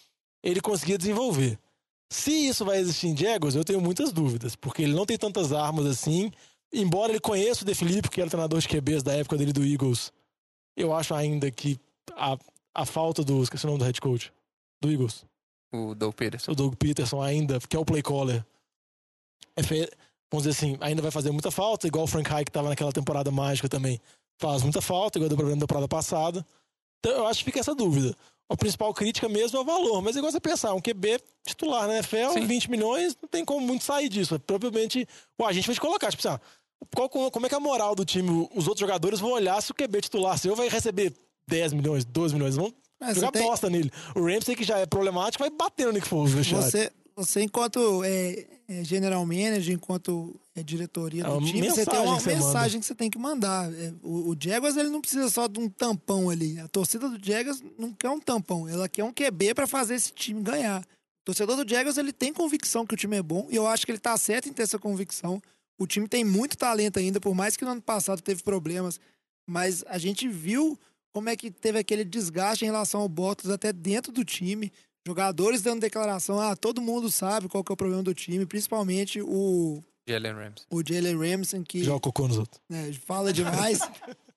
[0.42, 1.58] ele conseguia desenvolver.
[2.10, 5.52] Se isso vai existir em Jaguars, eu tenho muitas dúvidas, porque ele não tem tantas
[5.52, 6.30] armas assim.
[6.72, 9.64] Embora ele conheça o De Filipe, que era treinador de QBs da época dele do
[9.64, 10.12] Eagles,
[10.76, 11.78] eu acho ainda que
[12.16, 12.38] a,
[12.74, 13.42] a falta do.
[13.42, 14.32] Esqueci o nome do head coach.
[14.80, 15.24] Do Eagles.
[15.72, 16.52] O Doug Peterson.
[16.52, 18.44] O Doug Peterson ainda, que é o play caller.
[19.56, 19.90] É fe-
[20.30, 22.92] Vamos dizer assim, ainda vai fazer muita falta, igual o Frank Reich que tava naquela
[22.92, 24.00] temporada mágica também.
[24.38, 26.44] Faz muita falta, igual deu problema da temporada passada.
[27.00, 28.16] Então eu acho que fica essa dúvida.
[28.48, 31.88] A principal crítica mesmo é o valor, mas é igual você pensar, um QB titular
[31.88, 32.46] na NFL, Sim.
[32.46, 34.38] 20 milhões, não tem como muito sair disso.
[34.38, 35.06] Provavelmente
[35.38, 36.38] o agente vai te colocar, tipo assim,
[36.94, 38.48] qual- como é que é a moral do time?
[38.54, 41.12] Os outros jogadores vão olhar se o QB titular seu vai receber
[41.48, 43.90] 10 milhões, 12 milhões, vão Mas jogar você tem- bosta nele.
[44.14, 46.32] O Ramsey, que já é problemático, vai bater no Nick Foles.
[46.32, 51.86] Você, você enquanto é, é general manager, enquanto é diretoria É do uma time, você
[51.86, 53.72] tem uma que você mensagem que você tem que mandar.
[53.72, 56.58] É, o, o Jaguars, ele não precisa só de um tampão ali.
[56.58, 60.12] A torcida do Jaguars não quer um tampão, ela quer um QB para fazer esse
[60.12, 60.80] time ganhar.
[60.80, 63.84] O torcedor do Jaguars, ele tem convicção que o time é bom, e eu acho
[63.84, 65.40] que ele tá certo em ter essa convicção.
[65.78, 68.98] O time tem muito talento ainda, por mais que no ano passado teve problemas,
[69.46, 70.78] mas a gente viu
[71.12, 74.72] como é que teve aquele desgaste em relação ao Bottas até dentro do time.
[75.06, 79.22] Jogadores dando declaração, ah, todo mundo sabe qual que é o problema do time, principalmente
[79.22, 80.66] o, Jalen Ramsey.
[80.68, 82.60] o Jalen Ramsey, que Joga cocô nos outros.
[82.68, 83.78] né, fala demais.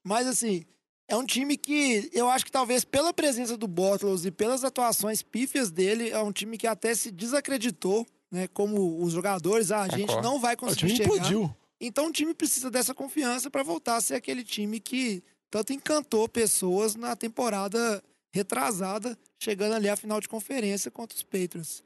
[0.04, 0.64] Mas assim,
[1.08, 5.24] é um time que eu acho que talvez pela presença do Bortles e pelas atuações
[5.24, 8.48] pífias dele, é um time que até se desacreditou, né?
[8.54, 10.22] Como os jogadores, ah, a gente Concordo.
[10.28, 11.16] não vai O conseguir time chegar.
[11.16, 11.56] implodiu.
[11.82, 16.30] Então o time precisa dessa confiança para voltar a ser aquele time que tanto encantou
[16.30, 18.04] pessoas na temporada
[18.34, 21.84] retrasada, chegando ali à final de conferência contra os Patriots.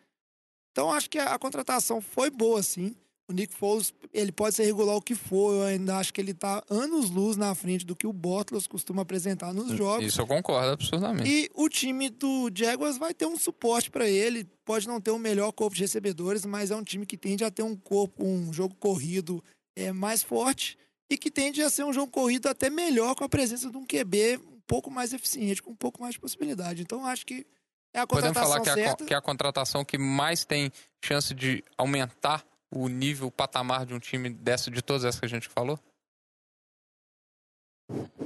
[0.71, 2.95] Então acho que a, a contratação foi boa, sim.
[3.29, 6.33] O Nick Foles, ele pode ser regular o que for, eu ainda acho que ele
[6.33, 10.05] tá anos-luz na frente do que o Bortles costuma apresentar nos jogos.
[10.05, 11.29] Isso eu concordo absurdamente.
[11.29, 14.45] E o time do Jaguars vai ter um suporte para ele.
[14.65, 17.51] Pode não ter o melhor corpo de recebedores, mas é um time que tende a
[17.51, 19.41] ter um corpo, um jogo corrido
[19.73, 20.77] é, mais forte
[21.09, 23.85] e que tende a ser um jogo corrido até melhor com a presença de um
[23.85, 24.39] QB
[24.73, 26.81] pouco mais eficiente, com um pouco mais de possibilidade.
[26.81, 27.45] Então acho que
[27.93, 29.03] é a Podemos contratação falar que é, a, certa.
[29.03, 30.71] co- que é a contratação que mais tem
[31.05, 35.25] chance de aumentar o nível, o patamar de um time dessa, de todas essas que
[35.27, 35.77] a gente falou?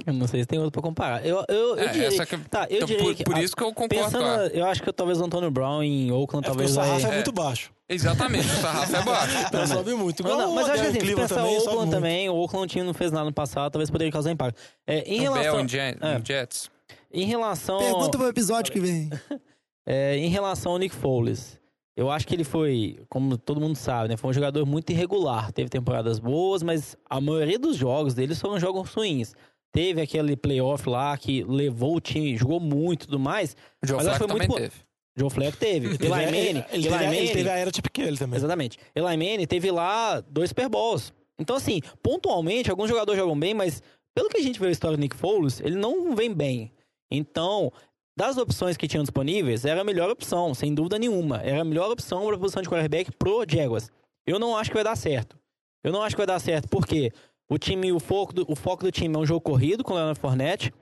[0.08, 1.24] Eu não sei se tem outro pra comparar.
[1.26, 3.54] Eu, eu, eu É, diria, essa que- tá, eu então, diria por, que, por isso
[3.54, 4.46] que eu concordo pensando, com a...
[4.46, 7.10] eu acho que talvez o Antônio Brown em Oakland É porque o talvez sarrafo vai...
[7.10, 7.70] é muito baixo.
[7.88, 9.36] Exatamente, o sarrafo é baixo.
[9.48, 10.22] Então sobe muito.
[10.22, 11.90] Não, Igual não, o mas eu acho que assim, se pensar o também, sobe Oakland
[11.90, 14.60] também, o Oakland time não fez nada no passado, talvez poderia causar impacto.
[14.86, 16.18] É, em O Bell relação, em, Jet- é.
[16.18, 16.70] em Jets.
[17.12, 19.10] em relação, Pergunta pro episódio que vem.
[19.86, 21.58] é, em relação ao Nick Foles,
[21.96, 25.50] eu acho que ele foi, como todo mundo sabe, né, foi um jogador muito irregular.
[25.50, 29.34] Teve temporadas boas, mas a maioria dos jogos deles foram jogos ruins.
[29.78, 33.54] Teve aquele playoff lá que levou o time, jogou muito e tudo mais.
[33.80, 34.72] O Joe Flacco foi muito teve.
[35.16, 35.86] Joe Flacco teve.
[35.86, 38.36] Eli Ele, Manning, ele, Eli teve, a- ele teve a era tipo que ele também.
[38.38, 38.76] Exatamente.
[38.92, 41.12] Eli Manning teve lá dois Super Bowls.
[41.38, 43.80] Então, assim, pontualmente, alguns jogadores jogam bem, mas
[44.16, 46.72] pelo que a gente vê a história do Nick Foles, ele não vem bem.
[47.08, 47.72] Então,
[48.16, 51.36] das opções que tinham disponíveis, era a melhor opção, sem dúvida nenhuma.
[51.42, 53.92] Era a melhor opção para a posição de quarterback pro Jaguars.
[54.26, 55.38] Eu não acho que vai dar certo.
[55.84, 57.12] Eu não acho que vai dar certo, porque
[57.48, 59.96] o time, o foco do, o foco do time é um jogo corrido com o
[59.96, 60.72] Leonard Fournette.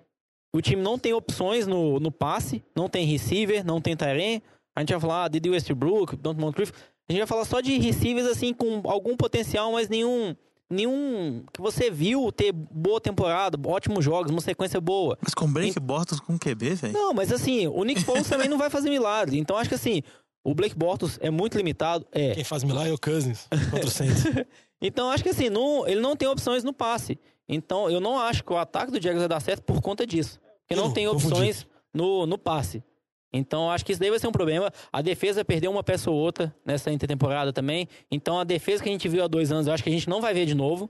[0.52, 4.42] o time não tem opções no, no passe, não tem receiver, não tem Tyrene.
[4.74, 6.72] A gente vai falar Didi Westbrook, Don't Moncrief.
[7.08, 10.34] A gente vai falar só de receivers assim com algum potencial, mas nenhum
[10.68, 15.16] nenhum que você viu ter boa temporada, ótimos jogos, uma sequência boa.
[15.22, 16.92] Mas com Blake Bortles com QB, velho?
[16.92, 19.38] Não, mas assim, o Nick Foles também não vai fazer milagre.
[19.38, 20.02] Então acho que assim,
[20.46, 22.06] o Blake Bortles é muito limitado.
[22.12, 22.32] É.
[22.32, 24.22] Quem faz milagre é o Cousins contra o Saints.
[24.80, 27.18] então acho que assim, não, ele não tem opções no passe.
[27.48, 30.40] Então eu não acho que o ataque do Jaguars vai dar certo por conta disso.
[30.60, 31.34] Porque não Eu tem confundi.
[31.34, 32.80] opções no, no passe.
[33.32, 34.72] Então acho que isso daí vai ser um problema.
[34.92, 37.88] A defesa perdeu uma peça ou outra nessa intertemporada também.
[38.08, 40.08] Então a defesa que a gente viu há dois anos, eu acho que a gente
[40.08, 40.88] não vai ver de novo.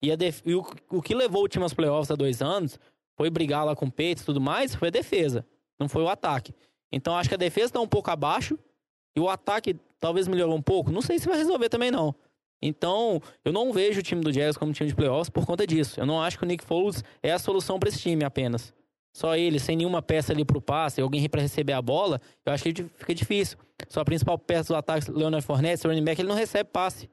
[0.00, 2.78] E, e o, o que levou o time aos playoffs há dois anos
[3.16, 5.44] foi brigar lá com o Peitos e tudo mais, foi a defesa,
[5.78, 6.54] não foi o ataque.
[6.92, 8.56] Então acho que a defesa está um pouco abaixo
[9.16, 10.90] e o ataque talvez melhorou um pouco.
[10.90, 12.14] Não sei se vai resolver também não.
[12.60, 15.98] Então, eu não vejo o time do Jaguars como time de playoffs por conta disso.
[15.98, 18.72] Eu não acho que o Nick Foles é a solução para esse time apenas.
[19.14, 22.64] Só ele, sem nenhuma peça ali pro passe, alguém para receber a bola, eu acho
[22.64, 23.58] que fica difícil.
[23.88, 27.10] Só a principal peça do ataque, Leonard Fournette, o running back, ele não recebe passe.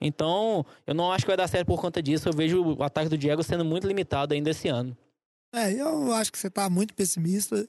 [0.00, 2.28] Então, eu não acho que vai dar certo por conta disso.
[2.28, 4.96] Eu vejo o ataque do Diego sendo muito limitado ainda esse ano.
[5.54, 7.66] É, eu acho que você tá muito pessimista.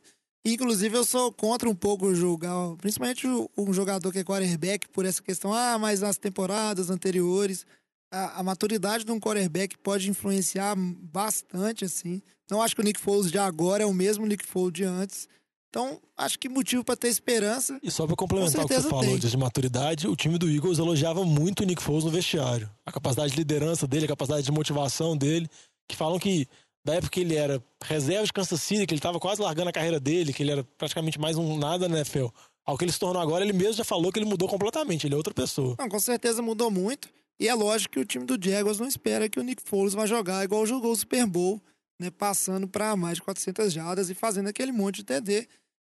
[0.53, 5.22] Inclusive, eu sou contra um pouco julgar, principalmente um jogador que é quarterback, por essa
[5.22, 7.65] questão, ah, mas nas temporadas anteriores,
[8.11, 12.22] a, a maturidade de um quarterback pode influenciar bastante, assim.
[12.49, 15.28] Não acho que o Nick Foles de agora é o mesmo Nick Foles de antes.
[15.69, 17.78] Então, acho que motivo para ter esperança.
[17.84, 19.15] E só pra complementar Com o que você falou tem.
[19.18, 22.69] disso de maturidade, o time do Eagles elogiava muito o Nick Foles no vestiário.
[22.86, 25.49] A capacidade de liderança dele, a capacidade de motivação dele,
[25.88, 26.48] que falam que
[26.88, 29.74] da época que ele era reserva de Kansas City, que ele tava quase largando a
[29.74, 32.28] carreira dele, que ele era praticamente mais um nada na NFL.
[32.66, 35.14] Ao que ele se tornou agora, ele mesmo já falou que ele mudou completamente, ele
[35.14, 35.76] é outra pessoa.
[35.78, 37.10] Não, com certeza mudou muito.
[37.38, 40.08] E é lógico que o time do Jaguars não espera que o Nick Foles vai
[40.08, 41.62] jogar igual jogou o Super Bowl,
[42.00, 42.10] né?
[42.10, 45.48] Passando para mais de 400 jardas e fazendo aquele monte de TD.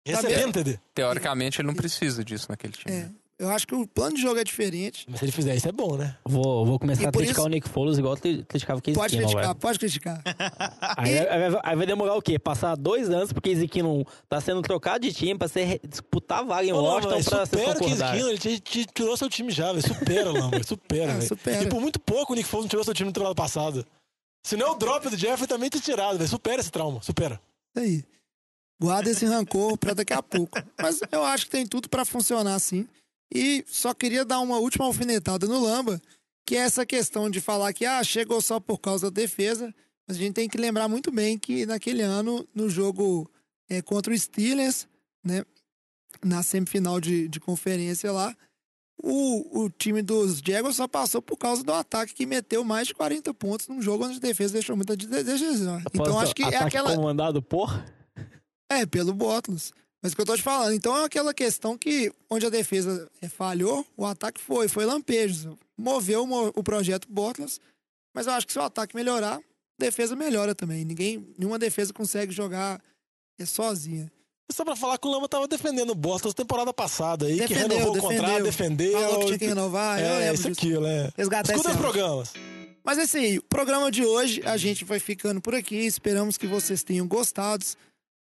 [0.08, 0.80] Recebendo, TD.
[0.96, 2.96] Teoricamente, ele não precisa disso naquele time.
[2.96, 3.16] É, né?
[3.40, 5.06] Eu acho que o plano de jogo é diferente.
[5.10, 6.18] Mas se ele fizer isso, é bom, né?
[6.26, 8.96] Vou, vou começar E a criticar isso- o Nick Foles igual eu criticava o Case
[8.98, 9.56] Pode criticar, velho.
[9.56, 10.22] pode criticar.
[10.98, 12.38] Aí, aí vai- aí vai demorar o quê?
[12.38, 16.44] Passar dois anos porque Case Keenum tá sendo trocado de time pra ser, disputar a
[16.44, 18.04] vaga em Não, não, Washington mas pra ser supera o Case.
[18.04, 19.88] Keenum, ele te, te tirou seu time já, velho.
[19.88, 21.28] Supera, Lamba, supera, Ah, velho.
[21.28, 21.64] supera.
[21.64, 23.86] E por muito pouco o Nick Foles não tirou seu time na temporada passada.
[24.46, 26.30] Se não, o drop do Jeffrey também ter tirado, velho.
[26.30, 27.40] Supera esse trauma, supera.
[27.76, 28.04] Isso aí.
[28.82, 30.58] Guarda esse rancor pra daqui a pouco.
[30.82, 32.88] Mas eu acho que tem tudo pra funcionar assim.
[33.34, 36.02] E só queria dar uma última alfinetada no Lamba,
[36.46, 39.74] que é essa questão de falar que ah, chegou só por causa da defesa.
[40.08, 43.30] Mas a gente tem que lembrar muito bem que naquele ano, no jogo
[43.70, 44.88] é, contra o Steelers,
[45.24, 45.46] né?
[46.26, 48.36] Na semifinal de, de conferência lá,
[49.02, 52.94] o, o time dos Jaguars só passou por causa do ataque que meteu mais de
[52.94, 55.84] 40 pontos num jogo onde a defesa deixou muita de desejar.
[55.94, 56.96] Então acho que é aquela.
[56.96, 57.82] comandado por...
[58.72, 59.72] É, pelo Bottas.
[60.02, 63.10] Mas o que eu tô te falando, então é aquela questão que onde a defesa
[63.22, 65.48] é, falhou, o ataque foi, foi lampejos.
[65.78, 67.60] Moveu o o projeto Bottas,
[68.14, 69.42] mas eu acho que se o ataque melhorar, a
[69.78, 70.86] defesa melhora também.
[70.86, 72.82] Ninguém, nenhuma defesa consegue jogar
[73.38, 74.10] é, sozinha.
[74.50, 77.48] E Só pra falar que o Lamba tava defendendo o Boston temporada passada aí, que
[77.54, 78.18] Defendeu, renovou o defendeu.
[78.24, 78.92] contrato, defendeu.
[78.94, 80.60] Falou que tinha que renovar, eu É, lembro isso disso.
[80.60, 81.12] aquilo, é.
[81.16, 82.34] Resgatar Escuta esse os programas.
[82.84, 85.76] Mas assim, o programa de hoje a gente vai ficando por aqui.
[85.76, 87.64] Esperamos que vocês tenham gostado.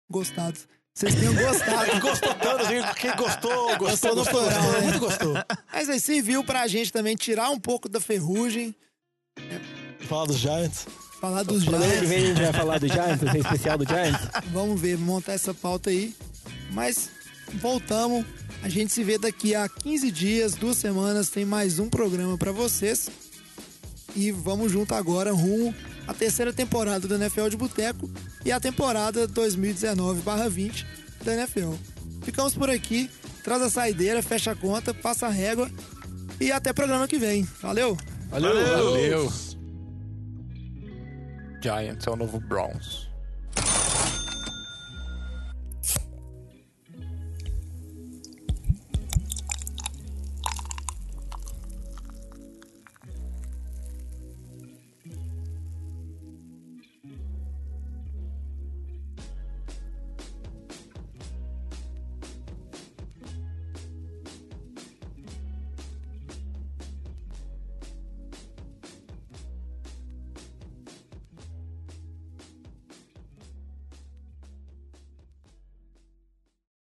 [0.09, 0.67] Gostados.
[0.93, 1.91] Vocês tenham gostado.
[1.99, 4.81] Gostou tanto, assim, quem gostou, gostou, Gostou no gostou, plural, gostou, né?
[4.81, 5.33] muito gostou.
[5.73, 8.75] Mas aí serviu pra gente também tirar um pouco da ferrugem,
[10.07, 10.85] Falar dos Giants.
[11.19, 12.07] falar dos Giants.
[12.07, 14.21] vem a gente vai falar do Giants, vai ser especial do Giants.
[14.51, 16.13] Vamos ver, montar essa pauta aí.
[16.71, 17.09] Mas
[17.55, 18.23] voltamos.
[18.61, 22.51] A gente se vê daqui a 15 dias, duas semanas, tem mais um programa pra
[22.51, 23.09] vocês.
[24.15, 25.73] E vamos junto agora rumo
[26.07, 28.09] à terceira temporada do NFL de Boteco
[28.45, 30.85] e a temporada 2019/20
[31.23, 31.73] da NFL.
[32.23, 33.09] Ficamos por aqui.
[33.43, 35.69] Traz a saideira, fecha a conta, passa a régua
[36.39, 37.43] e até programa que vem.
[37.61, 37.97] Valeu!
[38.29, 39.31] Valeu!
[41.61, 43.12] Giants é o novo Browns.